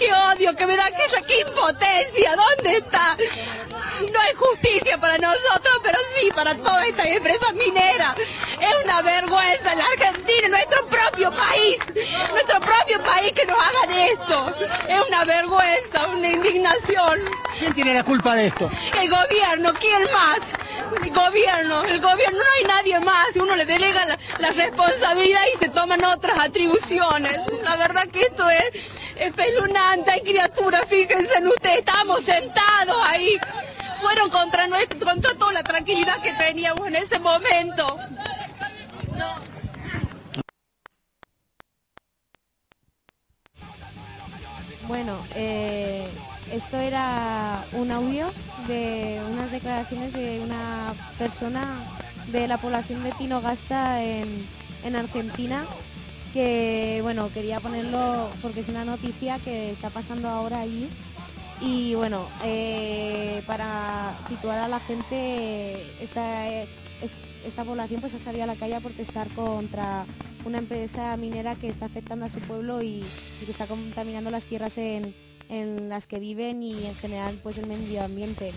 ¡Qué 0.00 0.10
odio 0.14 0.56
que 0.56 0.66
me 0.66 0.78
da 0.78 0.86
aquella! 0.86 1.20
¡Qué 1.26 1.40
impotencia! 1.40 2.34
¿Dónde 2.34 2.78
está? 2.78 3.18
No 4.10 4.18
hay 4.18 4.34
justicia 4.34 4.98
para 4.98 5.18
nosotros, 5.18 5.74
pero 5.82 5.98
sí 6.14 6.30
para 6.34 6.54
toda 6.54 6.86
esta 6.86 7.06
empresa 7.06 7.52
minera. 7.52 8.14
Es 8.18 8.84
una 8.84 9.02
vergüenza 9.02 9.72
en 9.72 9.78
la 9.78 9.84
Argentina, 9.84 10.44
en 10.44 10.50
nuestro 10.52 10.86
propio 10.86 11.30
país, 11.32 11.76
nuestro 12.30 12.60
propio 12.60 13.02
país 13.02 13.32
que 13.34 13.44
nos 13.44 13.58
hagan 13.58 13.98
esto. 13.98 14.54
Es 14.88 15.00
una 15.06 15.24
vergüenza, 15.26 16.06
una 16.08 16.28
indignación. 16.30 17.20
¿Quién 17.58 17.74
tiene 17.74 17.92
la 17.92 18.02
culpa 18.02 18.34
de 18.36 18.46
esto? 18.46 18.70
El 18.98 19.10
gobierno, 19.10 19.74
¿quién 19.78 20.02
más? 20.14 20.38
El 21.04 21.10
gobierno, 21.10 21.84
el 21.84 22.00
gobierno, 22.00 22.38
no 22.38 22.44
hay 22.56 22.64
nadie 22.64 23.00
más. 23.00 23.36
Uno 23.36 23.54
le 23.54 23.66
delega 23.66 24.06
la, 24.06 24.18
la 24.38 24.50
responsabilidad 24.50 25.42
y 25.54 25.58
se 25.58 25.68
toman 25.68 26.02
otras 26.04 26.38
atribuciones. 26.38 27.38
La 27.64 27.76
verdad 27.76 28.08
que 28.08 28.22
esto 28.22 28.48
es 28.48 28.99
espeluznante. 29.20 30.10
Hay 30.10 30.20
criaturas, 30.22 30.82
fíjense 30.88 31.38
en 31.38 31.48
ustedes, 31.48 31.78
estamos 31.78 32.24
sentados 32.24 32.96
ahí. 33.06 33.38
Fueron 34.00 34.30
contra, 34.30 34.66
nuestra, 34.66 34.98
contra 34.98 35.34
toda 35.34 35.52
la 35.52 35.62
tranquilidad 35.62 36.20
que 36.22 36.32
teníamos 36.32 36.86
en 36.88 36.96
ese 36.96 37.18
momento. 37.18 37.96
Bueno, 44.88 45.18
eh, 45.36 46.08
esto 46.50 46.78
era 46.78 47.62
un 47.72 47.92
audio 47.92 48.32
de 48.66 49.20
unas 49.30 49.52
declaraciones 49.52 50.12
de 50.14 50.40
una 50.40 50.94
persona 51.18 51.74
de 52.28 52.48
la 52.48 52.58
población 52.58 53.04
de 53.04 53.12
Tinogasta 53.12 54.02
en, 54.02 54.48
en 54.82 54.96
Argentina 54.96 55.64
que, 56.32 57.00
bueno, 57.02 57.30
quería 57.32 57.60
ponerlo 57.60 58.30
porque 58.42 58.60
es 58.60 58.68
una 58.68 58.84
noticia 58.84 59.38
que 59.38 59.70
está 59.70 59.90
pasando 59.90 60.28
ahora 60.28 60.60
allí 60.60 60.88
y, 61.60 61.94
bueno, 61.94 62.26
eh, 62.44 63.42
para 63.46 64.14
situar 64.28 64.58
a 64.58 64.68
la 64.68 64.80
gente, 64.80 65.74
esta, 66.02 66.48
es- 66.48 67.12
esta 67.46 67.64
población 67.64 68.00
pues 68.00 68.14
ha 68.14 68.18
salido 68.18 68.44
a 68.44 68.46
la 68.46 68.56
calle 68.56 68.76
a 68.76 68.80
protestar 68.80 69.28
contra 69.34 70.04
una 70.44 70.58
empresa 70.58 71.16
minera 71.16 71.54
que 71.54 71.68
está 71.68 71.86
afectando 71.86 72.24
a 72.24 72.28
su 72.28 72.40
pueblo 72.40 72.82
y, 72.82 73.02
y 73.40 73.44
que 73.44 73.50
está 73.50 73.66
contaminando 73.66 74.30
las 74.30 74.44
tierras 74.44 74.78
en, 74.78 75.14
en 75.50 75.88
las 75.88 76.06
que 76.06 76.18
viven 76.20 76.62
y 76.62 76.86
en 76.86 76.96
general 76.96 77.38
pues 77.42 77.58
el 77.58 77.66
medio 77.66 78.02
ambiente. 78.02 78.52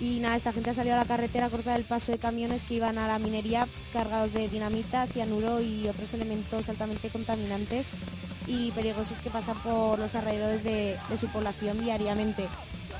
Y 0.00 0.20
nada, 0.20 0.36
esta 0.36 0.52
gente 0.52 0.70
ha 0.70 0.74
salido 0.74 0.94
a 0.94 0.98
la 0.98 1.04
carretera 1.06 1.46
a 1.46 1.50
cortar 1.50 1.78
el 1.78 1.84
paso 1.84 2.12
de 2.12 2.18
camiones 2.18 2.62
que 2.62 2.74
iban 2.74 2.98
a 2.98 3.08
la 3.08 3.18
minería 3.18 3.66
cargados 3.92 4.32
de 4.32 4.48
dinamita, 4.48 5.06
cianuro 5.08 5.60
y 5.60 5.88
otros 5.88 6.14
elementos 6.14 6.68
altamente 6.68 7.08
contaminantes 7.10 7.88
y 8.46 8.70
peligrosos 8.72 9.20
que 9.20 9.30
pasan 9.30 9.58
por 9.58 9.98
los 9.98 10.14
alrededores 10.14 10.62
de, 10.62 10.96
su 11.18 11.26
población 11.28 11.80
diariamente. 11.82 12.48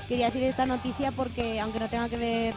Quería 0.09 0.25
decir 0.25 0.43
esta 0.43 0.65
noticia 0.65 1.11
porque 1.11 1.59
aunque 1.59 1.79
no 1.79 1.87
tenga 1.87 2.09
que 2.09 2.17
ver 2.17 2.53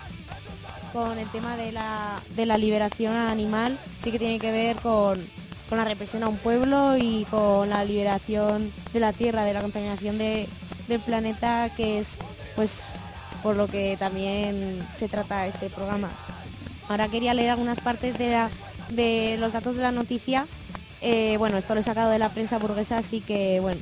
con 0.92 1.18
el 1.18 1.28
tema 1.30 1.56
de 1.56 1.70
la, 1.70 2.20
de 2.34 2.44
la 2.44 2.58
liberación 2.58 3.14
animal, 3.14 3.78
sí 3.98 4.10
que 4.10 4.18
tiene 4.18 4.40
que 4.40 4.50
ver 4.50 4.76
con, 4.76 5.24
con 5.68 5.78
la 5.78 5.84
represión 5.84 6.24
a 6.24 6.28
un 6.28 6.36
pueblo 6.36 6.96
y 6.98 7.26
con 7.30 7.70
la 7.70 7.84
liberación 7.84 8.72
de 8.92 9.00
la 9.00 9.12
tierra, 9.12 9.44
de 9.44 9.54
la 9.54 9.60
contaminación 9.60 10.18
de- 10.18 10.48
del 10.88 11.00
planeta, 11.00 11.70
que 11.76 12.00
es 12.00 12.18
pues 12.56 12.96
por 13.42 13.56
lo 13.56 13.66
que 13.68 13.96
también 13.98 14.86
se 14.94 15.08
trata 15.08 15.46
este 15.46 15.68
programa. 15.68 16.10
Ahora 16.88 17.08
quería 17.08 17.34
leer 17.34 17.50
algunas 17.50 17.78
partes 17.80 18.16
de, 18.18 19.36
los 19.38 19.52
datos 19.52 19.76
de 19.76 19.82
la 19.82 19.92
noticia. 19.92 20.46
Eh, 21.00 21.36
bueno, 21.38 21.56
esto 21.56 21.74
lo 21.74 21.80
he 21.80 21.82
sacado 21.82 22.10
de 22.10 22.18
la 22.18 22.28
prensa 22.28 22.58
burguesa, 22.58 22.98
así 22.98 23.20
que 23.20 23.60
bueno, 23.60 23.80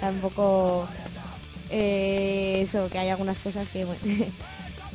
tampoco 0.00 0.88
eh, 1.70 2.60
eso, 2.62 2.88
que 2.88 2.98
hay 2.98 3.08
algunas 3.08 3.38
cosas 3.38 3.68
que 3.68 3.84
bueno. 3.84 4.00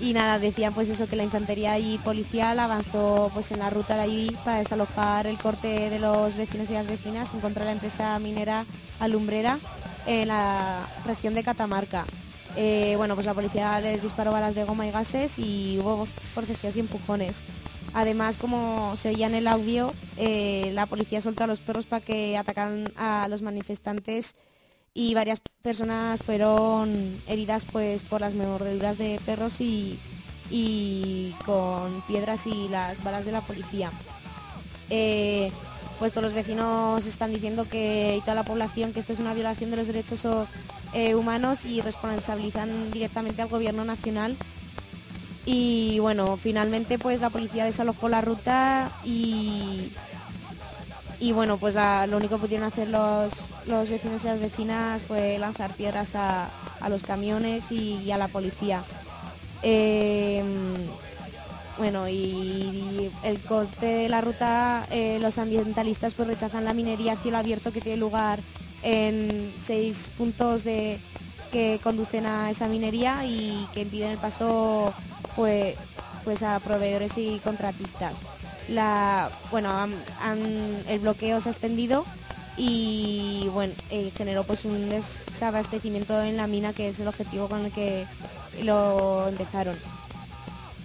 y 0.01 0.13
nada, 0.13 0.39
decían 0.39 0.73
pues 0.73 0.89
eso 0.89 1.07
que 1.07 1.15
la 1.15 1.23
infantería 1.23 1.79
y 1.79 1.97
policial 1.99 2.59
avanzó 2.59 3.31
pues 3.33 3.51
en 3.51 3.59
la 3.59 3.69
ruta 3.69 3.95
de 3.95 4.01
allí 4.01 4.37
para 4.43 4.57
desalojar 4.57 5.27
el 5.27 5.37
corte 5.37 5.89
de 5.89 5.99
los 5.99 6.35
vecinos 6.35 6.69
y 6.69 6.73
las 6.73 6.87
vecinas 6.87 7.33
en 7.33 7.39
contra 7.39 7.61
de 7.61 7.67
la 7.67 7.73
empresa 7.73 8.19
minera 8.19 8.65
alumbrera 8.99 9.59
en 10.05 10.27
la 10.27 10.87
región 11.05 11.33
de 11.33 11.43
Catamarca. 11.43 12.05
Eh, 12.57 12.93
bueno, 12.97 13.15
pues 13.15 13.25
la 13.25 13.33
policía 13.33 13.79
les 13.81 14.01
disparó 14.01 14.31
balas 14.31 14.55
de 14.55 14.63
goma 14.63 14.87
y 14.87 14.91
gases 14.91 15.37
y 15.39 15.77
hubo 15.79 16.05
forcejeos 16.05 16.75
y 16.77 16.79
empujones. 16.79 17.43
Además, 17.93 18.37
como 18.37 18.95
se 18.97 19.09
oía 19.09 19.27
en 19.27 19.35
el 19.35 19.47
audio, 19.47 19.93
eh, 20.17 20.71
la 20.73 20.85
policía 20.85 21.21
soltó 21.21 21.45
a 21.45 21.47
los 21.47 21.59
perros 21.59 21.85
para 21.85 22.03
que 22.03 22.37
atacaran 22.37 22.91
a 22.97 23.27
los 23.29 23.41
manifestantes 23.41 24.35
y 24.93 25.13
varias 25.13 25.41
personas 25.61 26.21
fueron 26.21 27.21
heridas 27.27 27.65
pues 27.65 28.03
por 28.03 28.21
las 28.21 28.33
mordeduras 28.33 28.97
de 28.97 29.19
perros 29.25 29.59
y, 29.59 29.99
con 31.45 32.01
piedras 32.03 32.47
y 32.47 32.69
las 32.69 33.03
balas 33.03 33.25
de 33.25 33.31
la 33.31 33.41
policía. 33.41 33.91
Eh, 34.89 35.51
pues 35.99 36.11
todos 36.11 36.23
los 36.23 36.33
vecinos 36.33 37.05
están 37.05 37.31
diciendo 37.31 37.67
que 37.69 38.15
y 38.17 38.21
toda 38.21 38.35
la 38.35 38.43
población 38.43 38.93
que 38.93 38.99
esto 38.99 39.13
es 39.13 39.19
una 39.19 39.33
violación 39.33 39.71
de 39.71 39.77
los 39.77 39.87
derechos 39.87 40.25
eh, 40.93 41.15
humanos 41.15 41.65
y 41.65 41.81
responsabilizan 41.81 42.91
directamente 42.91 43.41
al 43.41 43.47
gobierno 43.47 43.85
nacional. 43.85 44.35
Y 45.45 45.99
bueno, 45.99 46.37
finalmente 46.37 46.97
pues 46.97 47.21
la 47.21 47.29
policía 47.29 47.65
desalojó 47.65 48.09
la 48.09 48.21
ruta 48.21 48.91
y, 49.03 49.91
y 51.19 51.31
bueno, 51.33 51.57
pues 51.57 51.75
lo 51.75 52.17
único 52.17 52.35
que 52.35 52.41
pudieron 52.41 52.67
hacer 52.67 52.89
los, 52.89 53.51
los 53.67 53.89
vecinos 53.89 54.23
y 54.23 54.27
las 54.27 54.39
vecinas 54.39 55.03
fue 55.03 55.37
lanzar 55.37 55.73
piedras 55.75 56.15
a, 56.15 56.49
a 56.79 56.89
los 56.89 57.03
camiones 57.03 57.71
y, 57.71 58.01
y 58.01 58.11
a 58.11 58.17
la 58.17 58.27
policía. 58.27 58.83
Eh, 59.61 60.43
bueno, 61.77 62.07
y, 62.07 63.11
el 63.23 63.41
corte 63.41 63.85
de 63.85 64.09
la 64.09 64.21
ruta, 64.21 64.85
eh, 64.89 65.19
los 65.19 65.37
ambientalistas 65.37 66.13
pues 66.13 66.27
rechazan 66.27 66.63
la 66.65 66.73
minería 66.73 67.13
a 67.13 67.17
cielo 67.17 67.37
abierto 67.37 67.71
que 67.71 67.81
tiene 67.81 67.97
lugar 67.97 68.41
en 68.83 69.53
seis 69.59 70.11
puntos 70.17 70.63
de, 70.63 70.99
que 71.51 71.79
conducen 71.83 72.25
a 72.25 72.49
esa 72.49 72.67
minería 72.67 73.25
y 73.25 73.67
que 73.73 73.81
impiden 73.81 74.11
el 74.11 74.17
paso 74.17 74.93
pues, 75.35 75.75
pues 76.23 76.43
a 76.43 76.59
proveedores 76.59 77.17
y 77.17 77.39
contratistas. 77.39 78.21
La, 78.69 79.29
bueno, 79.51 79.69
han- 79.69 80.83
el 80.87 80.99
bloqueo 80.99 81.41
se 81.41 81.49
ha 81.49 81.51
extendido 81.51 82.05
y 82.57 83.49
bueno, 83.53 83.73
eh, 83.89 84.11
generó 84.15 84.43
pues 84.43 84.65
un 84.65 84.89
desabastecimiento 84.89 86.21
en 86.21 86.37
la 86.37 86.47
mina 86.47 86.73
que 86.73 86.87
es 86.87 86.99
el 86.99 87.07
objetivo 87.07 87.47
con 87.47 87.65
el 87.65 87.71
que 87.71 88.07
lo 88.63 89.27
empezaron. 89.27 89.75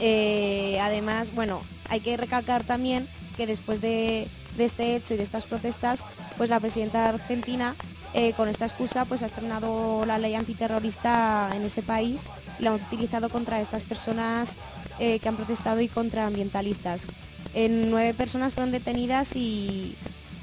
Eh, 0.01 0.79
además, 0.81 1.33
bueno, 1.35 1.63
hay 1.89 2.01
que 2.01 2.17
recalcar 2.17 2.65
también 2.65 3.07
que 3.37 3.47
después 3.47 3.81
de, 3.81 4.29
este 4.59 4.97
hecho 4.97 5.15
y 5.15 5.17
de 5.19 5.23
estas 5.23 5.45
protestas, 5.45 6.05
pues 6.37 6.51
la 6.51 6.61
presidenta 6.61 7.09
argentina 7.09 7.77
eh, 8.13 8.33
con 8.33 8.49
esta 8.49 8.67
excusa 8.67 9.05
pues 9.05 9.23
ha 9.23 9.27
estrenado 9.27 10.05
la 10.05 10.19
ley 10.19 10.35
antiterrorista 10.35 11.51
en 11.55 11.63
ese 11.63 11.83
país 11.83 12.25
y 12.59 12.65
la 12.65 12.71
ha 12.71 12.75
utilizado 12.75 13.29
contra 13.29 13.61
estas 13.61 13.83
personas 13.83 14.59
eh, 14.99 15.19
que 15.21 15.29
han 15.29 15.37
protestado 15.37 15.81
y 15.81 15.89
contra 15.89 16.27
ambientalistas. 16.27 17.09
En 17.55 17.91
nueve 17.91 18.15
personas 18.15 18.53
fueron 18.53 18.73
detenidas 18.73 19.37
y, 19.37 19.95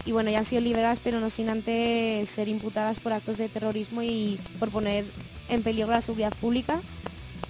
y 0.05 0.12
bueno, 0.12 0.30
ya 0.30 0.39
han 0.39 0.45
sido 0.45 0.62
liberadas, 0.62 0.99
pero 0.99 1.20
no 1.20 1.30
sin 1.30 1.49
antes 1.49 2.30
ser 2.30 2.47
imputadas 2.47 2.99
por 2.99 3.14
actos 3.14 3.38
de 3.38 3.49
terrorismo 3.49 4.01
y 4.01 4.39
por 4.60 4.70
poner 4.70 5.05
en 5.49 5.64
peligro 5.64 5.91
la 5.91 6.01
seguridad 6.01 6.34
pública, 6.39 6.82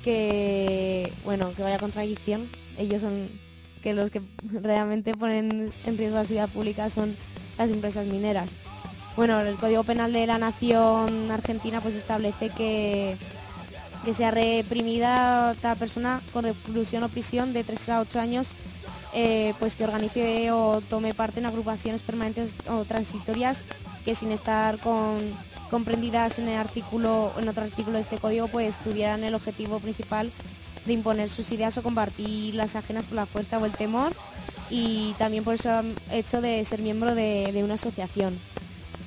que 0.04 1.12
bueno, 1.24 1.54
que 1.54 1.64
vaya 1.64 1.80
contradicción. 1.80 2.48
Ellos 2.78 3.02
son 3.02 3.30
que 3.82 3.94
los 3.94 4.12
que 4.12 4.22
realmente 4.52 5.16
ponen 5.16 5.72
en 5.86 5.98
riesgo 5.98 6.18
la 6.18 6.24
seguridad 6.26 6.50
pública 6.50 6.90
son 6.90 7.16
las 7.58 7.70
empresas 7.72 8.06
mineras. 8.08 8.50
Bueno, 9.16 9.40
el 9.40 9.56
Código 9.56 9.84
Penal 9.84 10.14
de 10.14 10.28
la 10.28 10.38
Nación 10.38 11.32
Argentina 11.32 11.82
pues 11.82 11.96
establece 11.96 12.50
que, 12.50 13.16
que 14.06 14.14
sea 14.14 14.30
reprimida 14.32 15.56
tal 15.60 15.78
persona 15.78 16.22
con 16.32 16.44
reclusión 16.46 17.04
o 17.04 17.10
prisión 17.10 17.52
de 17.54 17.64
3 17.64 17.90
a 17.90 18.02
8 18.02 18.20
años 18.20 18.52
eh, 19.14 19.54
pues 19.58 19.76
que 19.76 19.86
organice 19.86 20.52
o 20.52 20.82
tome 20.82 21.14
parte 21.16 21.40
en 21.40 21.48
agrupaciones 21.48 22.04
permanentes 22.04 22.54
o 22.70 22.86
transitorias 22.86 23.64
que 24.06 24.14
sin 24.14 24.32
estar 24.32 24.78
con- 24.80 25.34
comprendidas 25.70 26.40
en 26.40 26.48
el 26.50 26.58
artículo 26.58 27.34
en 27.38 27.48
otro 27.48 27.64
artículo 27.64 27.98
de 27.98 28.02
este 28.02 28.18
código 28.18 28.48
pues 28.48 28.78
tuvieran 28.78 29.24
el 29.24 29.36
objetivo 29.36 29.80
principal 29.80 30.32
de 30.86 30.94
imponer 30.94 31.30
sus 31.30 31.52
ideas 31.52 31.78
o 31.78 31.84
compartir 31.84 32.56
las 32.56 32.76
ajenas 32.76 33.06
por 33.06 33.16
la 33.16 33.26
fuerza 33.26 33.58
o 33.60 33.66
el 33.66 33.74
temor 33.74 34.12
y 34.70 35.14
también 35.18 35.44
por 35.44 35.56
eso 35.56 35.70
hecho 36.12 36.42
de 36.42 36.64
ser 36.66 36.82
miembro 36.82 37.16
de, 37.16 37.62
una 37.64 37.76
asociación. 37.76 38.40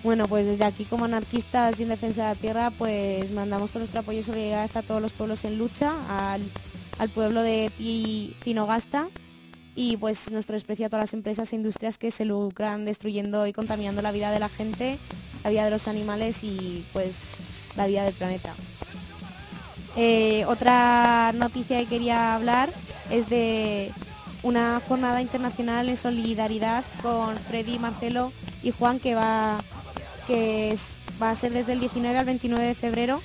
Bueno, 0.02 0.26
pues 0.28 0.46
desde 0.46 0.64
aquí 0.64 0.84
como 0.84 1.04
anarquistas 1.04 1.78
y 1.78 1.82
en 1.82 1.90
defensa 1.90 2.22
de 2.22 2.28
la 2.30 2.34
tierra, 2.34 2.70
pues 2.70 3.32
mandamos 3.32 3.70
todo 3.70 3.80
nuestro 3.80 4.00
apoyo 4.00 4.20
y 4.20 4.22
solidaridad 4.22 4.70
a 4.74 4.82
todos 4.82 5.02
los 5.02 5.12
pueblos 5.12 5.44
en 5.44 5.58
lucha, 5.58 6.32
al, 6.32 6.42
al 6.98 7.08
pueblo 7.11 7.42
de 7.42 7.70
Ti- 7.76 8.32
Tinogasta 8.42 9.08
y 9.81 9.97
pues 9.97 10.31
nuestro 10.31 10.53
desprecio 10.53 10.85
a 10.85 10.89
todas 10.91 11.05
las 11.05 11.14
empresas 11.14 11.51
e 11.51 11.57
industrias 11.57 11.97
que 11.97 12.11
se 12.11 12.26
lucran 12.26 12.85
destruyendo 12.85 13.47
y 13.47 13.55
contaminando 13.55 14.03
la 14.03 14.12
vida 14.12 14.31
de 14.31 14.39
la 14.39 14.51
gente, 14.51 14.99
la 15.43 15.49
vida 15.49 15.64
de 15.64 15.70
los 15.70 15.89
animales 15.89 16.45
y 16.45 16.85
pues 16.93 17.16
la 17.78 17.87
vida 17.87 18.05
del 18.05 18.12
planeta. 18.12 18.53
Eh, 19.97 20.45
otra 20.47 21.33
noticia 21.35 21.78
que 21.78 21.87
quería 21.87 22.35
hablar 22.35 22.70
es 23.11 23.31
de 23.31 23.91
una 24.43 24.83
jornada 24.87 25.22
internacional 25.22 25.89
en 25.89 25.97
solidaridad 25.97 26.85
con 27.03 27.39
Freddy, 27.39 27.78
Marcelo 27.78 28.33
y 28.62 28.72
Juan 28.72 29.01
que 29.01 29.14
va 29.14 29.61
que 30.26 30.72
es- 30.72 30.93
va 31.22 31.31
a 31.31 31.35
ser 31.35 31.53
desde 31.55 31.72
el 31.72 31.81
19 31.81 32.18
al 32.18 32.26
29 32.26 32.66
de 32.66 32.74
febrero 32.74 33.22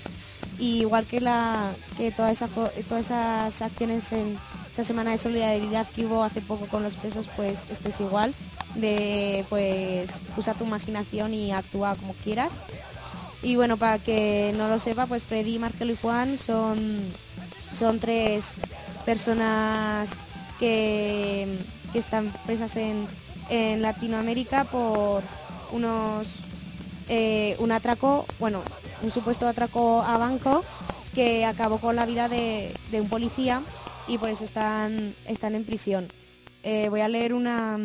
y 0.58 0.80
igual 0.80 1.06
que 1.06 1.20
la 1.20 1.74
que 1.98 2.12
toda 2.12 2.32
esa 2.32 2.48
todas 2.48 3.06
esas 3.08 3.62
acciones 3.62 4.14
en 4.14 4.38
esa 4.76 4.84
semana 4.84 5.12
de 5.12 5.18
solidaridad 5.18 5.88
que 5.88 6.06
hubo 6.06 6.22
hace 6.22 6.42
poco 6.42 6.66
con 6.66 6.84
los 6.84 6.98
presos 6.98 7.30
pues 7.38 7.70
esto 7.70 7.88
es 7.88 7.98
igual 8.02 8.36
de 8.76 9.46
pues 9.48 10.22
usa 10.36 10.54
tu 10.54 10.66
imaginación 10.66 11.34
y 11.34 11.54
actúa 11.54 11.96
como 11.96 12.14
quieras. 12.16 12.60
Y 13.42 13.56
bueno, 13.56 13.78
para 13.78 14.00
que 14.00 14.54
no 14.58 14.68
lo 14.68 14.78
sepa, 14.80 15.06
pues 15.06 15.24
Freddy, 15.24 15.60
Marcelo 15.60 15.94
y 15.94 15.96
Juan 15.96 16.38
son, 16.38 17.04
son 17.72 18.00
tres 18.00 18.58
personas 19.06 20.18
que, 20.60 21.58
que 21.94 22.00
están 22.00 22.34
presas 22.46 22.76
en, 22.76 23.08
en 23.50 23.82
Latinoamérica 23.82 24.66
por 24.66 25.24
unos 25.72 26.28
eh, 27.08 27.56
un 27.60 27.72
atraco, 27.72 28.26
bueno, 28.40 28.60
un 29.04 29.12
supuesto 29.12 29.48
atraco 29.48 30.02
a 30.02 30.18
banco 30.18 30.66
que 31.14 31.46
acabó 31.46 31.78
con 31.78 31.96
la 31.96 32.06
vida 32.06 32.28
de, 32.28 32.74
de 32.92 33.00
un 33.00 33.08
policía 33.08 33.62
y 34.08 34.18
por 34.18 34.30
eso 34.30 34.44
están, 34.44 35.16
están 35.28 35.56
en 35.56 35.64
prisión. 35.64 36.08
Eh, 36.64 36.88
voy 36.90 37.02
a 37.02 37.08
leer 37.08 37.34
una, 37.34 37.78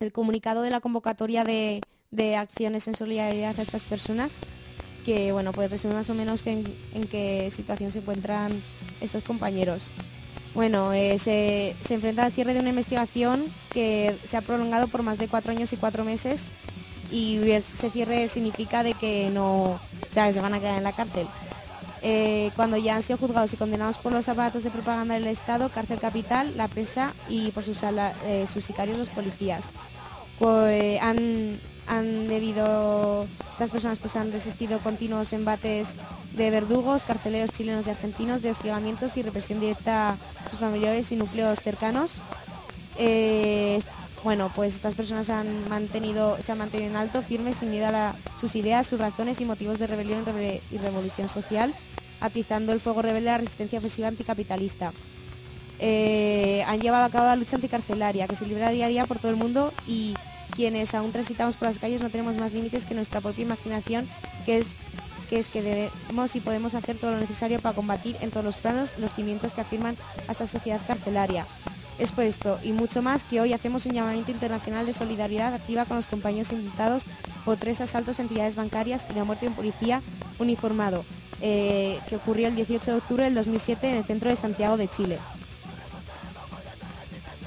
el 0.00 0.12
comunicado 0.12 0.62
de 0.62 0.70
la 0.70 0.80
convocatoria 0.80 1.44
de, 1.44 1.82
de 2.10 2.36
acciones 2.36 2.88
en 2.88 2.94
solidaridad 2.94 3.58
a 3.58 3.62
estas 3.62 3.82
personas, 3.82 4.36
que 5.04 5.32
bueno, 5.32 5.52
pues 5.52 5.70
resume 5.70 5.94
más 5.94 6.10
o 6.10 6.14
menos 6.14 6.42
que 6.42 6.52
en, 6.94 7.04
qué 7.08 7.50
situación 7.50 7.90
se 7.90 7.98
encuentran 7.98 8.52
estos 9.00 9.22
compañeros. 9.24 9.90
Bueno, 10.54 10.92
eh, 10.92 11.18
se, 11.18 11.74
se 11.80 11.94
enfrenta 11.94 12.24
al 12.24 12.32
cierre 12.32 12.52
de 12.52 12.60
una 12.60 12.68
investigación 12.68 13.44
que 13.72 14.16
se 14.24 14.36
ha 14.36 14.42
prolongado 14.42 14.86
por 14.88 15.02
más 15.02 15.18
de 15.18 15.28
cuatro 15.28 15.50
años 15.50 15.72
y 15.72 15.76
cuatro 15.76 16.04
meses 16.04 16.46
y 17.10 17.50
ese 17.50 17.90
cierre 17.90 18.26
significa 18.28 18.82
de 18.82 18.94
que 18.94 19.30
no, 19.30 19.64
o 19.64 19.80
sea, 20.10 20.32
se 20.32 20.40
van 20.40 20.54
a 20.54 20.60
quedar 20.60 20.78
en 20.78 20.84
la 20.84 20.92
cárcel. 20.92 21.26
Eh, 22.04 22.50
cuando 22.56 22.76
ya 22.76 22.96
han 22.96 23.02
sido 23.02 23.16
juzgados 23.16 23.52
y 23.52 23.56
condenados 23.56 23.96
por 23.96 24.12
los 24.12 24.28
aparatos 24.28 24.64
de 24.64 24.70
propaganda 24.70 25.14
del 25.14 25.28
Estado, 25.28 25.68
cárcel 25.68 26.00
capital, 26.00 26.52
la 26.56 26.66
prensa 26.66 27.12
y 27.28 27.52
por 27.52 27.62
sus, 27.62 27.80
eh, 27.84 28.46
sus 28.52 28.64
sicarios 28.64 28.98
los 28.98 29.08
policías. 29.08 29.70
Pues, 30.40 31.00
han, 31.00 31.60
han 31.86 32.26
debido, 32.26 33.28
estas 33.52 33.70
personas 33.70 34.00
pues 34.00 34.16
han 34.16 34.32
resistido 34.32 34.80
continuos 34.80 35.32
embates 35.32 35.94
de 36.34 36.50
verdugos, 36.50 37.04
carceleros 37.04 37.52
chilenos 37.52 37.86
y 37.86 37.90
argentinos, 37.90 38.42
de 38.42 38.50
hostigamientos 38.50 39.16
y 39.16 39.22
represión 39.22 39.60
directa 39.60 40.16
a 40.44 40.48
sus 40.48 40.58
familiares 40.58 41.12
y 41.12 41.16
núcleos 41.16 41.60
cercanos. 41.60 42.16
Eh, 42.98 43.78
bueno, 44.24 44.50
pues 44.54 44.74
estas 44.74 44.94
personas 44.94 45.30
han 45.30 45.68
mantenido, 45.68 46.40
se 46.40 46.52
han 46.52 46.58
mantenido 46.58 46.90
en 46.90 46.96
alto, 46.96 47.22
firmes, 47.22 47.56
sin 47.56 47.70
miedo 47.70 47.86
a 47.86 48.14
sus 48.40 48.54
ideas, 48.56 48.86
sus 48.86 49.00
razones 49.00 49.40
y 49.40 49.44
motivos 49.44 49.78
de 49.78 49.86
rebelión 49.88 50.24
y 50.70 50.78
revolución 50.78 51.28
social, 51.28 51.74
atizando 52.22 52.72
el 52.72 52.80
fuego 52.80 53.02
rebelde 53.02 53.28
a 53.28 53.32
la 53.32 53.38
resistencia 53.38 53.78
ofensiva 53.78 54.08
anticapitalista. 54.08 54.92
Eh, 55.78 56.64
han 56.66 56.80
llevado 56.80 57.04
a 57.04 57.10
cabo 57.10 57.26
la 57.26 57.36
lucha 57.36 57.56
anticarcelaria, 57.56 58.28
que 58.28 58.36
se 58.36 58.46
libra 58.46 58.70
día 58.70 58.86
a 58.86 58.88
día 58.88 59.06
por 59.06 59.18
todo 59.18 59.30
el 59.32 59.36
mundo 59.36 59.72
y 59.86 60.14
quienes 60.54 60.94
aún 60.94 61.12
transitamos 61.12 61.56
por 61.56 61.68
las 61.68 61.78
calles 61.78 62.02
no 62.02 62.10
tenemos 62.10 62.38
más 62.38 62.52
límites 62.52 62.86
que 62.86 62.94
nuestra 62.94 63.20
propia 63.20 63.42
imaginación, 63.42 64.08
que 64.46 64.58
es 64.58 64.76
que 65.28 65.38
es 65.38 65.48
que 65.48 65.62
debemos 65.62 66.36
y 66.36 66.40
podemos 66.40 66.74
hacer 66.74 66.98
todo 66.98 67.12
lo 67.12 67.18
necesario 67.18 67.58
para 67.58 67.74
combatir 67.74 68.16
en 68.20 68.30
todos 68.30 68.44
los 68.44 68.56
planos 68.56 68.98
los 68.98 69.14
cimientos 69.14 69.54
que 69.54 69.62
afirman 69.62 69.96
a 70.28 70.32
esta 70.32 70.46
sociedad 70.46 70.80
carcelaria. 70.86 71.46
Es 71.98 72.12
por 72.12 72.24
esto 72.24 72.58
y 72.62 72.72
mucho 72.72 73.00
más 73.00 73.24
que 73.24 73.40
hoy 73.40 73.54
hacemos 73.54 73.86
un 73.86 73.92
llamamiento 73.92 74.30
internacional 74.30 74.84
de 74.84 74.92
solidaridad 74.92 75.54
activa 75.54 75.86
con 75.86 75.96
los 75.96 76.06
compañeros 76.06 76.52
imputados 76.52 77.04
por 77.46 77.56
tres 77.56 77.80
asaltos 77.80 78.18
a 78.18 78.22
entidades 78.22 78.56
bancarias 78.56 79.06
y 79.10 79.14
la 79.14 79.24
muerte 79.24 79.46
de 79.46 79.50
un 79.50 79.56
policía 79.56 80.02
uniformado, 80.38 81.02
eh, 81.42 81.98
que 82.08 82.16
ocurrió 82.16 82.48
el 82.48 82.54
18 82.54 82.92
de 82.92 82.96
octubre 82.96 83.24
del 83.24 83.34
2007 83.34 83.88
en 83.90 83.96
el 83.96 84.04
centro 84.04 84.30
de 84.30 84.36
Santiago 84.36 84.76
de 84.76 84.88
Chile. 84.88 85.18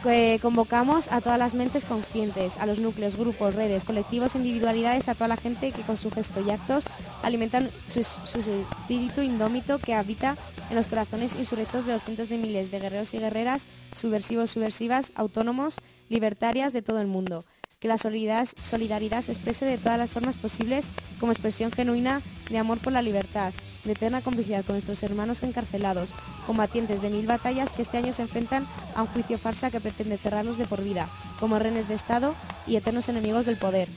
Eh, 0.08 0.38
convocamos 0.42 1.12
a 1.12 1.20
todas 1.20 1.40
las 1.40 1.56
mentes 1.56 1.84
conscientes, 1.84 2.58
a 2.58 2.68
los 2.68 2.80
núcleos, 2.80 3.16
grupos, 3.16 3.56
redes, 3.56 3.84
colectivos, 3.84 4.36
individualidades, 4.36 5.10
a 5.10 5.16
toda 5.16 5.28
la 5.28 5.38
gente 5.38 5.72
que 5.72 5.82
con 5.82 5.98
su 5.98 6.12
gesto 6.12 6.42
y 6.46 6.52
actos 6.52 6.86
alimentan 7.24 7.72
su, 7.90 8.04
su 8.04 8.38
espíritu 8.38 9.22
indómito 9.22 9.80
que 9.80 9.96
habita 9.96 10.38
en 10.70 10.76
los 10.76 10.88
corazones 10.88 11.36
insurrectos 11.36 11.88
de 11.88 11.94
los 11.94 12.04
cientos 12.04 12.30
de 12.30 12.38
miles 12.38 12.70
de 12.70 12.80
guerreros 12.80 13.14
y 13.16 13.20
guerreras, 13.20 13.66
subversivos, 13.96 14.52
subversivas, 14.52 15.12
autónomos, 15.16 15.78
libertarias 16.10 16.72
de 16.72 16.84
todo 16.84 17.02
el 17.02 17.08
mundo. 17.08 17.44
Que 17.80 17.88
la 17.88 17.98
solidaridad, 17.98 19.22
se 19.22 19.32
exprese 19.32 19.66
de 19.66 19.78
todas 19.78 19.98
las 19.98 20.10
formas 20.10 20.36
posibles 20.36 20.90
como 21.20 21.32
expresión 21.32 21.72
genuina 21.72 22.22
de 22.50 22.58
amor 22.58 22.80
por 22.80 22.92
la 22.94 23.02
libertad, 23.02 23.54
de 23.84 23.92
eterna 23.92 24.22
complicidad 24.22 24.64
con 24.66 24.76
nuestros 24.76 25.04
hermanos 25.04 25.44
encarcelados, 25.44 26.14
combatientes 26.48 27.02
de 27.02 27.10
mil 27.10 27.28
batallas 27.28 27.74
que 27.74 27.82
este 27.82 27.98
año 27.98 28.14
se 28.14 28.22
enfrentan 28.24 28.68
a 28.96 29.02
un 29.02 29.08
juicio 29.08 29.38
farsa 29.38 29.72
que 29.72 29.82
pretende 29.82 30.18
cerrarlos 30.18 30.58
de 30.58 30.66
por 30.66 30.84
vida, 30.84 31.10
como 31.40 31.60
rehenes 31.60 31.88
de 31.88 31.94
Estado 31.96 32.36
y 32.66 32.78
eternos 32.78 33.10
enemigos 33.10 33.46
del 33.46 33.58
poder. 33.58 33.90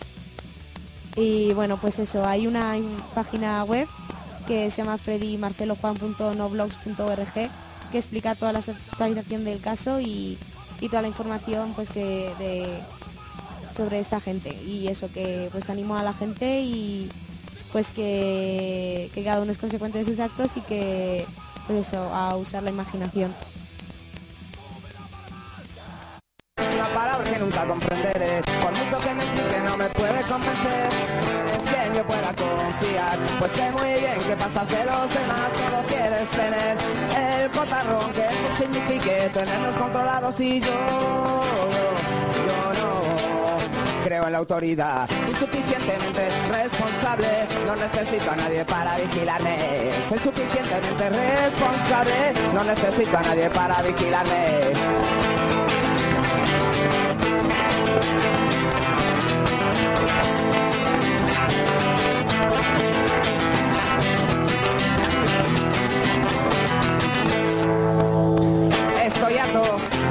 Y 1.17 1.55
bueno, 1.55 1.79
pues 1.79 1.99
eso, 1.99 2.27
hay 2.27 2.47
una 2.47 2.77
página 3.15 3.65
web 3.65 3.89
que 4.47 4.71
se 4.71 4.83
llama 4.83 4.99
freddymarcelojuan.noblogs.org 4.99 7.51
que 7.91 7.99
explica 7.99 8.35
toda 8.35 8.53
la 8.53 8.61
actualización 8.61 9.45
del 9.45 9.61
caso 9.61 10.01
y, 10.01 10.39
y 10.81 10.89
toda 10.89 11.03
la 11.03 11.09
información 11.09 11.73
pues 11.75 11.89
que 11.89 12.33
de, 12.39 12.81
sobre 13.79 14.01
esta 14.01 14.19
gente 14.19 14.51
y 14.67 14.89
eso 14.89 15.09
que 15.13 15.49
pues 15.53 15.71
animo 15.71 15.97
a 15.97 16.03
la 16.03 16.13
gente 16.13 16.63
y 16.63 17.09
pues 17.71 17.93
que, 17.93 19.09
que 19.15 19.23
cada 19.23 19.41
uno 19.41 19.53
es 19.53 19.59
consecuente 19.59 19.99
de 19.99 20.05
sus 20.05 20.19
actos 20.19 20.57
y 20.57 20.61
que 20.63 21.25
pues 21.69 21.87
eso, 21.87 22.03
a 22.13 22.35
usar 22.37 22.65
la 22.65 22.71
imaginación. 22.71 23.33
Una 26.59 26.89
palabra 26.89 27.31
que 27.31 27.39
nunca 27.39 27.65
comprenderé 27.67 28.43
Por 28.43 28.73
mucho 28.73 28.99
que 29.01 29.15
me 29.15 29.23
explique 29.23 29.61
no 29.65 29.77
me 29.77 29.89
puede 29.91 30.23
convencer 30.23 30.89
Es 31.55 31.71
bien, 31.71 31.95
yo 31.95 32.05
pueda 32.05 32.35
confiar. 32.35 33.19
Pues 33.39 33.53
sé 33.53 33.71
muy 33.71 34.01
bien 34.01 34.19
que 34.27 34.37
pasas 34.37 34.69
de 34.69 34.85
los 34.85 35.15
demás, 35.15 35.49
solo 35.55 35.83
quieres 35.87 36.29
tener 36.31 36.77
el 37.17 37.51
cotarrón 37.53 38.13
que 38.13 38.27
signifique 38.61 39.31
tenernos 39.33 39.77
controlados 39.77 40.41
y 40.41 40.61
yo, 40.61 41.41
creo 44.05 44.27
en 44.27 44.33
la 44.33 44.39
autoridad. 44.39 45.09
Soy 45.09 45.35
suficientemente 45.35 46.29
responsable, 46.51 47.29
no 47.67 47.77
necesito 47.77 48.31
a 48.31 48.37
nadie 48.37 48.65
para 48.65 48.97
vigilarme. 48.97 49.57
Soy 50.09 50.19
suficientemente 50.19 51.11
responsable, 51.11 52.13
no 52.55 52.65
necesito 52.65 53.19
a 53.19 53.23
nadie 53.23 53.51
para 53.51 53.83
vigilarme. 53.83 55.58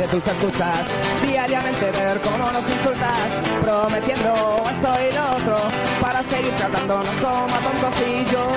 Tus 0.08 0.26
excusas, 0.26 0.88
diariamente 1.26 1.92
ver 1.92 2.20
cómo 2.22 2.52
nos 2.52 2.70
insultas, 2.70 3.30
prometiendo 3.62 4.64
esto 4.72 4.90
y 5.02 5.16
lo 5.16 5.24
otro, 5.36 5.58
para 6.02 6.24
seguir 6.24 6.54
tratándonos 6.56 7.16
como 7.22 7.56
a 7.56 7.60
tontos 7.60 7.94
y 8.08 8.26
yo, 8.26 8.48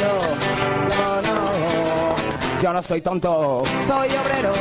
yo, 0.00 0.12
yo 0.96 1.22
no. 1.22 1.44
Yo 2.62 2.72
no 2.72 2.82
soy 2.82 3.02
tonto, 3.02 3.62
soy 3.86 4.08
obrero 4.08 4.52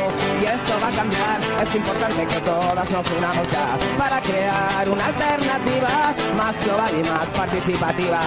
y 0.41 0.45
esto 0.45 0.73
va 0.81 0.89
a 0.89 0.91
cambiar. 0.91 1.39
Es 1.61 1.73
importante 1.73 2.25
que 2.25 2.41
todas 2.41 2.91
nos 2.91 3.11
unamos 3.11 3.47
ya 3.49 3.77
para 3.97 4.19
crear 4.19 4.89
una 4.89 5.05
alternativa 5.05 6.12
más 6.33 6.63
global 6.63 6.91
y 6.93 7.09
más 7.09 7.25
participativa. 7.37 8.19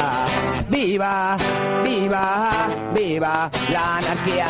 Viva, 0.69 1.37
viva, 1.85 2.51
viva 2.95 3.51
la 3.71 3.97
anarquía. 3.99 4.49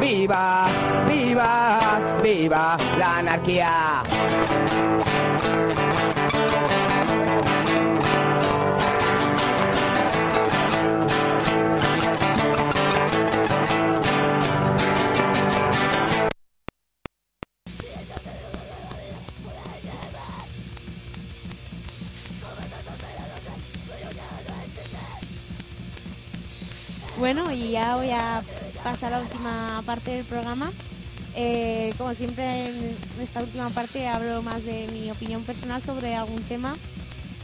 Viva, 0.00 0.66
viva, 1.08 1.78
viva 2.22 2.76
la 2.98 3.18
anarquía. 3.18 4.02
Voy 27.96 28.10
a 28.10 28.42
pasar 28.82 29.12
a 29.12 29.18
la 29.18 29.22
última 29.22 29.82
parte 29.84 30.12
del 30.12 30.24
programa. 30.24 30.70
Eh, 31.34 31.94
como 31.96 32.12
siempre 32.14 32.68
en 32.68 32.96
esta 33.20 33.40
última 33.40 33.70
parte 33.70 34.06
hablo 34.06 34.42
más 34.42 34.64
de 34.64 34.86
mi 34.88 35.10
opinión 35.10 35.42
personal 35.44 35.80
sobre 35.80 36.14
algún 36.14 36.42
tema. 36.42 36.76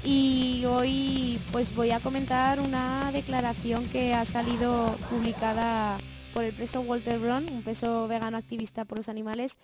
Y 0.05 0.65
hoy 0.67 1.41
pues 1.53 1.75
voy 1.75 1.91
a 1.91 2.01
comentar 2.01 2.61
una 2.61 3.11
declaración 3.13 3.87
que 3.89 4.15
ha 4.15 4.25
salido 4.25 4.97
publicada 5.11 5.99
por 6.33 6.45
el 6.45 6.53
preso 6.53 6.81
Walter 6.83 7.19
Brown, 7.19 7.47
un 7.51 7.63
preso 7.63 8.07
vegano 8.07 8.37
activista 8.37 8.85
por 8.85 8.99
los 8.99 9.09
animales. 9.09 9.59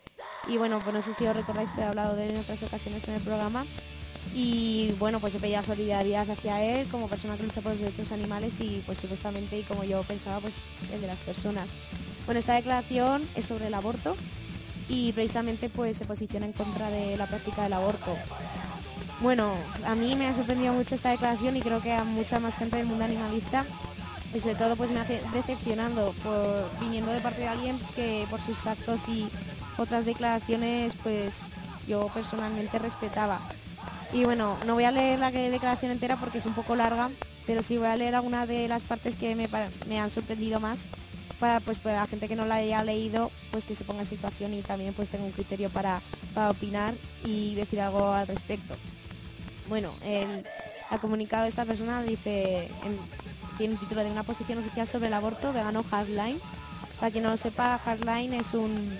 Y 0.48 0.56
bueno, 0.56 0.80
pues 0.80 0.94
no 0.94 1.02
sé 1.02 1.14
si 1.14 1.26
os 1.26 1.36
recordáis, 1.36 1.68
pero 1.74 1.86
he 1.86 1.88
hablado 1.90 2.16
de 2.16 2.26
él 2.26 2.34
en 2.34 2.40
otras 2.40 2.62
ocasiones 2.62 3.06
en 3.08 3.14
el 3.14 3.22
programa 3.22 3.64
y 4.32 4.92
bueno, 4.98 5.20
pues 5.20 5.34
he 5.34 5.38
pedido 5.38 5.62
solidaridad 5.62 6.30
hacia 6.30 6.62
él 6.62 6.86
como 6.88 7.08
persona 7.08 7.36
que 7.36 7.42
lucha 7.44 7.60
por 7.60 7.72
los 7.72 7.80
derechos 7.80 8.12
animales 8.12 8.58
y 8.60 8.82
pues 8.86 8.98
supuestamente 8.98 9.58
y 9.58 9.62
como 9.62 9.84
yo 9.84 10.02
pensaba, 10.02 10.40
pues 10.40 10.54
el 10.92 11.00
de 11.00 11.06
las 11.06 11.18
personas. 11.18 11.70
Bueno, 12.26 12.38
esta 12.38 12.54
declaración 12.54 13.22
es 13.36 13.46
sobre 13.46 13.66
el 13.66 13.74
aborto 13.74 14.16
y 14.88 15.12
precisamente 15.12 15.68
pues 15.68 15.96
se 15.96 16.04
posiciona 16.04 16.46
en 16.46 16.52
contra 16.52 16.90
de 16.90 17.16
la 17.16 17.26
práctica 17.26 17.64
del 17.64 17.74
aborto. 17.74 18.16
Bueno, 19.20 19.54
a 19.86 19.94
mí 19.94 20.16
me 20.16 20.26
ha 20.26 20.34
sorprendido 20.34 20.72
mucho 20.72 20.94
esta 20.94 21.10
declaración 21.10 21.56
y 21.56 21.62
creo 21.62 21.80
que 21.80 21.92
a 21.92 22.04
mucha 22.04 22.40
más 22.40 22.56
gente 22.56 22.76
del 22.76 22.86
mundo 22.86 23.04
animalista 23.04 23.64
y 24.34 24.40
sobre 24.40 24.56
todo 24.56 24.76
pues 24.76 24.90
me 24.90 25.00
hace 25.00 25.20
decepcionando 25.32 26.12
por 26.22 26.68
viniendo 26.80 27.12
de 27.12 27.20
parte 27.20 27.42
de 27.42 27.48
alguien 27.48 27.78
que 27.94 28.26
por 28.28 28.40
sus 28.40 28.66
actos 28.66 29.08
y 29.08 29.28
otras 29.78 30.04
declaraciones 30.04 30.94
pues 31.02 31.46
yo 31.86 32.08
personalmente 32.08 32.78
respetaba. 32.78 33.40
Y 34.14 34.22
bueno, 34.24 34.56
no 34.64 34.74
voy 34.74 34.84
a 34.84 34.92
leer 34.92 35.18
la 35.18 35.32
declaración 35.32 35.90
entera 35.90 36.16
porque 36.16 36.38
es 36.38 36.46
un 36.46 36.54
poco 36.54 36.76
larga, 36.76 37.10
pero 37.48 37.62
sí 37.62 37.78
voy 37.78 37.88
a 37.88 37.96
leer 37.96 38.14
algunas 38.14 38.46
de 38.46 38.68
las 38.68 38.84
partes 38.84 39.16
que 39.16 39.34
me, 39.34 39.98
han 39.98 40.08
sorprendido 40.08 40.60
más 40.60 40.86
para 41.40 41.58
pues 41.58 41.78
para 41.78 41.96
la 41.96 42.06
gente 42.06 42.28
que 42.28 42.36
no 42.36 42.46
la 42.46 42.54
haya 42.54 42.84
leído 42.84 43.32
pues 43.50 43.64
que 43.64 43.74
se 43.74 43.82
ponga 43.82 44.02
en 44.02 44.06
situación 44.06 44.54
y 44.54 44.62
también 44.62 44.94
pues 44.94 45.10
tenga 45.10 45.24
un 45.24 45.32
criterio 45.32 45.68
para, 45.68 46.00
opinar 46.48 46.94
y 47.24 47.56
decir 47.56 47.80
algo 47.80 48.12
al 48.12 48.28
respecto. 48.28 48.76
Bueno, 49.68 49.92
el, 50.04 50.44
el 50.92 51.00
comunicado 51.00 51.46
esta 51.46 51.64
persona 51.64 52.00
dice, 52.04 52.68
en- 52.84 53.00
tiene 53.58 53.74
un 53.74 53.80
título 53.80 54.04
de 54.04 54.12
una 54.12 54.22
posición 54.22 54.58
oficial 54.58 54.86
sobre 54.86 55.08
el 55.08 55.14
aborto, 55.14 55.52
vegano 55.52 55.82
Hardline. 55.90 56.38
Para 57.00 57.10
quien 57.10 57.24
no 57.24 57.30
lo 57.30 57.36
sepa, 57.36 57.78
Hardline 57.78 58.34
es 58.34 58.54
un 58.54 58.96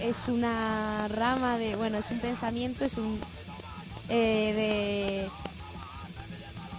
es 0.00 0.28
una 0.28 1.08
rama 1.08 1.58
de, 1.58 1.74
bueno, 1.76 1.98
es 1.98 2.10
un 2.10 2.20
pensamiento, 2.20 2.84
es 2.84 2.96
un 2.96 3.20
eh, 4.08 5.28
de 5.30 5.30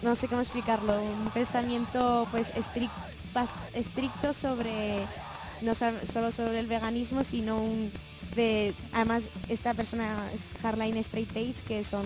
no 0.02 0.16
sé 0.16 0.28
cómo 0.28 0.42
explicarlo, 0.42 0.94
un 1.02 1.30
pensamiento 1.32 2.28
pues 2.32 2.54
estricto 3.74 4.34
sobre 4.34 5.06
no 5.62 5.74
so- 5.74 6.06
solo 6.12 6.32
sobre 6.32 6.60
el 6.60 6.68
veganismo, 6.68 7.24
sino 7.24 7.58
un 7.60 7.92
de 8.36 8.74
además 8.92 9.30
esta 9.50 9.74
persona 9.74 10.30
es 10.34 10.54
Hardline 10.62 10.98
Straight 10.98 11.36
Edge, 11.36 11.62
que 11.68 11.84
son 11.84 12.06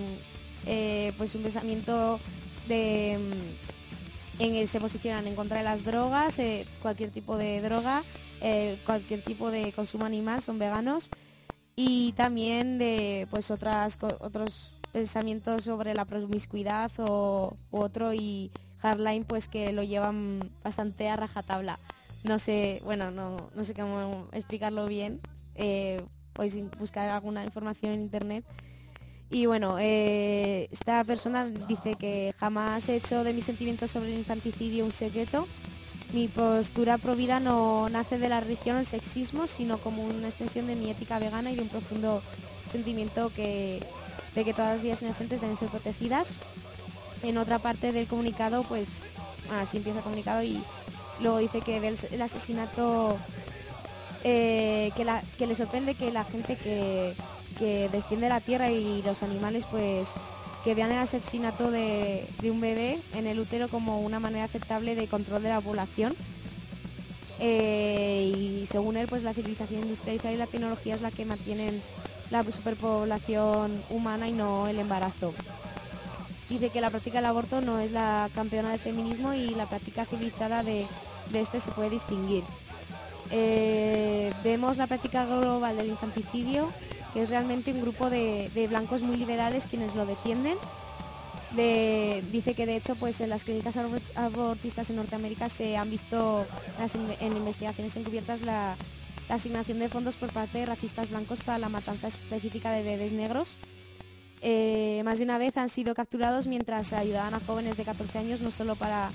eh, 0.65 1.11
pues 1.17 1.34
un 1.36 1.41
pensamiento 1.43 2.20
de 2.67 3.17
mm, 3.20 4.41
en 4.43 4.55
el 4.55 4.67
se 4.67 4.80
posicionan 4.80 5.28
en 5.28 5.36
contra 5.36 5.57
de 5.57 5.63
las 5.63 5.84
drogas, 5.84 6.39
eh, 6.39 6.65
cualquier 6.82 7.09
tipo 7.11 7.36
de 7.38 7.59
droga, 7.61 8.03
cualquier 8.86 9.22
tipo 9.22 9.51
de 9.51 9.74
consumo 9.74 10.05
animal, 10.05 10.41
son 10.41 10.59
veganos 10.59 11.09
y 11.76 12.13
también 12.13 12.78
de 12.78 13.28
pues 13.30 13.51
otras 13.51 13.97
otros 14.01 14.70
pensamientos 14.91 15.63
sobre 15.63 15.93
la 15.93 16.05
promiscuidad 16.05 16.91
o 16.99 17.55
otro 17.71 18.13
y 18.13 18.51
Hardline 18.79 19.25
pues 19.25 19.47
que 19.47 19.71
lo 19.71 19.83
llevan 19.83 20.51
bastante 20.63 21.09
a 21.09 21.15
rajatabla. 21.15 21.79
No 22.23 22.39
sé, 22.39 22.81
bueno, 22.83 23.11
no, 23.11 23.49
no 23.55 23.63
sé 23.63 23.73
cómo 23.73 24.27
explicarlo 24.31 24.87
bien. 24.87 25.21
Eh, 25.55 26.01
podéis 26.33 26.55
in- 26.55 26.71
buscar 26.79 27.09
alguna 27.09 27.43
información 27.43 27.93
en 27.93 28.01
internet. 28.01 28.45
Y 29.29 29.45
bueno, 29.45 29.77
eh, 29.79 30.67
esta 30.71 31.03
persona 31.03 31.45
dice 31.45 31.95
que 31.95 32.33
jamás 32.37 32.89
he 32.89 32.95
hecho 32.95 33.23
de 33.23 33.33
mis 33.33 33.45
sentimientos 33.45 33.91
sobre 33.91 34.11
el 34.11 34.17
infanticidio 34.19 34.85
un 34.85 34.91
secreto. 34.91 35.47
Mi 36.13 36.27
postura 36.27 36.97
pro 36.97 37.15
vida 37.15 37.39
no 37.39 37.87
nace 37.89 38.17
de 38.17 38.29
la 38.29 38.39
religión 38.39 38.77
o 38.77 38.79
el 38.79 38.87
sexismo, 38.87 39.45
sino 39.45 39.77
como 39.77 40.03
una 40.03 40.27
extensión 40.27 40.65
de 40.65 40.75
mi 40.75 40.89
ética 40.89 41.19
vegana 41.19 41.51
y 41.51 41.55
de 41.55 41.61
un 41.61 41.67
profundo 41.67 42.23
sentimiento 42.65 43.31
que, 43.35 43.83
de 44.36 44.45
que 44.45 44.53
todas 44.53 44.73
las 44.73 44.82
vidas 44.82 45.01
inocentes 45.01 45.41
deben 45.41 45.55
ser 45.55 45.69
protegidas. 45.69 46.36
En 47.23 47.38
otra 47.38 47.59
parte 47.59 47.91
del 47.91 48.07
comunicado, 48.07 48.63
pues 48.63 49.03
así 49.51 49.77
empieza 49.77 49.99
el 49.99 50.03
comunicado 50.03 50.41
y 50.43 50.59
luego 51.21 51.38
dice 51.39 51.59
que 51.61 51.80
ve 51.80 51.89
el, 51.89 51.97
el 52.11 52.21
asesinato 52.21 53.17
eh, 54.23 54.91
que, 54.95 55.03
la- 55.05 55.23
que 55.38 55.47
le 55.47 55.55
sorprende 55.55 55.95
que 55.95 56.11
la 56.11 56.23
gente 56.23 56.55
que, 56.55 57.13
que 57.57 57.89
defiende 57.89 58.30
la 58.30 58.39
tierra 58.39 58.69
y 58.71 59.01
los 59.01 59.23
animales 59.23 59.65
pues 59.69 60.13
que 60.63 60.75
vean 60.75 60.91
el 60.91 60.97
asesinato 60.99 61.71
de, 61.71 62.27
de 62.41 62.51
un 62.51 62.59
bebé 62.61 62.99
en 63.15 63.27
el 63.27 63.39
útero 63.39 63.69
como 63.69 63.99
una 64.01 64.19
manera 64.19 64.45
aceptable 64.45 64.95
de 64.95 65.07
control 65.07 65.41
de 65.43 65.49
la 65.49 65.61
población. 65.61 66.15
Eh, 67.41 68.34
y 68.61 68.65
según 68.65 68.97
él, 68.97 69.07
pues 69.07 69.23
la 69.23 69.34
civilización 69.34 69.84
industrializada 69.84 70.34
y 70.34 70.38
la 70.38 70.47
tecnología 70.47 70.95
es 70.95 71.01
la 71.01 71.11
que 71.11 71.23
mantienen 71.23 71.82
la 72.32 72.43
superpoblación 72.43 73.84
humana 73.89 74.27
y 74.27 74.32
no 74.32 74.67
el 74.67 74.80
embarazo. 74.80 75.34
Dice 76.49 76.69
que 76.69 76.82
la 76.82 76.89
práctica 76.89 77.19
del 77.19 77.25
aborto 77.25 77.61
no 77.61 77.80
es 77.80 77.91
la 77.91 78.30
campeona 78.34 78.71
del 78.71 78.80
feminismo 78.80 79.34
y 79.34 79.53
la 79.55 79.67
práctica 79.67 80.05
civilizada 80.05 80.63
de, 80.63 80.86
de 81.32 81.39
este 81.39 81.59
se 81.59 81.71
puede 81.71 81.91
distinguir. 81.91 82.43
Eh, 83.32 84.34
vemos 84.43 84.77
la 84.77 84.88
práctica 84.88 85.25
global 85.25 85.77
del 85.77 85.89
infanticidio, 85.89 86.71
que 87.13 87.21
es 87.21 87.30
realmente 87.30 87.71
un 87.71 87.82
grupo 87.82 88.09
de, 88.09 88.49
de 88.55 88.67
blancos 88.67 89.03
muy 89.03 89.17
liberales 89.17 89.67
quienes 89.67 89.93
lo 89.95 90.05
defienden. 90.07 90.57
De- 91.51 92.23
dice 92.32 92.53
que 92.53 92.65
de 92.67 92.75
hecho 92.75 92.95
pues 92.95 93.21
en 93.21 93.30
las 93.30 93.43
clínicas 93.43 93.75
abor- 93.75 94.01
abortistas 94.15 94.89
en 94.89 94.97
Norteamérica 94.97 95.49
se 95.49 95.77
han 95.77 95.89
visto 95.89 96.45
en 97.19 97.38
investigaciones 97.38 97.95
encubiertas 97.95 98.41
la, 98.41 98.75
la 99.30 99.36
asignación 99.36 99.80
de 99.80 99.88
fondos 99.88 100.15
por 100.15 100.34
parte 100.34 100.57
de 100.57 100.65
racistas 100.65 101.11
blancos 101.11 101.41
para 101.41 101.59
la 101.59 101.69
matanza 101.69 102.07
específica 102.07 102.71
de 102.71 102.84
bebés 102.84 103.13
negros. 103.13 103.57
Eh, 104.41 105.01
más 105.05 105.19
de 105.19 105.25
una 105.25 105.38
vez 105.38 105.55
han 105.57 105.69
sido 105.69 105.93
capturados 105.93 106.47
mientras 106.47 106.93
ayudaban 106.93 107.36
a 107.36 107.39
jóvenes 107.39 107.77
de 107.77 107.84
14 107.84 108.17
años 108.17 108.41
no 108.41 108.51
solo 108.51 108.75
para 108.75 109.11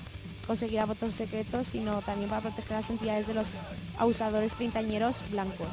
conseguir 0.47 0.79
abortos 0.79 1.15
secretos, 1.15 1.67
sino 1.67 2.01
también 2.01 2.29
para 2.29 2.41
proteger 2.41 2.71
las 2.71 2.89
entidades 2.89 3.27
de 3.27 3.33
los 3.33 3.61
abusadores 3.97 4.53
treintañeros 4.55 5.19
blancos. 5.31 5.67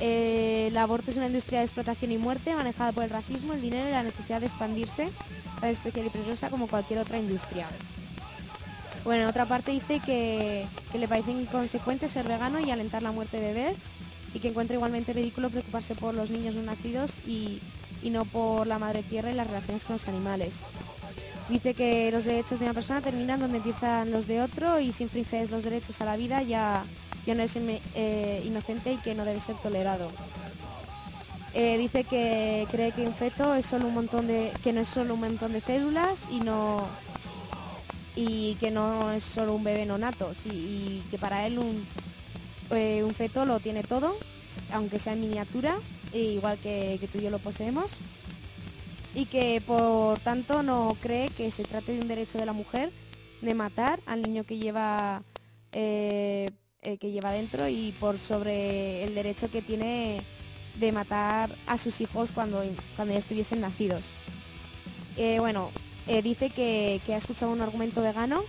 Eh, 0.00 0.68
el 0.68 0.76
aborto 0.76 1.10
es 1.10 1.16
una 1.16 1.26
industria 1.26 1.60
de 1.60 1.66
explotación 1.66 2.10
y 2.12 2.18
muerte 2.18 2.54
manejada 2.54 2.92
por 2.92 3.04
el 3.04 3.10
racismo, 3.10 3.52
el 3.52 3.60
dinero 3.60 3.88
y 3.88 3.92
la 3.92 4.02
necesidad 4.02 4.40
de 4.40 4.46
expandirse, 4.46 5.10
tan 5.60 5.70
especial 5.70 6.06
y 6.06 6.10
peligrosa 6.10 6.50
como 6.50 6.68
cualquier 6.68 7.00
otra 7.00 7.18
industria. 7.18 7.68
Bueno, 9.04 9.22
en 9.22 9.28
otra 9.28 9.46
parte 9.46 9.72
dice 9.72 10.00
que, 10.00 10.66
le 10.92 11.08
parece 11.08 11.32
inconsecuente 11.32 12.08
ser 12.08 12.28
vegano 12.28 12.60
y 12.60 12.70
alentar 12.70 13.02
la 13.02 13.12
muerte 13.12 13.40
de 13.40 13.52
bebés 13.52 13.86
y 14.34 14.40
que 14.40 14.48
encuentra 14.48 14.76
igualmente 14.76 15.12
ridículo 15.12 15.50
preocuparse 15.50 15.94
por 15.94 16.14
los 16.14 16.30
niños 16.30 16.54
no 16.54 16.62
nacidos 16.62 17.16
y, 17.26 17.60
y 18.02 18.10
no 18.10 18.24
por 18.24 18.66
la 18.66 18.78
madre 18.78 19.02
tierra 19.02 19.30
y 19.30 19.34
las 19.34 19.46
relaciones 19.46 19.84
con 19.84 19.94
los 19.94 20.08
animales. 20.08 20.60
Dice 21.48 21.74
que 21.74 22.12
los 22.12 22.24
derechos 22.24 22.60
de 22.60 22.66
una 22.66 22.74
persona 22.74 23.00
terminan 23.00 23.40
donde 23.40 23.56
empiezan 23.56 24.12
los 24.12 24.28
de 24.28 24.42
otro 24.42 24.78
y 24.78 24.92
si 24.92 25.04
infringes 25.04 25.50
los 25.50 25.64
derechos 25.64 26.00
a 26.00 26.04
la 26.04 26.16
vida 26.16 26.42
ya, 26.42 26.84
ya 27.26 27.34
no 27.34 27.42
es 27.42 27.56
eh, 27.56 28.42
inocente 28.44 28.92
y 28.92 28.96
que 28.98 29.14
no 29.14 29.24
debe 29.24 29.40
ser 29.40 29.56
tolerado. 29.56 30.12
Eh, 31.52 31.76
dice 31.78 32.04
que 32.04 32.68
cree 32.70 32.92
que 32.92 33.04
un 33.04 33.14
feto 33.14 33.54
es 33.56 33.66
solo 33.66 33.88
un 33.88 33.94
montón 33.94 34.28
de 34.28 34.52
que 34.62 34.72
no 34.72 34.82
es 34.82 34.88
solo 34.88 35.14
un 35.14 35.20
montón 35.20 35.52
de 35.52 35.60
células 35.60 36.28
y 36.30 36.38
no 36.38 36.86
y 38.16 38.54
que 38.56 38.70
no 38.70 39.12
es 39.12 39.24
solo 39.24 39.54
un 39.54 39.64
bebé 39.64 39.86
no 39.86 39.98
nato 39.98 40.32
sí, 40.34 40.48
y 40.50 41.02
que 41.10 41.18
para 41.18 41.46
él 41.46 41.58
un, 41.58 41.86
eh, 42.70 43.02
un 43.04 43.14
feto 43.14 43.44
lo 43.44 43.60
tiene 43.60 43.82
todo 43.82 44.16
aunque 44.72 44.98
sea 44.98 45.12
en 45.12 45.20
miniatura 45.20 45.78
e 46.12 46.20
igual 46.20 46.58
que, 46.58 46.98
tú 47.10 47.18
y 47.18 47.22
yo 47.22 47.30
lo 47.30 47.38
poseemos 47.38 47.98
y 49.14 49.26
que 49.26 49.62
por 49.64 50.18
tanto 50.20 50.62
no 50.62 50.96
cree 51.00 51.28
que 51.30 51.50
se 51.50 51.64
trate 51.64 51.92
de 51.92 52.00
un 52.00 52.08
derecho 52.08 52.38
de 52.38 52.46
la 52.46 52.52
mujer 52.52 52.90
de 53.40 53.54
matar 53.54 54.00
al 54.06 54.22
niño 54.22 54.44
que 54.44 54.58
lleva 54.58 55.22
eh, 55.72 56.50
eh, 56.82 56.96
que 56.96 57.10
lleva 57.10 57.30
dentro 57.30 57.68
y 57.68 57.92
por 58.00 58.18
sobre 58.18 59.04
el 59.04 59.14
derecho 59.14 59.50
que 59.50 59.60
tiene 59.60 60.22
de 60.78 60.92
matar 60.92 61.50
a 61.66 61.76
sus 61.76 62.00
hijos 62.00 62.32
cuando, 62.32 62.64
cuando 62.96 63.12
ya 63.12 63.18
estuviesen 63.18 63.60
nacidos. 63.60 64.06
Eh, 65.18 65.38
bueno, 65.40 65.70
eh, 66.06 66.22
dice 66.22 66.50
que, 66.50 67.00
que 67.06 67.14
ha 67.14 67.18
escuchado 67.18 67.52
un 67.52 67.60
argumento 67.60 68.02
vegano, 68.02 68.42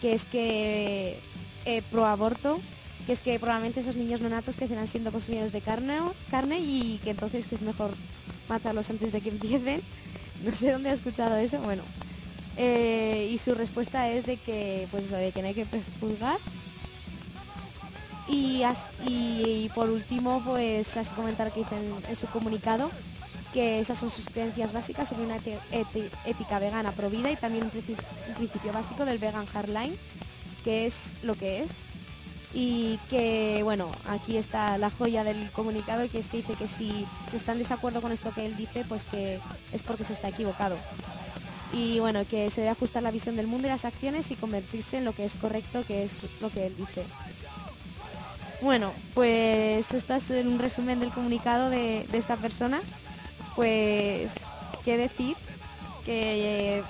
que 0.00 0.14
es 0.14 0.24
que 0.24 1.18
eh, 1.64 1.82
pro 1.90 2.06
aborto, 2.06 2.60
que 3.06 3.12
es 3.12 3.20
que 3.20 3.38
probablemente 3.38 3.80
esos 3.80 3.96
niños 3.96 4.20
neonatos 4.20 4.56
crecerán 4.56 4.86
siendo 4.86 5.12
consumidores 5.12 5.52
de 5.52 5.60
carne, 5.60 5.98
carne 6.30 6.58
y 6.60 7.00
que 7.02 7.10
entonces 7.10 7.46
que 7.46 7.54
es 7.54 7.62
mejor 7.62 7.92
matarlos 8.48 8.90
antes 8.90 9.12
de 9.12 9.20
que 9.20 9.30
empiecen. 9.30 9.80
No 10.42 10.52
sé 10.52 10.72
dónde 10.72 10.90
ha 10.90 10.92
escuchado 10.92 11.36
eso, 11.36 11.60
bueno. 11.60 11.84
Eh, 12.56 13.30
y 13.32 13.38
su 13.38 13.54
respuesta 13.54 14.08
es 14.10 14.26
de 14.26 14.38
que, 14.38 14.88
pues 14.90 15.04
eso, 15.04 15.14
de 15.14 15.30
que 15.30 15.40
no 15.40 15.46
hay 15.46 15.54
que 15.54 15.66
prejuzgar. 15.66 16.38
Y, 18.28 18.62
y, 19.06 19.70
por 19.72 19.88
último, 19.88 20.42
pues 20.44 20.96
así 20.96 21.14
comentar 21.14 21.52
que 21.52 21.60
dice 21.60 21.76
en, 21.76 21.94
en 22.08 22.16
su 22.16 22.26
comunicado 22.26 22.90
que 23.52 23.80
esas 23.80 23.98
son 23.98 24.10
sus 24.10 24.26
creencias 24.26 24.72
básicas 24.72 25.08
sobre 25.08 25.24
una 25.24 25.36
ética 26.24 26.58
vegana 26.58 26.92
pro 26.92 27.10
vida 27.10 27.30
y 27.30 27.36
también 27.36 27.64
un, 27.64 27.70
principio 27.70 28.72
básico 28.72 29.04
del 29.04 29.18
vegan 29.18 29.46
hardline, 29.46 29.96
que 30.64 30.86
es 30.86 31.12
lo 31.22 31.34
que 31.34 31.62
es. 31.62 31.72
Y 32.54 32.98
que, 33.08 33.60
bueno, 33.62 33.90
aquí 34.08 34.36
está 34.36 34.76
la 34.76 34.90
joya 34.90 35.24
del 35.24 35.50
comunicado, 35.52 36.08
que 36.10 36.18
es 36.18 36.28
que 36.28 36.38
dice 36.38 36.54
que 36.54 36.68
si 36.68 37.06
se 37.30 37.36
está 37.36 37.52
en 37.52 37.58
desacuerdo 37.58 38.02
con 38.02 38.12
esto 38.12 38.30
que 38.32 38.44
él 38.44 38.56
dice, 38.56 38.84
pues 38.86 39.04
que 39.04 39.40
es 39.72 39.82
porque 39.82 40.04
se 40.04 40.12
está 40.12 40.28
equivocado. 40.28 40.76
Y 41.72 41.98
bueno, 42.00 42.26
que 42.26 42.50
se 42.50 42.60
debe 42.60 42.72
ajustar 42.72 43.02
la 43.02 43.10
visión 43.10 43.36
del 43.36 43.46
mundo 43.46 43.68
y 43.68 43.70
las 43.70 43.86
acciones 43.86 44.30
y 44.30 44.36
convertirse 44.36 44.98
en 44.98 45.06
lo 45.06 45.14
que 45.14 45.24
es 45.24 45.36
correcto, 45.36 45.82
que 45.86 46.04
es 46.04 46.22
lo 46.42 46.50
que 46.50 46.66
él 46.66 46.76
dice. 46.76 47.04
Bueno, 48.60 48.92
pues 49.14 49.92
este 49.94 50.14
es 50.14 50.30
un 50.30 50.58
resumen 50.58 51.00
del 51.00 51.10
comunicado 51.10 51.70
de 51.70 52.06
esta 52.12 52.36
persona. 52.36 52.82
Pues, 53.54 54.50
¿qué 54.84 54.96
decir? 54.96 55.36
Que 56.04 56.78
eh, 56.78 56.84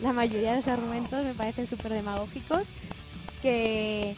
la 0.00 0.12
mayoría 0.12 0.50
de 0.50 0.56
los 0.56 0.68
argumentos 0.68 1.24
me 1.24 1.34
parecen 1.34 1.66
súper 1.66 1.92
demagógicos. 1.92 2.68
Que, 3.40 4.16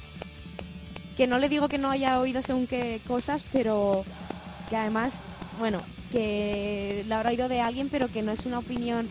que 1.16 1.26
no 1.26 1.38
le 1.38 1.48
digo 1.48 1.68
que 1.68 1.78
no 1.78 1.90
haya 1.90 2.20
oído 2.20 2.42
según 2.42 2.66
qué 2.66 3.00
cosas, 3.06 3.44
pero 3.52 4.04
que 4.68 4.76
además, 4.76 5.22
bueno, 5.58 5.80
que 6.12 7.04
la 7.06 7.16
habrá 7.16 7.30
oído 7.30 7.48
de 7.48 7.60
alguien, 7.60 7.88
pero 7.88 8.08
que 8.08 8.22
no 8.22 8.32
es 8.32 8.44
una 8.44 8.58
opinión 8.58 9.08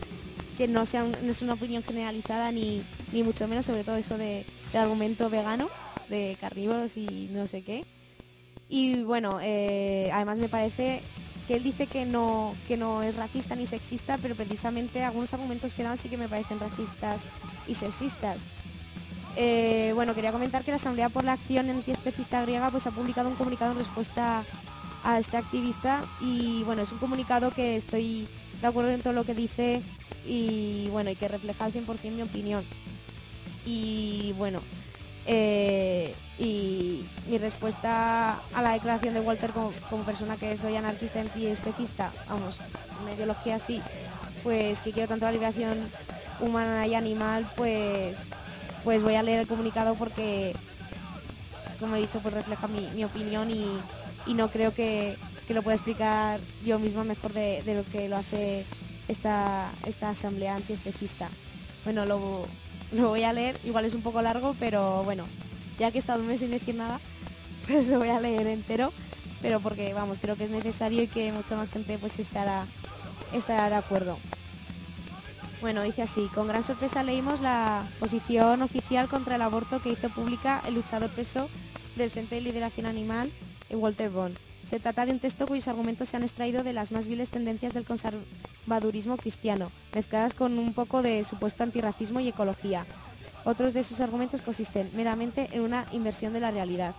que 0.57 0.67
no 0.67 0.85
sea 0.85 1.03
no 1.03 1.31
es 1.31 1.41
una 1.41 1.53
opinión 1.53 1.83
generalizada 1.83 2.51
ni, 2.51 2.83
ni 3.11 3.23
mucho 3.23 3.47
menos 3.47 3.65
sobre 3.65 3.83
todo 3.83 3.95
eso 3.95 4.17
de, 4.17 4.45
del 4.71 4.81
argumento 4.81 5.29
vegano 5.29 5.67
de 6.09 6.37
carnívoros 6.39 6.95
y 6.95 7.27
no 7.31 7.47
sé 7.47 7.63
qué 7.63 7.83
y 8.69 9.01
bueno 9.03 9.39
eh, 9.41 10.09
además 10.13 10.37
me 10.37 10.49
parece 10.49 11.01
que 11.47 11.55
él 11.55 11.63
dice 11.63 11.87
que 11.87 12.05
no 12.05 12.55
que 12.67 12.77
no 12.77 13.03
es 13.03 13.15
racista 13.15 13.55
ni 13.55 13.65
sexista 13.65 14.17
pero 14.21 14.35
precisamente 14.35 15.03
algunos 15.03 15.33
argumentos 15.33 15.73
que 15.73 15.83
dan 15.83 15.97
sí 15.97 16.09
que 16.09 16.17
me 16.17 16.27
parecen 16.27 16.59
racistas 16.59 17.23
y 17.67 17.75
sexistas. 17.75 18.45
Eh, 19.35 19.91
bueno 19.95 20.13
quería 20.13 20.31
comentar 20.31 20.63
que 20.63 20.71
la 20.71 20.77
asamblea 20.77 21.09
por 21.09 21.23
la 21.23 21.33
acción 21.33 21.69
antiespecista 21.69 22.41
griega 22.43 22.69
pues 22.69 22.85
ha 22.85 22.91
publicado 22.91 23.29
un 23.29 23.35
comunicado 23.35 23.71
en 23.71 23.79
respuesta 23.79 24.43
a 25.03 25.19
este 25.19 25.37
activista 25.37 26.05
y 26.21 26.63
bueno 26.63 26.83
es 26.83 26.91
un 26.91 26.99
comunicado 26.99 27.51
que 27.51 27.75
estoy 27.75 28.27
de 28.61 28.67
acuerdo 28.67 28.91
en 28.91 29.01
todo 29.01 29.13
lo 29.13 29.25
que 29.25 29.33
dice 29.33 29.81
y 30.25 30.87
bueno 30.91 31.09
y 31.09 31.15
que 31.15 31.27
refleja 31.27 31.65
al 31.65 31.73
100% 31.73 32.11
mi 32.11 32.21
opinión. 32.21 32.63
Y 33.65 34.33
bueno 34.37 34.61
eh, 35.25 36.13
y 36.39 37.05
mi 37.27 37.37
respuesta 37.37 38.39
a 38.53 38.61
la 38.61 38.73
declaración 38.73 39.13
de 39.13 39.21
Walter 39.21 39.51
como, 39.51 39.71
persona 40.03 40.37
que 40.37 40.57
soy 40.57 40.75
anarquista 40.75 41.21
antiespecista 41.21 42.11
vamos 42.27 42.59
una 43.01 43.13
ideología 43.13 43.55
así 43.55 43.81
pues 44.43 44.81
que 44.81 44.91
quiero 44.91 45.07
tanto 45.07 45.25
la 45.25 45.31
liberación 45.31 45.77
humana 46.39 46.85
y 46.87 46.95
animal 46.95 47.45
pues 47.55 48.27
pues 48.83 49.01
voy 49.01 49.15
a 49.15 49.23
leer 49.23 49.39
el 49.41 49.47
comunicado 49.47 49.95
porque 49.95 50.53
como 51.79 51.95
he 51.95 52.01
dicho 52.01 52.19
pues 52.19 52.33
refleja 52.33 52.67
mi, 52.67 52.89
mi 52.95 53.05
opinión 53.05 53.49
y, 53.49 53.65
y 54.25 54.33
no 54.33 54.49
creo 54.49 54.73
que, 54.73 55.15
que 55.47 55.53
lo 55.53 55.61
pueda 55.61 55.75
explicar 55.75 56.39
yo 56.65 56.79
misma 56.79 57.03
mejor 57.03 57.33
de, 57.33 57.61
de 57.63 57.75
lo 57.75 57.83
que 57.85 58.09
lo 58.09 58.17
hace 58.17 58.65
esta, 59.07 59.71
esta 59.85 60.09
asamblea 60.09 60.55
antiespecista. 60.55 61.29
Bueno, 61.83 62.05
lo, 62.05 62.45
lo 62.93 63.09
voy 63.09 63.23
a 63.23 63.33
leer, 63.33 63.59
igual 63.63 63.85
es 63.85 63.93
un 63.93 64.01
poco 64.01 64.21
largo, 64.21 64.55
pero 64.59 65.03
bueno, 65.03 65.25
ya 65.79 65.91
que 65.91 65.97
he 65.97 66.01
estado 66.01 66.21
un 66.21 66.27
mes 66.27 66.39
sin 66.39 66.51
decir 66.51 66.75
nada, 66.75 66.99
pues 67.67 67.87
lo 67.87 67.99
voy 67.99 68.09
a 68.09 68.19
leer 68.19 68.47
entero, 68.47 68.93
pero 69.41 69.59
porque 69.59 69.93
vamos, 69.93 70.19
creo 70.21 70.35
que 70.35 70.45
es 70.45 70.51
necesario 70.51 71.03
y 71.03 71.07
que 71.07 71.31
mucha 71.31 71.55
más 71.55 71.69
gente 71.69 71.97
pues 71.97 72.19
estará, 72.19 72.65
estará 73.33 73.69
de 73.69 73.75
acuerdo. 73.75 74.17
Bueno, 75.61 75.81
dice 75.83 76.01
así, 76.01 76.27
con 76.35 76.47
gran 76.47 76.61
sorpresa 76.61 77.03
leímos 77.03 77.39
la 77.39 77.87
posición 77.99 78.61
oficial 78.61 79.07
contra 79.07 79.35
el 79.35 79.41
aborto 79.41 79.81
que 79.81 79.91
hizo 79.91 80.09
pública 80.09 80.61
el 80.67 80.73
luchador 80.73 81.09
preso 81.09 81.49
del 81.95 82.11
Frente 82.11 82.35
de 82.35 82.41
Liberación 82.41 82.85
Animal, 82.85 83.31
Walter 83.71 84.09
Bond. 84.09 84.37
Se 84.65 84.79
trata 84.79 85.05
de 85.05 85.13
un 85.13 85.19
texto 85.19 85.47
cuyos 85.47 85.67
argumentos 85.67 86.09
se 86.09 86.17
han 86.17 86.23
extraído 86.23 86.63
de 86.63 86.73
las 86.73 86.91
más 86.91 87.07
viles 87.07 87.29
tendencias 87.29 87.73
del 87.73 87.85
conservadurismo 88.63 89.17
cristiano, 89.17 89.71
mezcladas 89.93 90.33
con 90.33 90.57
un 90.57 90.73
poco 90.73 91.01
de 91.01 91.23
supuesto 91.23 91.63
antirracismo 91.63 92.19
y 92.21 92.29
ecología. 92.29 92.85
Otros 93.43 93.73
de 93.73 93.83
sus 93.83 93.99
argumentos 93.99 94.41
consisten 94.41 94.89
meramente 94.95 95.49
en 95.51 95.61
una 95.61 95.85
inversión 95.91 96.31
de 96.31 96.39
la 96.39 96.51
realidad. 96.51 96.95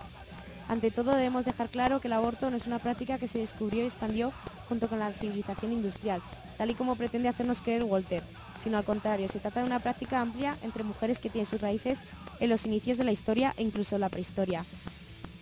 Ante 0.67 0.91
todo 0.91 1.15
debemos 1.15 1.43
dejar 1.43 1.69
claro 1.69 1.99
que 1.99 2.07
el 2.07 2.13
aborto 2.13 2.49
no 2.49 2.57
es 2.57 2.67
una 2.67 2.79
práctica 2.79 3.17
que 3.17 3.27
se 3.27 3.39
descubrió 3.39 3.81
y 3.81 3.85
expandió 3.85 4.31
junto 4.69 4.87
con 4.87 4.99
la 4.99 5.11
civilización 5.11 5.73
industrial, 5.73 6.21
tal 6.57 6.69
y 6.69 6.75
como 6.75 6.95
pretende 6.95 7.29
hacernos 7.29 7.61
creer 7.61 7.83
Walter, 7.83 8.23
sino 8.57 8.77
al 8.77 8.83
contrario, 8.83 9.27
se 9.27 9.39
trata 9.39 9.61
de 9.61 9.65
una 9.65 9.79
práctica 9.79 10.21
amplia 10.21 10.57
entre 10.63 10.83
mujeres 10.83 11.19
que 11.19 11.29
tienen 11.29 11.47
sus 11.47 11.61
raíces 11.61 12.03
en 12.39 12.49
los 12.49 12.65
inicios 12.65 12.97
de 12.97 13.03
la 13.03 13.11
historia 13.11 13.53
e 13.57 13.63
incluso 13.63 13.97
la 13.97 14.09
prehistoria. 14.09 14.65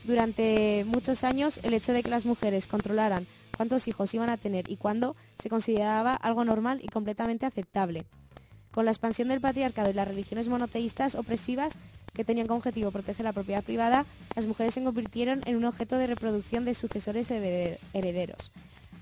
Durante 0.05 0.85
muchos 0.87 1.23
años, 1.23 1.59
el 1.63 1.73
hecho 1.73 1.93
de 1.93 2.03
que 2.03 2.09
las 2.09 2.25
mujeres 2.25 2.67
controlaran 2.67 3.25
cuántos 3.55 3.87
hijos 3.87 4.13
iban 4.13 4.29
a 4.29 4.37
tener 4.37 4.69
y 4.69 4.77
cuándo 4.77 5.15
se 5.39 5.49
consideraba 5.49 6.15
algo 6.15 6.45
normal 6.45 6.79
y 6.83 6.87
completamente 6.87 7.45
aceptable. 7.45 8.05
Con 8.71 8.85
la 8.85 8.91
expansión 8.91 9.27
del 9.27 9.41
patriarcado 9.41 9.89
y 9.91 9.93
las 9.93 10.07
religiones 10.07 10.47
monoteístas 10.47 11.15
opresivas 11.15 11.77
que 12.13 12.23
tenían 12.23 12.47
como 12.47 12.57
objetivo 12.57 12.91
proteger 12.91 13.23
la 13.23 13.33
propiedad 13.33 13.63
privada, 13.63 14.05
las 14.35 14.47
mujeres 14.47 14.73
se 14.73 14.83
convirtieron 14.83 15.41
en 15.45 15.55
un 15.55 15.65
objeto 15.65 15.97
de 15.97 16.07
reproducción 16.07 16.65
de 16.65 16.73
sucesores 16.73 17.29
herede- 17.31 17.77
herederos. 17.93 18.51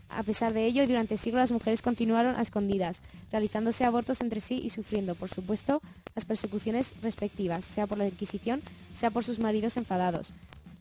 A 0.10 0.24
pesar 0.24 0.52
de 0.54 0.66
ello, 0.66 0.86
durante 0.86 1.16
siglos 1.16 1.40
las 1.40 1.52
mujeres 1.54 1.82
continuaron 1.82 2.36
a 2.36 2.42
escondidas, 2.42 3.02
realizándose 3.32 3.86
abortos 3.86 4.20
entre 4.20 4.42
sí 4.42 4.60
y 4.62 4.70
sufriendo, 4.70 5.16
por 5.16 5.30
supuesto, 5.30 5.82
las 6.16 6.26
persecuciones 6.26 6.94
respectivas, 7.02 7.64
sea 7.64 7.88
por 7.88 7.98
la 7.98 8.08
Inquisición, 8.08 8.62
sea 8.94 9.10
por 9.10 9.24
sus 9.24 9.40
maridos 9.40 9.78
enfadados. 9.78 10.34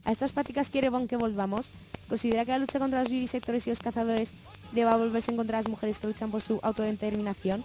A 0.05 0.13
estas 0.13 0.33
prácticas 0.33 0.71
quiere 0.71 0.91
Bon 0.91 1.09
que 1.09 1.17
volvamos. 1.17 1.71
Considera 2.09 2.45
que 2.45 2.53
la 2.53 2.59
lucha 2.59 2.79
contra 2.79 3.01
los 3.01 3.11
vivisectores 3.11 3.67
y 3.67 3.71
los 3.71 3.81
cazadores 3.81 4.33
deba 4.73 4.97
volverse 4.97 5.35
contra 5.37 5.59
las 5.59 5.69
mujeres 5.69 5.99
que 5.99 6.07
luchan 6.07 6.31
por 6.31 6.43
su 6.43 6.59
autodeterminación. 6.63 7.65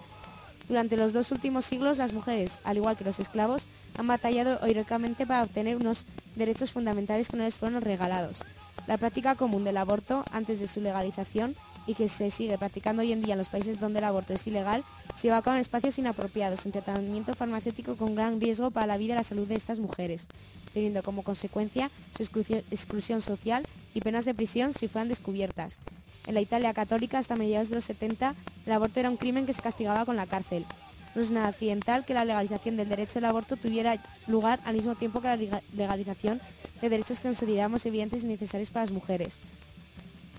Durante 0.68 0.98
los 0.98 1.14
dos 1.14 1.32
últimos 1.32 1.66
siglos, 1.66 2.00
las 2.00 2.14
mujeres, 2.14 2.60
al 2.64 2.78
igual 2.78 2.98
que 2.98 3.04
los 3.04 3.20
esclavos, 3.20 3.68
han 3.98 4.08
batallado 4.08 4.66
heroicamente 4.66 5.26
para 5.26 5.44
obtener 5.44 5.78
unos 5.78 6.06
derechos 6.36 6.72
fundamentales 6.72 7.30
que 7.30 7.38
no 7.38 7.44
les 7.44 7.58
fueron 7.58 7.82
regalados. 7.82 8.44
La 8.88 8.98
práctica 8.98 9.36
común 9.36 9.64
del 9.64 9.78
aborto, 9.78 10.24
antes 10.32 10.60
de 10.60 10.68
su 10.68 10.82
legalización, 10.82 11.56
y 11.88 11.94
que 11.94 12.08
se 12.08 12.30
sigue 12.32 12.58
practicando 12.58 13.02
hoy 13.02 13.12
en 13.12 13.22
día 13.22 13.34
en 13.34 13.38
los 13.38 13.50
países 13.50 13.80
donde 13.80 14.00
el 14.00 14.06
aborto 14.06 14.34
es 14.34 14.46
ilegal, 14.48 14.84
se 15.16 15.24
lleva 15.28 15.38
a 15.38 15.42
cabo 15.42 15.56
en 15.56 15.62
espacios 15.62 15.98
inapropiados, 16.00 16.66
en 16.66 16.72
tratamiento 16.72 17.34
farmacéutico 17.34 17.96
con 17.96 18.16
gran 18.16 18.40
riesgo 18.42 18.72
para 18.72 18.88
la 18.88 18.98
vida 18.98 19.14
y 19.14 19.18
la 19.18 19.24
salud 19.24 19.48
de 19.48 19.56
estas 19.56 19.80
mujeres, 19.80 20.28
teniendo 20.74 21.04
como 21.04 21.24
consecuencia 21.24 21.90
su 22.16 22.24
exclusión, 22.24 23.22
social 23.22 23.66
y 23.94 24.02
penas 24.02 24.26
de 24.26 24.34
prisión 24.34 24.74
si 24.74 24.88
fueran 24.88 25.10
descubiertas. 25.10 25.80
En 26.28 26.34
la 26.34 26.42
Italia 26.42 26.74
católica, 26.74 27.20
hasta 27.20 27.36
mediados 27.36 27.70
de 27.70 27.76
los 27.76 27.86
70, 27.86 28.34
el 28.66 28.72
aborto 28.72 29.00
era 29.00 29.10
un 29.12 29.18
crimen 29.18 29.46
que 29.46 29.54
se 29.54 29.62
castigaba 29.62 30.06
con 30.06 30.16
la 30.16 30.26
cárcel. 30.26 30.66
No 31.14 31.22
es 31.22 31.30
nada 31.32 31.48
accidental 31.50 32.04
que 32.04 32.14
la 32.16 32.26
legalización 32.26 32.76
del 32.78 32.90
derecho 32.90 33.20
al 33.20 33.26
aborto 33.26 33.56
tuviera 33.58 34.02
lugar 34.28 34.60
al 34.66 34.76
mismo 34.76 34.96
tiempo 34.96 35.22
que 35.22 35.28
la 35.28 35.38
lega- 35.38 35.62
legalización 35.74 36.42
de 36.82 36.90
derechos 36.90 37.20
que 37.22 37.28
consideramos 37.30 37.86
evidentes 37.86 38.24
y 38.24 38.26
necesarios 38.28 38.72
para 38.72 38.84
las 38.86 38.92
mujeres. 38.92 39.38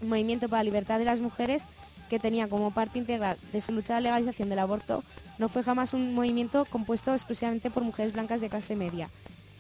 Movimiento 0.03 0.49
para 0.49 0.61
la 0.63 0.65
libertad 0.65 0.99
de 0.99 1.05
las 1.05 1.21
mujeres, 1.21 1.67
que 2.09 2.19
tenía 2.19 2.49
como 2.49 2.71
parte 2.71 2.99
integral 2.99 3.37
de 3.53 3.61
su 3.61 3.73
lucha 3.73 3.95
la 3.95 4.01
legalización 4.01 4.49
del 4.49 4.59
aborto, 4.59 5.03
no 5.39 5.49
fue 5.49 5.63
jamás 5.63 5.93
un 5.93 6.15
movimiento 6.15 6.65
compuesto 6.67 7.13
exclusivamente 7.13 7.71
por 7.71 7.83
mujeres 7.83 8.13
blancas 8.13 8.41
de 8.41 8.49
clase 8.49 8.77
media. 8.77 9.11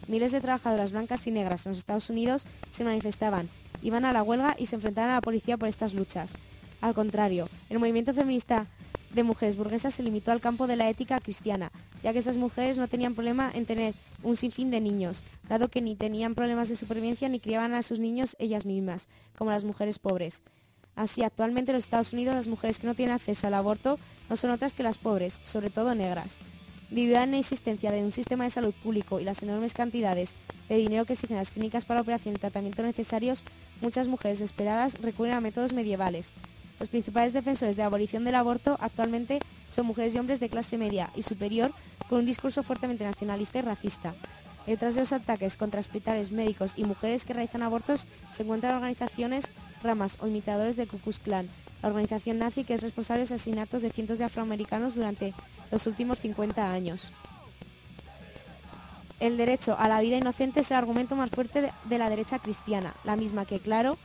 Miles 0.08 0.32
de 0.32 0.40
trabajadoras 0.40 0.92
blancas 0.92 1.26
y 1.26 1.30
negras 1.30 1.66
en 1.66 1.70
los 1.70 1.78
Estados 1.78 2.10
Unidos 2.10 2.46
se 2.70 2.84
manifestaban, 2.84 3.48
iban 3.82 4.04
a 4.04 4.12
la 4.12 4.22
huelga 4.22 4.54
y 4.58 4.66
se 4.66 4.76
enfrentaban 4.76 5.10
a 5.10 5.14
la 5.14 5.20
policía 5.20 5.56
por 5.56 5.68
estas 5.68 5.94
luchas. 5.94 6.34
Al 6.80 6.94
contrario, 6.94 7.48
el 7.68 7.78
movimiento 7.78 8.14
feminista 8.14 8.66
de 9.16 9.24
mujeres 9.24 9.56
burguesas 9.56 9.94
se 9.94 10.02
limitó 10.02 10.30
al 10.30 10.40
campo 10.40 10.66
de 10.66 10.76
la 10.76 10.88
ética 10.88 11.18
cristiana, 11.18 11.72
ya 12.02 12.12
que 12.12 12.20
estas 12.20 12.36
mujeres 12.36 12.78
no 12.78 12.86
tenían 12.86 13.14
problema 13.14 13.50
en 13.52 13.66
tener 13.66 13.94
un 14.22 14.36
sinfín 14.36 14.70
de 14.70 14.80
niños, 14.80 15.24
dado 15.48 15.68
que 15.68 15.80
ni 15.80 15.96
tenían 15.96 16.34
problemas 16.34 16.68
de 16.68 16.76
supervivencia 16.76 17.28
ni 17.28 17.40
criaban 17.40 17.74
a 17.74 17.82
sus 17.82 17.98
niños 17.98 18.36
ellas 18.38 18.66
mismas, 18.66 19.08
como 19.36 19.50
las 19.50 19.64
mujeres 19.64 19.98
pobres. 19.98 20.42
Así, 20.94 21.22
actualmente 21.22 21.72
en 21.72 21.76
los 21.76 21.84
Estados 21.84 22.12
Unidos 22.12 22.34
las 22.34 22.46
mujeres 22.46 22.78
que 22.78 22.86
no 22.86 22.94
tienen 22.94 23.14
acceso 23.14 23.46
al 23.46 23.54
aborto 23.54 23.98
no 24.28 24.36
son 24.36 24.50
otras 24.50 24.74
que 24.74 24.82
las 24.82 24.98
pobres, 24.98 25.40
sobre 25.44 25.70
todo 25.70 25.94
negras. 25.94 26.38
Debido 26.90 27.16
a 27.16 27.20
la 27.20 27.26
inexistencia 27.26 27.90
de 27.90 28.04
un 28.04 28.12
sistema 28.12 28.44
de 28.44 28.50
salud 28.50 28.74
público 28.82 29.18
y 29.18 29.24
las 29.24 29.42
enormes 29.42 29.74
cantidades 29.74 30.34
de 30.68 30.76
dinero 30.76 31.04
que 31.04 31.14
exigen 31.14 31.36
las 31.36 31.50
clínicas 31.50 31.84
para 31.84 32.00
operación 32.00 32.34
y 32.34 32.38
tratamiento 32.38 32.82
necesarios, 32.82 33.42
muchas 33.80 34.08
mujeres 34.08 34.38
desesperadas 34.38 35.00
recurren 35.00 35.34
a 35.34 35.40
métodos 35.40 35.72
medievales. 35.72 36.32
Los 36.78 36.88
principales 36.88 37.32
defensores 37.32 37.76
de 37.76 37.82
la 37.82 37.86
abolición 37.86 38.24
del 38.24 38.34
aborto 38.34 38.76
actualmente 38.80 39.40
son 39.68 39.86
mujeres 39.86 40.14
y 40.14 40.18
hombres 40.18 40.40
de 40.40 40.48
clase 40.48 40.76
media 40.78 41.10
y 41.16 41.22
superior 41.22 41.72
con 42.08 42.20
un 42.20 42.26
discurso 42.26 42.62
fuertemente 42.62 43.04
nacionalista 43.04 43.58
y 43.58 43.62
racista. 43.62 44.14
Detrás 44.66 44.94
de 44.94 45.00
los 45.00 45.12
ataques 45.12 45.56
contra 45.56 45.80
hospitales, 45.80 46.32
médicos 46.32 46.74
y 46.76 46.84
mujeres 46.84 47.24
que 47.24 47.32
realizan 47.32 47.62
abortos 47.62 48.06
se 48.32 48.42
encuentran 48.42 48.74
organizaciones, 48.74 49.52
ramas 49.82 50.16
o 50.20 50.26
imitadores 50.26 50.76
del 50.76 50.88
Ku 50.88 50.98
Klux 50.98 51.20
Klan, 51.20 51.48
la 51.82 51.88
organización 51.88 52.38
nazi 52.38 52.64
que 52.64 52.74
es 52.74 52.82
responsable 52.82 53.20
de 53.20 53.24
los 53.24 53.32
asesinatos 53.32 53.82
de 53.82 53.90
cientos 53.90 54.18
de 54.18 54.24
afroamericanos 54.24 54.96
durante 54.96 55.34
los 55.70 55.86
últimos 55.86 56.18
50 56.18 56.72
años. 56.72 57.12
El 59.20 59.36
derecho 59.36 59.76
a 59.78 59.88
la 59.88 60.00
vida 60.00 60.16
inocente 60.16 60.60
es 60.60 60.70
el 60.70 60.76
argumento 60.76 61.16
más 61.16 61.30
fuerte 61.30 61.62
de, 61.62 61.72
de 61.84 61.98
la 61.98 62.10
derecha 62.10 62.38
cristiana, 62.38 62.92
la 63.04 63.16
misma 63.16 63.46
que, 63.46 63.60
claro, 63.60 63.96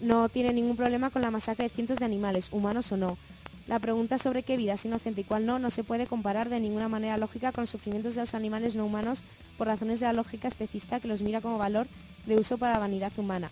no 0.00 0.28
tiene 0.28 0.52
ningún 0.52 0.76
problema 0.76 1.10
con 1.10 1.22
la 1.22 1.30
masacre 1.30 1.64
de 1.64 1.74
cientos 1.74 1.98
de 1.98 2.04
animales, 2.04 2.48
humanos 2.52 2.90
o 2.92 2.96
no. 2.96 3.18
La 3.66 3.78
pregunta 3.78 4.18
sobre 4.18 4.42
qué 4.42 4.56
vida 4.56 4.72
es 4.72 4.84
inocente 4.84 5.20
y 5.20 5.24
cuál 5.24 5.46
no 5.46 5.58
no 5.58 5.70
se 5.70 5.84
puede 5.84 6.06
comparar 6.06 6.48
de 6.48 6.58
ninguna 6.58 6.88
manera 6.88 7.16
lógica 7.18 7.52
con 7.52 7.62
los 7.62 7.70
sufrimientos 7.70 8.14
de 8.14 8.22
los 8.22 8.34
animales 8.34 8.74
no 8.74 8.84
humanos 8.84 9.22
por 9.56 9.68
razones 9.68 10.00
de 10.00 10.06
la 10.06 10.12
lógica 10.12 10.48
especista 10.48 10.98
que 10.98 11.08
los 11.08 11.22
mira 11.22 11.40
como 11.40 11.58
valor 11.58 11.86
de 12.26 12.36
uso 12.36 12.58
para 12.58 12.72
la 12.72 12.78
vanidad 12.80 13.12
humana. 13.16 13.50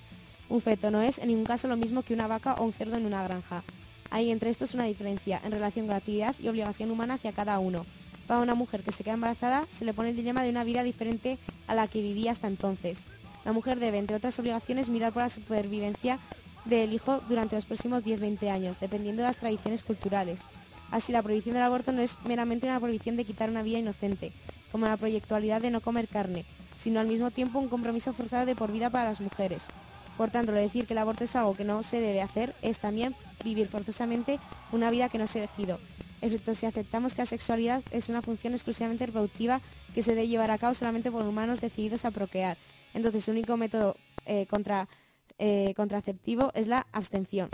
Un 0.49 0.61
feto 0.61 0.91
no 0.91 1.03
es 1.03 1.19
en 1.19 1.29
ningún 1.29 1.45
caso 1.45 1.69
lo 1.69 1.77
mismo 1.77 2.03
que 2.03 2.15
una 2.15 2.27
vaca 2.27 2.55
o 2.55 2.65
un 2.65 2.73
cerdo 2.73 2.97
en 2.97 3.07
una 3.07 3.23
granja. 3.23 3.63
Hay 4.11 4.31
entre 4.31 4.51
estos 4.51 4.75
una 4.75 4.85
diferencia 4.85 5.41
en 5.45 5.53
relación 5.53 5.87
con 5.87 5.93
la 5.93 5.99
actividad 5.99 6.35
y 6.41 6.49
obligación 6.49 6.91
humana 6.91 7.15
hacia 7.15 7.33
cada 7.33 7.59
uno. 7.59 7.85
Para 8.27 8.41
una 8.41 8.55
mujer 8.55 8.83
que 8.83 8.93
se 8.93 9.05
queda 9.05 9.15
embarazada 9.15 9.67
se 9.69 9.85
le 9.85 9.95
pone 9.95 10.11
el 10.11 10.17
dilema 10.17 10.43
de 10.43 10.51
una 10.51 10.65
vida 10.65 10.83
diferente 10.83 11.39
a 11.67 11.75
la 11.75 11.87
que 11.87 12.03
vivía 12.03 12.33
hasta 12.33 12.47
entonces. 12.47 13.05
La 13.49 13.55
mujer 13.55 13.81
debe, 13.81 13.97
entre 13.97 14.15
otras 14.15 14.39
obligaciones, 14.39 14.91
mirar 14.91 15.15
por 15.15 15.23
la 15.23 15.31
supervivencia 15.31 16.19
del 16.67 16.93
hijo 16.93 17.23
durante 17.31 17.57
los 17.57 17.65
próximos 17.65 18.05
10-20 18.05 18.51
años, 18.51 18.79
dependiendo 18.79 19.23
de 19.23 19.29
las 19.29 19.39
tradiciones 19.39 19.85
culturales. 19.85 20.41
Así, 20.91 21.13
la 21.13 21.23
prohibición 21.23 21.55
del 21.55 21.63
aborto 21.63 21.91
no 21.93 22.03
es 22.03 22.19
meramente 22.27 22.67
una 22.67 22.79
prohibición 22.79 23.17
de 23.17 23.25
quitar 23.25 23.49
una 23.49 23.63
vida 23.63 23.79
inocente, 23.79 24.35
como 24.71 24.85
la 24.85 24.99
proyectualidad 24.99 25.63
de 25.63 25.71
no 25.71 25.81
comer 25.81 26.09
carne, 26.09 26.45
sino 26.77 27.01
al 27.01 27.07
mismo 27.07 27.31
tiempo 27.31 27.59
un 27.59 27.71
compromiso 27.71 28.13
forzado 28.13 28.45
de 28.45 28.55
por 28.55 28.71
vida 28.71 28.91
para 28.91 29.09
las 29.09 29.23
mujeres. 29.23 29.69
Por 30.19 30.31
tanto, 30.31 30.53
lo 30.53 30.59
de 30.59 30.65
decir 30.65 30.87
que 30.87 30.93
el 30.93 30.99
aborto 30.99 31.25
es 31.25 31.35
algo 31.35 31.55
que 31.55 31.65
no 31.65 31.83
se 31.83 32.01
debe 32.01 32.21
hacer 32.21 32.55
es 32.61 32.81
también 32.81 33.15
vivir 33.43 33.69
forzosamente 33.69 34.41
una 34.73 34.91
vida 34.91 35.09
que 35.09 35.17
no 35.17 35.27
se 35.27 35.39
ha 35.39 35.45
elegido, 35.45 35.81
excepto 36.21 36.53
si 36.53 36.67
aceptamos 36.67 37.15
que 37.15 37.23
la 37.23 37.27
sexualidad 37.27 37.83
es 37.93 38.11
una 38.11 38.21
función 38.21 38.53
exclusivamente 38.53 39.07
reproductiva 39.07 39.63
que 39.95 40.03
se 40.03 40.15
debe 40.15 40.29
llevar 40.29 40.51
a 40.51 40.59
cabo 40.59 40.75
solamente 40.75 41.11
por 41.11 41.25
humanos 41.25 41.63
decididos 41.63 42.05
a 42.05 42.11
procrear. 42.11 42.59
Entonces, 42.95 43.27
el 43.29 43.37
único 43.37 43.57
método 43.57 43.97
eh, 44.27 44.47
contra, 44.47 44.89
eh, 45.39 45.73
contraceptivo 45.77 46.51
es 46.55 46.67
la 46.67 46.87
abstención. 46.93 47.49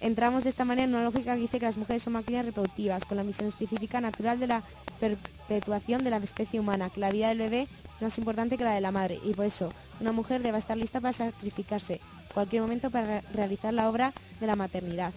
Entramos 0.00 0.44
de 0.44 0.50
esta 0.50 0.64
manera 0.66 0.84
en 0.84 0.94
una 0.94 1.04
lógica 1.04 1.34
que 1.34 1.40
dice 1.40 1.58
que 1.58 1.64
las 1.64 1.78
mujeres 1.78 2.02
son 2.02 2.12
máquinas 2.12 2.44
reproductivas, 2.44 3.04
con 3.06 3.16
la 3.16 3.24
misión 3.24 3.48
específica 3.48 4.00
natural 4.00 4.38
de 4.38 4.46
la 4.46 4.62
perpetuación 5.00 6.04
de 6.04 6.10
la 6.10 6.18
especie 6.18 6.60
humana, 6.60 6.90
que 6.90 7.00
la 7.00 7.10
vida 7.10 7.28
del 7.28 7.38
bebé 7.38 7.66
es 7.96 8.02
más 8.02 8.18
importante 8.18 8.58
que 8.58 8.64
la 8.64 8.74
de 8.74 8.82
la 8.82 8.92
madre, 8.92 9.18
y 9.24 9.32
por 9.32 9.46
eso 9.46 9.72
una 10.00 10.12
mujer 10.12 10.42
debe 10.42 10.58
estar 10.58 10.76
lista 10.76 11.00
para 11.00 11.14
sacrificarse 11.14 12.00
cualquier 12.34 12.60
momento 12.60 12.90
para 12.90 13.06
re- 13.06 13.22
realizar 13.32 13.72
la 13.72 13.88
obra 13.88 14.12
de 14.38 14.46
la 14.46 14.54
maternidad. 14.54 15.14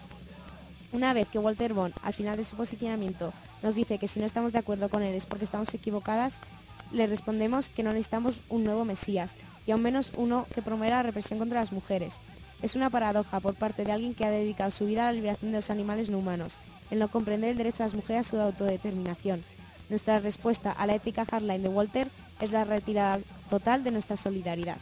Una 0.93 1.13
vez 1.13 1.27
que 1.27 1.39
Walter 1.39 1.73
Bond, 1.73 1.93
al 2.01 2.13
final 2.13 2.37
de 2.37 2.45
su 2.45 2.55
posicionamiento, 2.55 3.33
nos 3.61 3.75
dice 3.75 3.99
que 3.99 4.07
si 4.07 4.21
no 4.21 4.25
estamos 4.25 4.53
de 4.53 4.59
acuerdo 4.59 4.87
con 4.87 5.03
él 5.03 5.13
es 5.13 5.25
porque 5.25 5.43
estamos 5.43 5.73
equivocadas, 5.73 6.39
le 6.91 7.07
respondemos 7.07 7.69
que 7.69 7.83
no 7.83 7.91
necesitamos 7.91 8.41
un 8.49 8.63
nuevo 8.63 8.85
Mesías, 8.85 9.35
y 9.65 9.71
aún 9.71 9.81
menos 9.81 10.11
uno 10.15 10.47
que 10.53 10.61
promueva 10.61 10.97
la 10.97 11.03
represión 11.03 11.39
contra 11.39 11.59
las 11.59 11.71
mujeres. 11.71 12.19
Es 12.61 12.75
una 12.75 12.89
paradoja 12.89 13.39
por 13.39 13.55
parte 13.55 13.85
de 13.85 13.91
alguien 13.91 14.13
que 14.13 14.25
ha 14.25 14.31
dedicado 14.31 14.71
su 14.71 14.85
vida 14.85 15.03
a 15.03 15.11
la 15.11 15.13
liberación 15.13 15.51
de 15.51 15.57
los 15.57 15.69
animales 15.69 16.09
no 16.09 16.17
humanos, 16.17 16.57
el 16.91 16.99
no 16.99 17.07
comprender 17.07 17.51
el 17.51 17.57
derecho 17.57 17.79
de 17.79 17.85
las 17.85 17.93
mujeres 17.93 18.27
a 18.27 18.29
su 18.29 18.39
autodeterminación. 18.39 19.43
Nuestra 19.89 20.19
respuesta 20.19 20.71
a 20.71 20.85
la 20.85 20.95
ética 20.95 21.25
hardline 21.25 21.63
de 21.63 21.69
Walter 21.69 22.09
es 22.41 22.51
la 22.51 22.63
retirada 22.63 23.19
total 23.49 23.83
de 23.83 23.91
nuestra 23.91 24.17
solidaridad. 24.17 24.77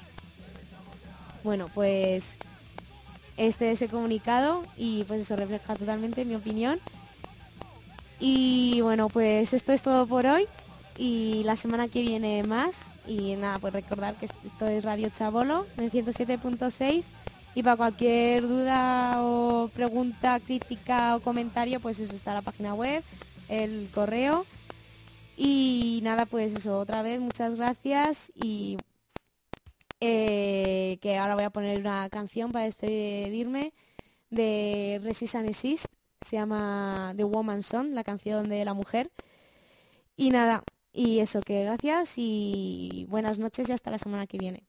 Bueno, 1.44 1.70
pues 1.74 2.38
este 3.38 3.72
es 3.72 3.82
el 3.82 3.90
comunicado 3.90 4.66
y 4.76 5.04
pues 5.04 5.22
eso 5.22 5.36
refleja 5.36 5.76
totalmente 5.76 6.26
mi 6.26 6.36
opinión. 6.36 6.80
Y 8.20 8.82
bueno, 8.82 9.10
pues 9.10 9.54
esto 9.54 9.72
es 9.74 9.82
todo 9.82 10.08
por 10.08 10.26
hoy 10.26 10.48
y 10.98 11.44
la 11.44 11.56
semana 11.56 11.88
que 11.88 12.02
viene 12.02 12.44
más. 12.44 12.92
Y 13.08 13.36
nada, 13.36 13.60
pues 13.60 13.74
recordar 13.74 14.16
que 14.16 14.26
esto 14.26 14.68
es 14.68 14.84
Radio 14.84 15.10
Chabolo 15.10 15.66
en 15.78 15.92
107.6 15.92 17.06
y 17.56 17.64
para 17.64 17.78
cualquier 17.78 18.48
duda 18.48 19.24
o 19.24 19.70
pregunta, 19.74 20.40
crítica 20.40 21.16
o 21.16 21.22
comentario, 21.22 21.80
pues 21.80 22.00
eso 22.00 22.16
está 22.16 22.34
la 22.34 22.42
página 22.42 22.74
web, 22.74 23.04
el 23.50 23.90
correo. 23.94 24.46
Y 25.36 26.00
nada, 26.04 26.26
pues 26.26 26.54
eso, 26.54 26.80
otra 26.80 27.02
vez 27.02 27.20
muchas 27.20 27.56
gracias 27.56 28.32
y 28.36 28.78
eh, 30.00 30.98
que 31.02 31.18
ahora 31.18 31.36
voy 31.36 31.46
a 31.46 31.50
poner 31.50 31.80
una 31.80 32.10
canción 32.10 32.52
para 32.52 32.66
despedirme 32.66 33.74
de 34.30 35.00
Resist 35.04 35.36
and 35.36 35.50
Exist, 35.50 35.86
se 36.22 36.36
llama 36.36 37.14
The 37.16 37.24
Woman 37.24 37.64
Song, 37.64 37.94
la 37.94 38.04
canción 38.04 38.50
de 38.50 38.66
la 38.66 38.74
mujer. 38.74 39.10
Y 40.16 40.32
nada, 40.32 40.64
y 41.00 41.20
eso, 41.20 41.44
que 41.44 41.62
gracias 41.64 42.16
y 42.18 43.06
buenas 43.08 43.38
noches 43.38 43.70
y 43.70 43.72
hasta 43.72 43.92
la 43.92 44.00
semana 44.00 44.26
que 44.26 44.40
viene. 44.40 44.68